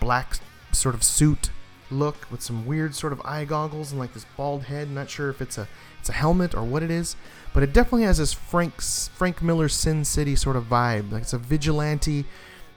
black 0.00 0.38
sort 0.72 0.94
of 0.94 1.02
suit 1.02 1.50
look 1.90 2.30
with 2.30 2.40
some 2.40 2.66
weird 2.66 2.94
sort 2.94 3.12
of 3.12 3.20
eye 3.24 3.44
goggles 3.44 3.90
and 3.90 4.00
like 4.00 4.14
this 4.14 4.26
bald 4.36 4.64
head. 4.64 4.90
Not 4.90 5.10
sure 5.10 5.30
if 5.30 5.40
it's 5.40 5.58
a 5.58 5.68
it's 5.98 6.08
a 6.08 6.12
helmet 6.12 6.54
or 6.54 6.62
what 6.62 6.82
it 6.82 6.90
is, 6.90 7.16
but 7.52 7.62
it 7.62 7.72
definitely 7.72 8.04
has 8.04 8.18
this 8.18 8.32
Frank 8.32 8.80
Frank 8.80 9.42
Miller 9.42 9.68
Sin 9.68 10.04
City 10.04 10.36
sort 10.36 10.56
of 10.56 10.64
vibe. 10.64 11.12
Like 11.12 11.22
it's 11.22 11.32
a 11.32 11.38
vigilante 11.38 12.24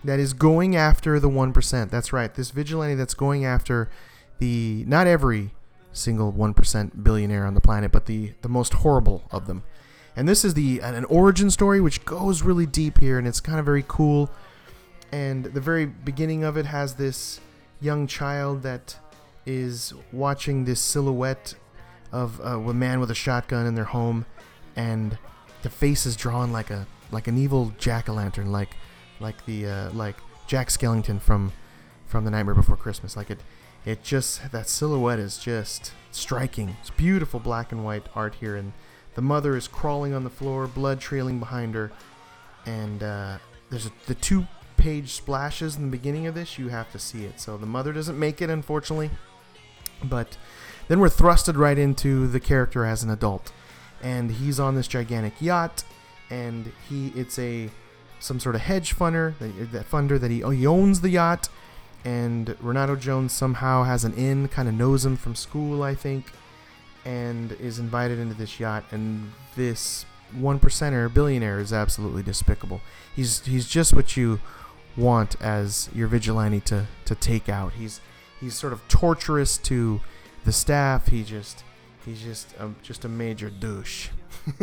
that 0.03 0.19
is 0.19 0.33
going 0.33 0.75
after 0.75 1.19
the 1.19 1.29
one 1.29 1.53
percent. 1.53 1.91
That's 1.91 2.11
right, 2.11 2.33
this 2.33 2.51
vigilante 2.51 2.95
that's 2.95 3.13
going 3.13 3.45
after 3.45 3.89
the 4.39 4.83
not 4.87 5.07
every 5.07 5.51
single 5.93 6.31
one 6.31 6.53
percent 6.53 7.03
billionaire 7.03 7.45
on 7.45 7.53
the 7.53 7.61
planet, 7.61 7.91
but 7.91 8.07
the 8.07 8.33
the 8.41 8.49
most 8.49 8.73
horrible 8.75 9.23
of 9.31 9.47
them. 9.47 9.63
And 10.15 10.27
this 10.27 10.45
is 10.45 10.53
the 10.53 10.79
an 10.81 11.05
origin 11.05 11.49
story 11.49 11.81
which 11.81 12.05
goes 12.05 12.41
really 12.43 12.65
deep 12.65 12.99
here, 12.99 13.17
and 13.17 13.27
it's 13.27 13.39
kind 13.39 13.59
of 13.59 13.65
very 13.65 13.85
cool 13.87 14.29
and 15.13 15.45
the 15.45 15.61
very 15.61 15.85
beginning 15.85 16.43
of 16.43 16.57
it 16.57 16.65
has 16.65 16.95
this 16.95 17.39
young 17.79 18.07
child 18.07 18.63
that 18.63 18.97
is 19.45 19.93
watching 20.11 20.65
this 20.65 20.79
silhouette 20.79 21.53
of 22.11 22.41
uh, 22.41 22.57
a 22.57 22.73
man 22.73 22.99
with 22.99 23.11
a 23.11 23.15
shotgun 23.15 23.67
in 23.67 23.75
their 23.75 23.83
home, 23.83 24.25
and 24.75 25.19
the 25.61 25.69
face 25.69 26.07
is 26.07 26.15
drawn 26.15 26.51
like 26.51 26.71
a 26.71 26.87
like 27.11 27.27
an 27.27 27.37
evil 27.37 27.73
jack 27.77 28.09
o' 28.09 28.13
lantern, 28.13 28.51
like 28.51 28.75
like 29.19 29.45
the 29.45 29.67
uh, 29.67 29.91
like 29.91 30.15
Jack 30.47 30.69
Skellington 30.69 31.21
from 31.21 31.51
from 32.07 32.25
the 32.25 32.31
Nightmare 32.31 32.55
Before 32.55 32.75
Christmas. 32.75 33.15
Like 33.15 33.29
it, 33.29 33.39
it 33.85 34.01
just 34.01 34.51
that 34.51 34.67
silhouette 34.67 35.19
is 35.19 35.37
just 35.37 35.91
striking. 36.09 36.75
It's 36.81 36.89
beautiful 36.89 37.39
black 37.39 37.71
and 37.71 37.85
white 37.85 38.07
art 38.15 38.33
here, 38.39 38.55
and 38.55 38.73
the 39.13 39.21
mother 39.21 39.55
is 39.55 39.67
crawling 39.67 40.15
on 40.15 40.23
the 40.23 40.31
floor, 40.31 40.65
blood 40.65 40.99
trailing 40.99 41.37
behind 41.37 41.75
her, 41.75 41.91
and 42.65 43.03
uh, 43.03 43.37
there's 43.69 43.85
a, 43.85 43.91
the 44.07 44.15
two 44.15 44.47
page 44.83 45.13
splashes 45.13 45.77
in 45.77 45.83
the 45.83 45.89
beginning 45.89 46.27
of 46.27 46.35
this, 46.35 46.59
you 46.59 46.67
have 46.67 46.91
to 46.91 46.99
see 46.99 47.23
it. 47.23 47.39
So 47.39 47.55
the 47.55 47.65
mother 47.65 47.93
doesn't 47.93 48.19
make 48.19 48.41
it, 48.41 48.49
unfortunately. 48.49 49.09
But 50.03 50.37
then 50.89 50.99
we're 50.99 51.07
thrusted 51.07 51.55
right 51.55 51.77
into 51.77 52.27
the 52.27 52.41
character 52.41 52.83
as 52.83 53.01
an 53.01 53.09
adult. 53.09 53.53
And 54.01 54.29
he's 54.29 54.59
on 54.59 54.75
this 54.75 54.89
gigantic 54.89 55.41
yacht, 55.41 55.85
and 56.29 56.73
he 56.89 57.13
it's 57.15 57.39
a 57.39 57.69
some 58.19 58.41
sort 58.41 58.55
of 58.55 58.61
hedge 58.61 58.93
funder 58.93 59.33
that, 59.39 59.89
funder 59.89 60.19
that 60.19 60.29
he, 60.29 60.43
oh, 60.43 60.49
he 60.49 60.67
owns 60.67 60.99
the 60.99 61.09
yacht 61.09 61.47
and 62.03 62.55
Renato 62.59 62.97
Jones 62.97 63.31
somehow 63.31 63.83
has 63.83 64.03
an 64.03 64.13
in, 64.15 64.49
kind 64.49 64.67
of 64.67 64.75
knows 64.75 65.05
him 65.05 65.15
from 65.15 65.35
school, 65.35 65.83
I 65.83 65.95
think, 65.95 66.25
and 67.05 67.53
is 67.53 67.79
invited 67.79 68.19
into 68.19 68.33
this 68.33 68.59
yacht. 68.59 68.83
And 68.91 69.31
this 69.55 70.05
one 70.33 70.59
percenter 70.59 71.13
billionaire 71.13 71.59
is 71.59 71.71
absolutely 71.71 72.23
despicable. 72.23 72.81
He's 73.15 73.45
he's 73.45 73.67
just 73.67 73.93
what 73.93 74.17
you 74.17 74.39
want 74.95 75.41
as 75.41 75.89
your 75.93 76.07
vigilante 76.07 76.59
to 76.61 76.85
to 77.05 77.15
take 77.15 77.49
out. 77.49 77.73
He's 77.73 78.01
he's 78.39 78.55
sort 78.55 78.73
of 78.73 78.87
torturous 78.87 79.57
to 79.59 80.01
the 80.45 80.51
staff. 80.51 81.07
He 81.07 81.23
just 81.23 81.63
he's 82.05 82.21
just 82.21 82.53
a, 82.59 82.71
just 82.81 83.05
a 83.05 83.09
major 83.09 83.49
douche. 83.49 84.09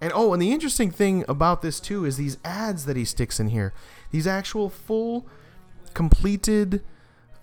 and 0.00 0.12
oh, 0.14 0.32
and 0.32 0.42
the 0.42 0.52
interesting 0.52 0.90
thing 0.90 1.24
about 1.28 1.62
this 1.62 1.80
too 1.80 2.04
is 2.04 2.16
these 2.16 2.38
ads 2.44 2.84
that 2.86 2.96
he 2.96 3.04
sticks 3.04 3.40
in 3.40 3.48
here. 3.48 3.72
These 4.10 4.26
actual 4.26 4.68
full 4.68 5.26
completed 5.94 6.82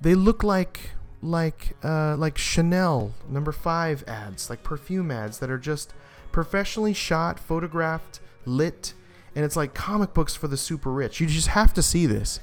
they 0.01 0.15
look 0.15 0.43
like 0.43 0.91
like 1.21 1.75
uh, 1.83 2.15
like 2.17 2.37
Chanel 2.37 3.13
number 3.27 3.51
5 3.51 4.03
ads, 4.07 4.49
like 4.49 4.63
perfume 4.63 5.09
ads 5.09 5.39
that 5.39 5.49
are 5.49 5.57
just 5.57 5.93
professionally 6.31 6.93
shot, 6.93 7.39
photographed, 7.39 8.19
lit 8.45 8.93
and 9.35 9.43
it's 9.43 9.55
like 9.55 9.73
comic 9.73 10.13
books 10.13 10.35
for 10.35 10.47
the 10.47 10.57
super 10.57 10.91
rich. 10.91 11.19
You 11.19 11.27
just 11.27 11.49
have 11.49 11.73
to 11.73 11.81
see 11.81 12.05
this. 12.05 12.39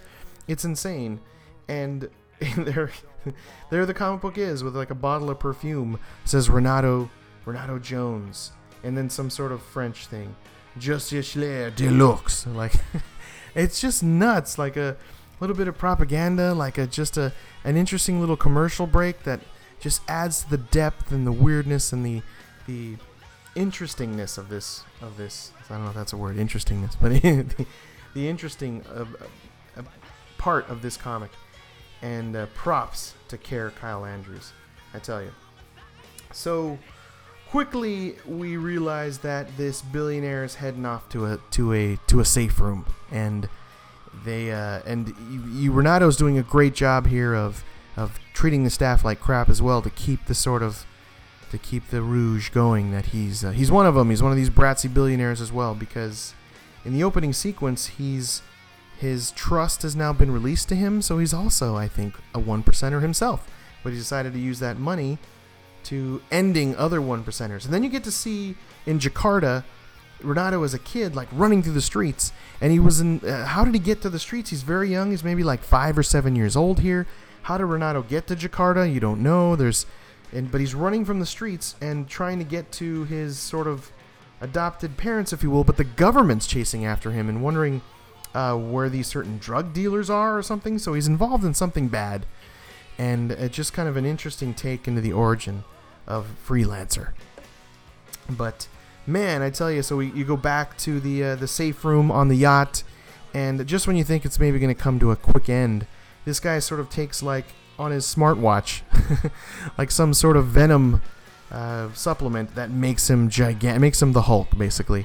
It's 0.47 0.65
insane, 0.65 1.21
and 1.69 2.11
there, 2.57 2.91
there 3.71 3.87
the 3.87 3.95
comic 3.95 4.21
book 4.21 4.39
is 4.39 4.63
with 4.63 4.77
like 4.77 4.91
a 4.91 4.95
bottle 4.95 5.31
of 5.31 5.39
perfume. 5.39 5.99
It 6.25 6.29
says 6.29 6.51
Renato, 6.51 7.11
Renato 7.45 7.79
Jones, 7.79 8.53
and 8.85 8.97
then 8.97 9.09
some 9.09 9.31
sort 9.31 9.53
of 9.53 9.63
French 9.63 10.07
thing, 10.07 10.37
Justice 10.79 11.33
Deluxe. 11.33 12.47
Like, 12.47 12.75
it's 13.55 13.81
just 13.81 14.03
nuts. 14.03 14.59
Like 14.59 14.77
a 14.77 14.97
little 15.41 15.57
bit 15.57 15.69
of 15.69 15.79
propaganda, 15.79 16.53
like 16.53 16.79
a 16.79 16.87
just 16.87 17.17
a 17.17 17.33
an 17.65 17.77
interesting 17.77 18.21
little 18.21 18.37
commercial 18.37 18.87
break 18.87 19.23
that 19.23 19.41
just 19.81 20.03
adds 20.09 20.45
to 20.45 20.51
the 20.51 20.59
depth 20.59 21.11
and 21.11 21.27
the 21.27 21.33
weirdness 21.33 21.93
and 21.93 22.05
the 22.05 22.23
the 22.67 22.97
interestingness 23.55 24.39
of 24.39 24.49
this 24.49 24.85
of 25.01 25.17
this. 25.17 25.53
I 25.69 25.75
don't 25.75 25.85
know 25.85 25.91
if 25.91 25.97
that's 25.97 26.13
a 26.13 26.17
word, 26.17 26.37
interestingness, 26.37 26.97
but 26.97 27.11
the, 27.23 27.67
the 28.15 28.29
interesting 28.29 28.85
uh, 28.95 29.05
uh, 29.77 29.83
part 30.39 30.69
of 30.69 30.83
this 30.83 30.97
comic. 30.97 31.31
And 32.05 32.35
uh, 32.35 32.47
props 32.55 33.15
to 33.29 33.39
Kaare 33.39 33.73
Kyle 33.77 34.05
Andrews, 34.05 34.53
I 34.93 34.99
tell 34.99 35.23
you. 35.23 35.31
So 36.33 36.77
quickly 37.49 38.17
we 38.27 38.57
realize 38.57 39.19
that 39.19 39.57
this 39.57 39.83
billionaire 39.83 40.43
is 40.43 40.57
heading 40.57 40.85
off 40.85 41.09
to 41.11 41.27
a 41.27 41.39
to 41.53 41.73
a 41.73 41.97
to 42.09 42.19
a 42.19 42.25
safe 42.25 42.59
room, 42.59 42.87
and 43.13 43.49
they 44.25 44.51
uh, 44.51 44.81
and 44.85 45.15
you, 45.55 45.71
Renato's 45.71 46.17
doing 46.17 46.39
a 46.39 46.43
great 46.43 46.75
job 46.75 47.07
here 47.07 47.35
of 47.35 47.63
of 47.97 48.19
treating 48.33 48.65
the 48.65 48.71
staff 48.71 49.05
like 49.05 49.21
crap 49.21 49.49
as 49.49 49.61
well 49.61 49.83
to 49.83 49.91
keep 49.91 50.27
the 50.27 50.35
sort 50.35 50.63
of 50.63 50.87
to 51.53 51.59
keep 51.59 51.89
the 51.89 52.01
rouge 52.01 52.49
going 52.49 52.93
that 52.93 53.07
he's 53.07 53.45
uh, 53.45 53.51
he's 53.51 53.71
one 53.71 53.85
of 53.85 53.95
them. 53.95 54.09
He's 54.09 54.23
one 54.23 54.33
of 54.33 54.39
these 54.39 54.49
bratsy 54.49 54.93
billionaires 54.93 55.39
as 55.39 55.53
well 55.53 55.75
because 55.75 56.35
in 56.83 56.95
the 56.95 57.05
opening 57.05 57.35
sequence 57.35 57.87
he's 57.87 58.41
his 58.99 59.33
trust 59.33 59.83
has 59.83 59.95
now 59.95 60.15
been 60.15 60.31
released 60.31 60.71
to 60.71 60.75
him, 60.75 61.03
so 61.03 61.19
he's 61.19 61.35
also 61.35 61.77
I 61.77 61.89
think 61.89 62.15
a 62.35 62.41
one 62.41 62.63
percenter 62.63 63.03
himself. 63.03 63.47
But 63.85 63.93
he 63.93 63.99
decided 63.99 64.33
to 64.33 64.39
use 64.39 64.61
that 64.61 64.79
money 64.79 65.19
to 65.85 66.23
ending 66.31 66.75
other 66.77 67.03
one 67.03 67.23
percenters, 67.23 67.67
and 67.67 67.75
then 67.75 67.85
you 67.85 67.91
get 67.91 68.05
to 68.05 68.13
see 68.13 68.57
in 68.87 68.99
Jakarta. 68.99 69.65
Renato 70.23 70.63
as 70.63 70.73
a 70.73 70.79
kid, 70.79 71.17
like 71.17 71.27
running 71.33 71.65
through 71.65 71.73
the 71.73 71.81
streets, 71.81 72.33
and 72.61 72.71
he 72.71 72.79
was 72.79 73.01
in. 73.01 73.19
Uh, 73.29 73.45
how 73.45 73.65
did 73.65 73.75
he 73.75 73.81
get 73.81 74.01
to 74.03 74.09
the 74.09 74.21
streets? 74.21 74.51
He's 74.51 74.63
very 74.63 74.89
young. 74.89 75.11
He's 75.11 75.25
maybe 75.25 75.43
like 75.43 75.65
five 75.65 75.99
or 75.99 76.05
seven 76.05 76.37
years 76.37 76.55
old 76.55 76.79
here. 76.79 77.09
How 77.43 77.59
did 77.59 77.65
Renato 77.65 78.03
get 78.03 78.29
to 78.29 78.37
Jakarta? 78.37 78.93
You 78.93 79.01
don't 79.01 79.21
know. 79.21 79.57
There's 79.57 79.85
and 80.33 80.51
but 80.51 80.61
he's 80.61 80.75
running 80.75 81.05
from 81.05 81.21
the 81.21 81.27
streets 81.27 81.77
and 81.81 82.09
trying 82.09 82.39
to 82.39 82.45
get 82.45 82.73
to 82.73 83.05
his 83.05 83.39
sort 83.39 83.67
of 83.67 83.93
adopted 84.41 84.97
parents, 84.97 85.33
if 85.33 85.43
you 85.43 85.51
will. 85.51 85.65
But 85.65 85.77
the 85.77 85.85
government's 85.85 86.47
chasing 86.47 86.85
after 86.85 87.11
him 87.11 87.29
and 87.29 87.43
wondering 87.43 87.83
uh, 88.35 88.57
where 88.57 88.89
these 88.89 89.07
certain 89.07 89.39
drug 89.39 89.73
dealers 89.73 90.11
are 90.11 90.37
or 90.37 90.43
something. 90.43 90.79
So 90.79 90.95
he's 90.95 91.07
involved 91.07 91.45
in 91.45 91.55
something 91.55 91.89
bad, 91.89 92.27
and 92.99 93.33
it's 93.33 93.57
just 93.57 93.73
kind 93.73 93.89
of 93.89 93.97
an 93.97 94.07
interesting 94.07 94.55
take 94.55 94.89
into 94.89 95.01
the 95.01 95.13
origin 95.13 95.65
of 96.07 96.27
freelancer. 96.47 97.13
But 98.29 98.69
man, 99.07 99.43
I 99.43 99.51
tell 99.51 99.71
you, 99.71 99.83
so 99.83 99.97
we, 99.97 100.11
you 100.13 100.25
go 100.25 100.37
back 100.37 100.77
to 100.79 101.01
the 101.01 101.25
uh, 101.25 101.37
the 101.37 101.49
safe 101.49 101.85
room 101.85 102.11
on 102.11 102.29
the 102.29 102.37
yacht, 102.37 102.83
and 103.35 103.67
just 103.67 103.87
when 103.87 103.97
you 103.97 104.05
think 104.05 104.25
it's 104.25 104.39
maybe 104.39 104.59
going 104.59 104.75
to 104.75 104.81
come 104.81 104.99
to 104.99 105.11
a 105.11 105.17
quick 105.17 105.49
end, 105.49 105.87
this 106.25 106.41
guy 106.41 106.59
sort 106.59 106.81
of 106.81 106.91
takes 106.91 107.23
like 107.23 107.47
on 107.83 107.91
his 107.91 108.07
smartwatch, 108.07 108.83
like 109.79 109.91
some 109.91 110.15
sort 110.15 110.37
of 110.37 110.47
venom 110.47 111.03
uh, 111.51 111.93
supplement 111.93 112.55
that 112.55 112.71
makes 112.71 113.11
him 113.11 113.29
gigantic, 113.29 113.81
makes 113.81 114.01
him 114.01 114.13
the 114.13 114.23
Hulk 114.23 114.57
basically, 114.57 115.05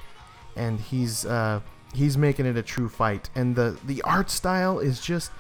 and 0.56 0.80
he's 0.80 1.26
uh, 1.26 1.62
he's 1.94 2.18
making 2.18 2.46
it 2.46 2.56
a 2.56 2.62
true 2.62 2.88
fight. 2.88 3.30
And 3.36 3.56
the 3.56 3.78
the 3.84 4.02
art 4.04 4.30
style 4.30 4.80
is 4.80 5.02
just 5.02 5.32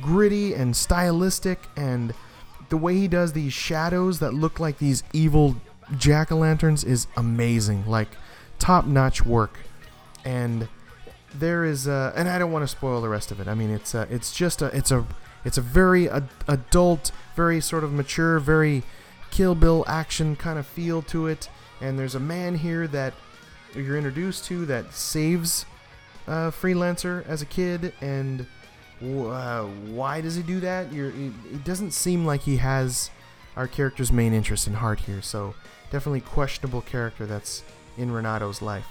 gritty 0.00 0.52
and 0.52 0.76
stylistic, 0.76 1.66
and 1.76 2.14
the 2.68 2.76
way 2.76 2.94
he 2.94 3.08
does 3.08 3.32
these 3.32 3.54
shadows 3.54 4.18
that 4.18 4.34
look 4.34 4.60
like 4.60 4.78
these 4.78 5.02
evil 5.12 5.56
jack 5.96 6.30
o' 6.30 6.36
lanterns 6.36 6.84
is 6.84 7.06
amazing, 7.16 7.86
like 7.86 8.08
top 8.58 8.84
notch 8.86 9.24
work, 9.24 9.58
and 10.26 10.68
there 11.34 11.64
is 11.64 11.88
uh, 11.88 12.12
and 12.14 12.28
I 12.28 12.38
don't 12.38 12.52
want 12.52 12.64
to 12.64 12.68
spoil 12.68 13.00
the 13.00 13.08
rest 13.08 13.32
of 13.32 13.40
it. 13.40 13.48
I 13.48 13.54
mean, 13.54 13.70
it's 13.70 13.94
uh, 13.94 14.06
it's 14.10 14.34
just 14.34 14.60
a 14.60 14.66
it's 14.66 14.90
a 14.90 15.06
it's 15.44 15.58
a 15.58 15.62
very 15.62 16.08
ad- 16.08 16.28
adult, 16.48 17.10
very 17.34 17.60
sort 17.60 17.84
of 17.84 17.92
mature, 17.92 18.38
very 18.38 18.82
Kill 19.30 19.54
Bill 19.54 19.84
action 19.88 20.36
kind 20.36 20.58
of 20.58 20.66
feel 20.66 21.02
to 21.02 21.26
it. 21.26 21.48
And 21.80 21.98
there's 21.98 22.14
a 22.14 22.20
man 22.20 22.56
here 22.56 22.86
that 22.88 23.14
you're 23.74 23.96
introduced 23.96 24.44
to 24.46 24.66
that 24.66 24.92
saves 24.92 25.64
uh, 26.26 26.50
Freelancer 26.50 27.26
as 27.26 27.42
a 27.42 27.46
kid. 27.46 27.92
And 28.00 28.46
uh, 29.02 29.64
why 29.64 30.20
does 30.20 30.36
he 30.36 30.42
do 30.42 30.60
that? 30.60 30.92
You're, 30.92 31.08
it 31.08 31.64
doesn't 31.64 31.92
seem 31.92 32.24
like 32.26 32.42
he 32.42 32.58
has 32.58 33.10
our 33.56 33.66
character's 33.66 34.12
main 34.12 34.32
interest 34.32 34.66
in 34.66 34.74
heart 34.74 35.00
here. 35.00 35.22
So 35.22 35.54
definitely 35.90 36.20
questionable 36.20 36.82
character 36.82 37.26
that's 37.26 37.64
in 37.96 38.10
Renato's 38.12 38.62
life. 38.62 38.86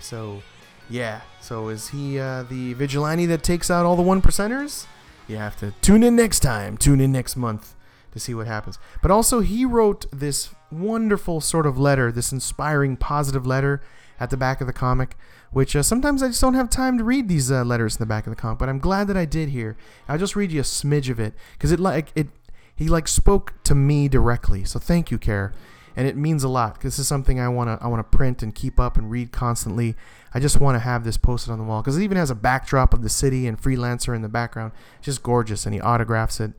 So 0.00 0.42
yeah. 0.88 1.20
So 1.40 1.68
is 1.68 1.88
he 1.88 2.18
uh, 2.18 2.44
the 2.44 2.72
vigilante 2.74 3.26
that 3.26 3.42
takes 3.42 3.70
out 3.70 3.86
all 3.86 3.96
the 3.96 4.02
one 4.02 4.22
percenters? 4.22 4.86
You 5.28 5.36
have 5.36 5.56
to 5.58 5.72
tune 5.82 6.02
in 6.02 6.16
next 6.16 6.40
time, 6.40 6.76
tune 6.76 7.00
in 7.00 7.12
next 7.12 7.36
month 7.36 7.74
to 8.12 8.20
see 8.20 8.34
what 8.34 8.46
happens. 8.46 8.78
But 9.02 9.10
also, 9.10 9.40
he 9.40 9.64
wrote 9.64 10.06
this 10.12 10.50
wonderful 10.70 11.40
sort 11.40 11.66
of 11.66 11.78
letter, 11.78 12.12
this 12.12 12.32
inspiring, 12.32 12.96
positive 12.96 13.46
letter 13.46 13.82
at 14.18 14.30
the 14.30 14.36
back 14.36 14.60
of 14.60 14.66
the 14.66 14.72
comic, 14.72 15.16
which 15.50 15.76
uh, 15.76 15.82
sometimes 15.82 16.22
I 16.22 16.28
just 16.28 16.40
don't 16.40 16.54
have 16.54 16.70
time 16.70 16.98
to 16.98 17.04
read 17.04 17.28
these 17.28 17.50
uh, 17.50 17.64
letters 17.64 17.96
in 17.96 18.00
the 18.00 18.06
back 18.06 18.26
of 18.26 18.30
the 18.30 18.40
comic. 18.40 18.58
But 18.58 18.68
I'm 18.68 18.78
glad 18.78 19.08
that 19.08 19.16
I 19.16 19.24
did 19.24 19.50
here. 19.50 19.76
I'll 20.08 20.18
just 20.18 20.36
read 20.36 20.52
you 20.52 20.60
a 20.60 20.64
smidge 20.64 21.10
of 21.10 21.20
it 21.20 21.34
because 21.52 21.72
it 21.72 21.80
like 21.80 22.12
it 22.14 22.28
he 22.74 22.88
like 22.88 23.08
spoke 23.08 23.54
to 23.64 23.74
me 23.74 24.08
directly. 24.08 24.64
So 24.64 24.78
thank 24.78 25.10
you, 25.10 25.18
Kaare, 25.18 25.52
and 25.96 26.06
it 26.06 26.16
means 26.16 26.44
a 26.44 26.48
lot. 26.48 26.80
This 26.80 26.98
is 26.98 27.08
something 27.08 27.40
I 27.40 27.48
wanna 27.48 27.78
I 27.80 27.88
wanna 27.88 28.04
print 28.04 28.42
and 28.42 28.54
keep 28.54 28.78
up 28.78 28.96
and 28.96 29.10
read 29.10 29.32
constantly. 29.32 29.96
I 30.36 30.38
just 30.38 30.60
want 30.60 30.74
to 30.74 30.80
have 30.80 31.02
this 31.02 31.16
posted 31.16 31.50
on 31.50 31.56
the 31.56 31.64
wall 31.64 31.80
because 31.80 31.96
it 31.96 32.02
even 32.02 32.18
has 32.18 32.28
a 32.28 32.34
backdrop 32.34 32.92
of 32.92 33.00
the 33.02 33.08
city 33.08 33.46
and 33.46 33.58
freelancer 33.58 34.14
in 34.14 34.20
the 34.20 34.28
background. 34.28 34.72
Just 35.00 35.22
gorgeous, 35.22 35.64
and 35.64 35.74
he 35.74 35.80
autographs 35.80 36.40
it. 36.40 36.52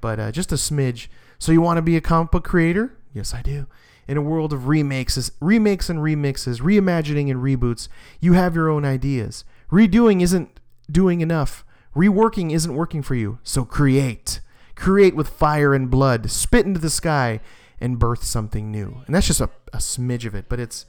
But 0.00 0.20
uh, 0.20 0.30
just 0.30 0.52
a 0.52 0.54
smidge. 0.54 1.08
So 1.40 1.50
you 1.50 1.60
want 1.60 1.78
to 1.78 1.82
be 1.82 1.96
a 1.96 2.00
comic 2.00 2.30
book 2.30 2.44
creator? 2.44 2.96
Yes, 3.12 3.34
I 3.34 3.42
do. 3.42 3.66
In 4.06 4.16
a 4.16 4.22
world 4.22 4.52
of 4.52 4.68
remakes, 4.68 5.32
remakes 5.40 5.90
and 5.90 5.98
remixes, 5.98 6.60
reimagining 6.60 7.28
and 7.28 7.42
reboots, 7.42 7.88
you 8.20 8.34
have 8.34 8.54
your 8.54 8.70
own 8.70 8.84
ideas. 8.84 9.44
Redoing 9.72 10.22
isn't 10.22 10.60
doing 10.88 11.20
enough. 11.20 11.64
Reworking 11.96 12.52
isn't 12.52 12.76
working 12.76 13.02
for 13.02 13.16
you. 13.16 13.40
So 13.42 13.64
create. 13.64 14.38
Create 14.76 15.16
with 15.16 15.28
fire 15.28 15.74
and 15.74 15.90
blood. 15.90 16.30
Spit 16.30 16.64
into 16.64 16.78
the 16.78 16.90
sky 16.90 17.40
and 17.80 17.98
birth 17.98 18.22
something 18.22 18.70
new. 18.70 19.02
And 19.06 19.16
that's 19.16 19.26
just 19.26 19.40
a, 19.40 19.50
a 19.72 19.78
smidge 19.78 20.26
of 20.26 20.36
it, 20.36 20.44
but 20.48 20.60
it's 20.60 20.86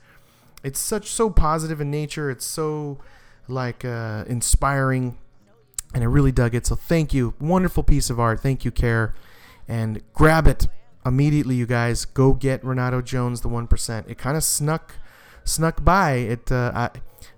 it's 0.63 0.79
such 0.79 1.09
so 1.09 1.29
positive 1.29 1.81
in 1.81 1.91
nature. 1.91 2.29
It's 2.29 2.45
so 2.45 2.99
like 3.47 3.85
uh, 3.85 4.25
inspiring, 4.27 5.17
and 5.93 6.03
I 6.03 6.07
really 6.07 6.31
dug 6.31 6.55
it. 6.55 6.65
So 6.65 6.75
thank 6.75 7.13
you, 7.13 7.33
wonderful 7.39 7.83
piece 7.83 8.09
of 8.09 8.19
art. 8.19 8.41
Thank 8.41 8.65
you, 8.65 8.71
Kaare, 8.71 9.13
and 9.67 10.01
grab 10.13 10.47
it 10.47 10.67
immediately, 11.05 11.55
you 11.55 11.65
guys. 11.65 12.05
Go 12.05 12.33
get 12.33 12.63
Renato 12.63 13.01
Jones, 13.01 13.41
the 13.41 13.47
one 13.47 13.67
percent. 13.67 14.07
It 14.09 14.17
kind 14.17 14.37
of 14.37 14.43
snuck 14.43 14.95
snuck 15.43 15.83
by. 15.83 16.13
It 16.13 16.51
uh, 16.51 16.71
I 16.75 16.89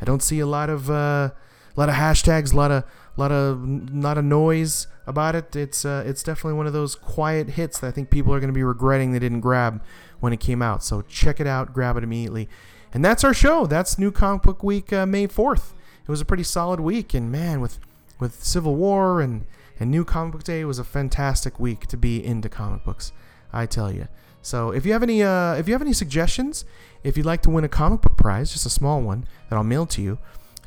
I 0.01 0.05
don't 0.05 0.23
see 0.23 0.39
a 0.39 0.47
lot 0.47 0.69
of 0.69 0.89
uh, 0.89 1.31
a 1.33 1.33
lot 1.75 1.89
of 1.89 1.95
hashtags, 1.95 2.53
a 2.53 2.55
lot 2.55 2.71
of 2.71 2.83
a 2.83 3.19
lot 3.19 3.31
of 3.31 3.93
lot 3.93 4.17
of 4.17 4.25
noise 4.25 4.87
about 5.05 5.35
it. 5.35 5.55
It's 5.55 5.85
uh, 5.85 6.03
it's 6.05 6.23
definitely 6.23 6.53
one 6.53 6.67
of 6.67 6.73
those 6.73 6.95
quiet 6.95 7.51
hits 7.51 7.79
that 7.79 7.87
I 7.87 7.91
think 7.91 8.09
people 8.09 8.33
are 8.33 8.39
going 8.39 8.49
to 8.49 8.53
be 8.53 8.63
regretting 8.63 9.11
they 9.11 9.19
didn't 9.19 9.41
grab 9.41 9.81
when 10.19 10.33
it 10.33 10.39
came 10.39 10.61
out. 10.61 10.83
So 10.83 11.01
check 11.01 11.39
it 11.39 11.47
out, 11.47 11.73
grab 11.73 11.97
it 11.97 12.03
immediately. 12.03 12.49
And 12.93 13.05
that's 13.05 13.23
our 13.23 13.33
show. 13.33 13.65
That's 13.65 13.99
New 13.99 14.11
Comic 14.11 14.43
Book 14.43 14.63
Week, 14.63 14.91
uh, 14.91 15.05
May 15.05 15.27
4th. 15.27 15.73
It 16.03 16.11
was 16.11 16.21
a 16.21 16.25
pretty 16.25 16.43
solid 16.43 16.79
week, 16.79 17.13
and 17.13 17.31
man, 17.31 17.61
with 17.61 17.79
with 18.19 18.43
Civil 18.43 18.75
War 18.75 19.21
and 19.21 19.45
and 19.79 19.91
New 19.91 20.03
Comic 20.03 20.33
Book 20.33 20.43
Day, 20.43 20.61
it 20.61 20.65
was 20.65 20.79
a 20.79 20.83
fantastic 20.83 21.59
week 21.59 21.85
to 21.87 21.97
be 21.97 22.23
into 22.23 22.49
comic 22.49 22.83
books. 22.83 23.11
I 23.53 23.65
tell 23.65 23.91
you. 23.91 24.07
So 24.41 24.71
if 24.71 24.85
you 24.85 24.93
have 24.93 25.03
any 25.03 25.21
uh, 25.21 25.53
if 25.53 25.67
you 25.67 25.73
have 25.73 25.81
any 25.81 25.93
suggestions, 25.93 26.65
if 27.03 27.15
you'd 27.15 27.25
like 27.25 27.41
to 27.43 27.49
win 27.49 27.63
a 27.63 27.69
comic 27.69 28.01
book 28.01 28.17
prize, 28.17 28.51
just 28.51 28.65
a 28.65 28.69
small 28.69 29.01
one 29.01 29.25
that 29.49 29.55
I'll 29.55 29.63
mail 29.63 29.85
to 29.87 30.01
you, 30.01 30.17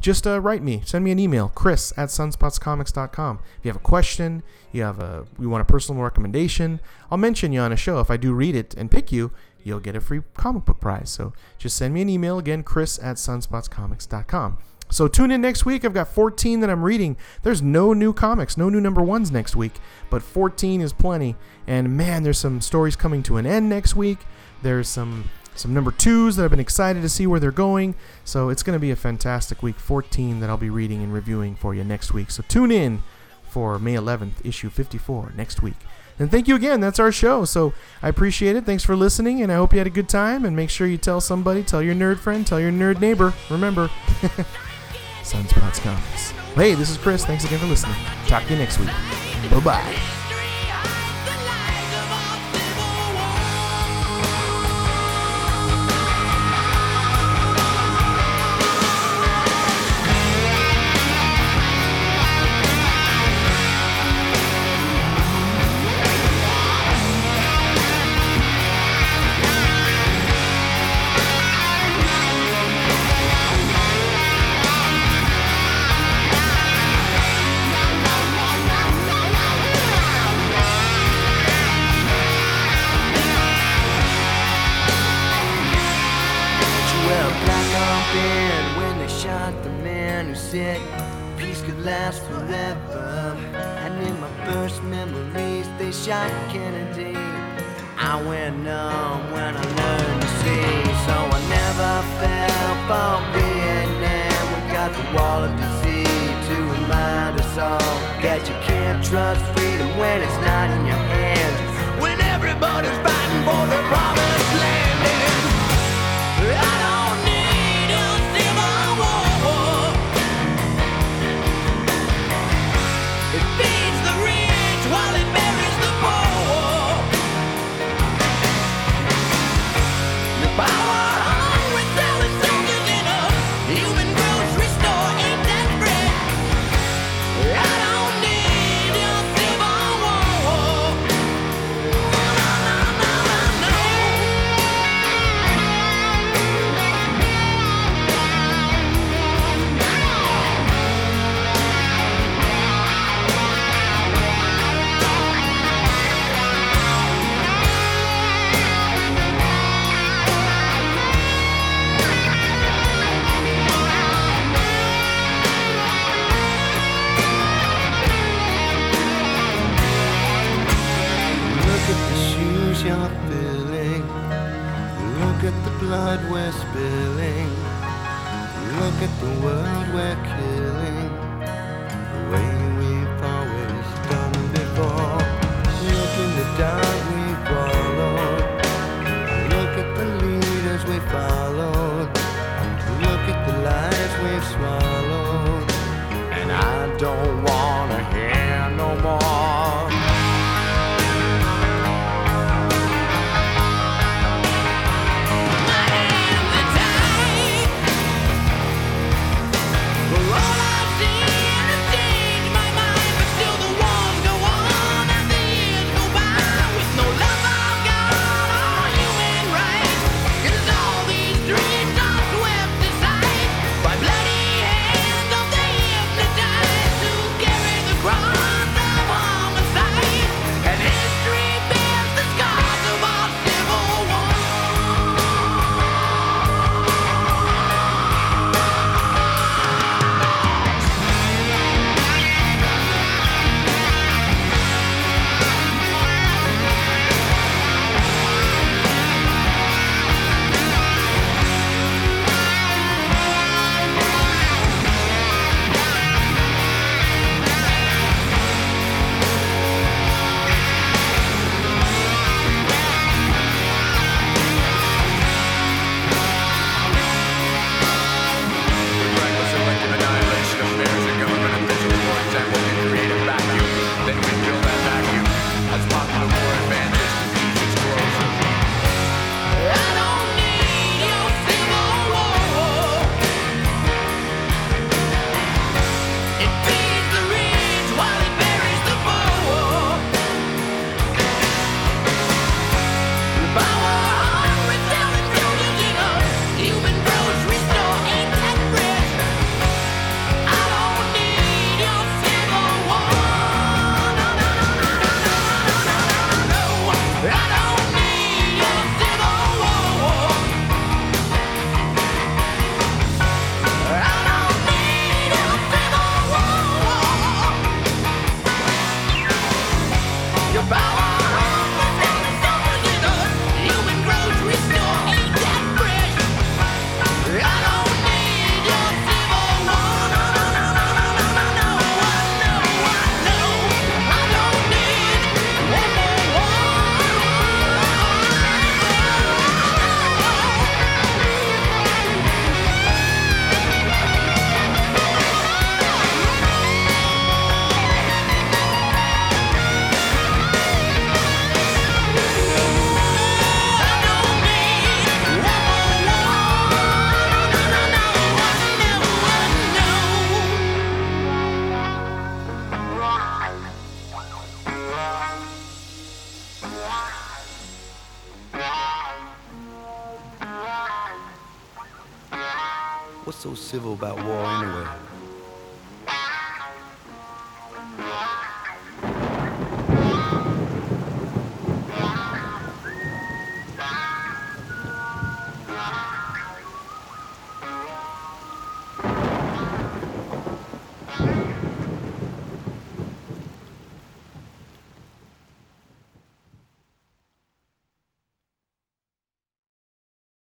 just 0.00 0.26
uh, 0.26 0.40
write 0.40 0.62
me, 0.62 0.82
send 0.84 1.04
me 1.04 1.10
an 1.10 1.18
email, 1.18 1.48
Chris 1.48 1.92
at 1.96 2.08
sunspotscomics.com. 2.08 3.38
If 3.58 3.64
you 3.64 3.68
have 3.68 3.76
a 3.76 3.84
question, 3.84 4.42
you 4.72 4.82
have 4.82 4.98
a 5.00 5.26
you 5.38 5.48
want 5.48 5.62
a 5.62 5.72
personal 5.72 6.02
recommendation, 6.02 6.80
I'll 7.10 7.18
mention 7.18 7.52
you 7.52 7.60
on 7.60 7.72
a 7.72 7.76
show. 7.76 8.00
If 8.00 8.10
I 8.10 8.16
do 8.16 8.32
read 8.32 8.54
it 8.54 8.74
and 8.74 8.90
pick 8.90 9.10
you, 9.10 9.32
you'll 9.64 9.80
get 9.80 9.96
a 9.96 10.00
free 10.00 10.22
comic 10.34 10.64
book 10.64 10.80
prize. 10.80 11.10
So 11.10 11.32
just 11.58 11.76
send 11.76 11.94
me 11.94 12.02
an 12.02 12.08
email 12.08 12.38
again, 12.38 12.62
chris 12.62 12.98
at 13.02 13.16
sunspotscomics.com. 13.16 14.58
So 14.90 15.08
tune 15.08 15.30
in 15.30 15.40
next 15.40 15.64
week. 15.64 15.84
I've 15.84 15.94
got 15.94 16.08
14 16.08 16.60
that 16.60 16.68
I'm 16.68 16.82
reading. 16.82 17.16
There's 17.42 17.62
no 17.62 17.94
new 17.94 18.12
comics, 18.12 18.58
no 18.58 18.68
new 18.68 18.80
number 18.80 19.00
ones 19.00 19.30
next 19.30 19.56
week, 19.56 19.72
but 20.10 20.22
14 20.22 20.82
is 20.82 20.92
plenty. 20.92 21.34
And 21.66 21.96
man, 21.96 22.22
there's 22.22 22.38
some 22.38 22.60
stories 22.60 22.94
coming 22.94 23.22
to 23.24 23.38
an 23.38 23.46
end 23.46 23.70
next 23.70 23.96
week. 23.96 24.18
There's 24.62 24.88
some 24.88 25.30
some 25.54 25.74
number 25.74 25.90
twos 25.90 26.36
that 26.36 26.44
I've 26.44 26.50
been 26.50 26.60
excited 26.60 27.02
to 27.02 27.08
see 27.08 27.26
where 27.26 27.38
they're 27.38 27.50
going. 27.50 27.94
So 28.24 28.48
it's 28.48 28.62
going 28.62 28.76
to 28.76 28.80
be 28.80 28.90
a 28.90 28.96
fantastic 28.96 29.62
week 29.62 29.78
14 29.78 30.40
that 30.40 30.48
I'll 30.48 30.56
be 30.56 30.70
reading 30.70 31.02
and 31.02 31.12
reviewing 31.12 31.54
for 31.56 31.74
you 31.74 31.84
next 31.84 32.12
week. 32.12 32.30
So 32.30 32.42
tune 32.48 32.70
in 32.70 33.02
for 33.42 33.78
May 33.78 33.94
11th, 33.94 34.44
issue 34.44 34.70
54 34.70 35.34
next 35.36 35.62
week. 35.62 35.76
And 36.18 36.30
thank 36.30 36.46
you 36.48 36.54
again. 36.54 36.80
That's 36.80 36.98
our 37.00 37.10
show. 37.10 37.44
So 37.44 37.72
I 38.02 38.08
appreciate 38.08 38.56
it. 38.56 38.64
Thanks 38.64 38.84
for 38.84 38.94
listening, 38.94 39.42
and 39.42 39.50
I 39.50 39.56
hope 39.56 39.72
you 39.72 39.78
had 39.78 39.86
a 39.86 39.90
good 39.90 40.08
time. 40.08 40.44
And 40.44 40.54
make 40.54 40.70
sure 40.70 40.86
you 40.86 40.98
tell 40.98 41.20
somebody, 41.20 41.62
tell 41.62 41.82
your 41.82 41.94
nerd 41.94 42.18
friend, 42.18 42.46
tell 42.46 42.60
your 42.60 42.72
nerd 42.72 43.00
neighbor. 43.00 43.32
Remember, 43.50 43.88
Sunspots 45.22 45.80
Comics. 45.80 46.30
Hey, 46.54 46.74
this 46.74 46.90
is 46.90 46.98
Chris. 46.98 47.24
Thanks 47.24 47.44
again 47.44 47.58
for 47.58 47.66
listening. 47.66 47.96
Talk 48.26 48.44
to 48.44 48.52
you 48.52 48.58
next 48.58 48.78
week. 48.78 48.90
Bye 49.50 49.60
bye. 49.60 50.21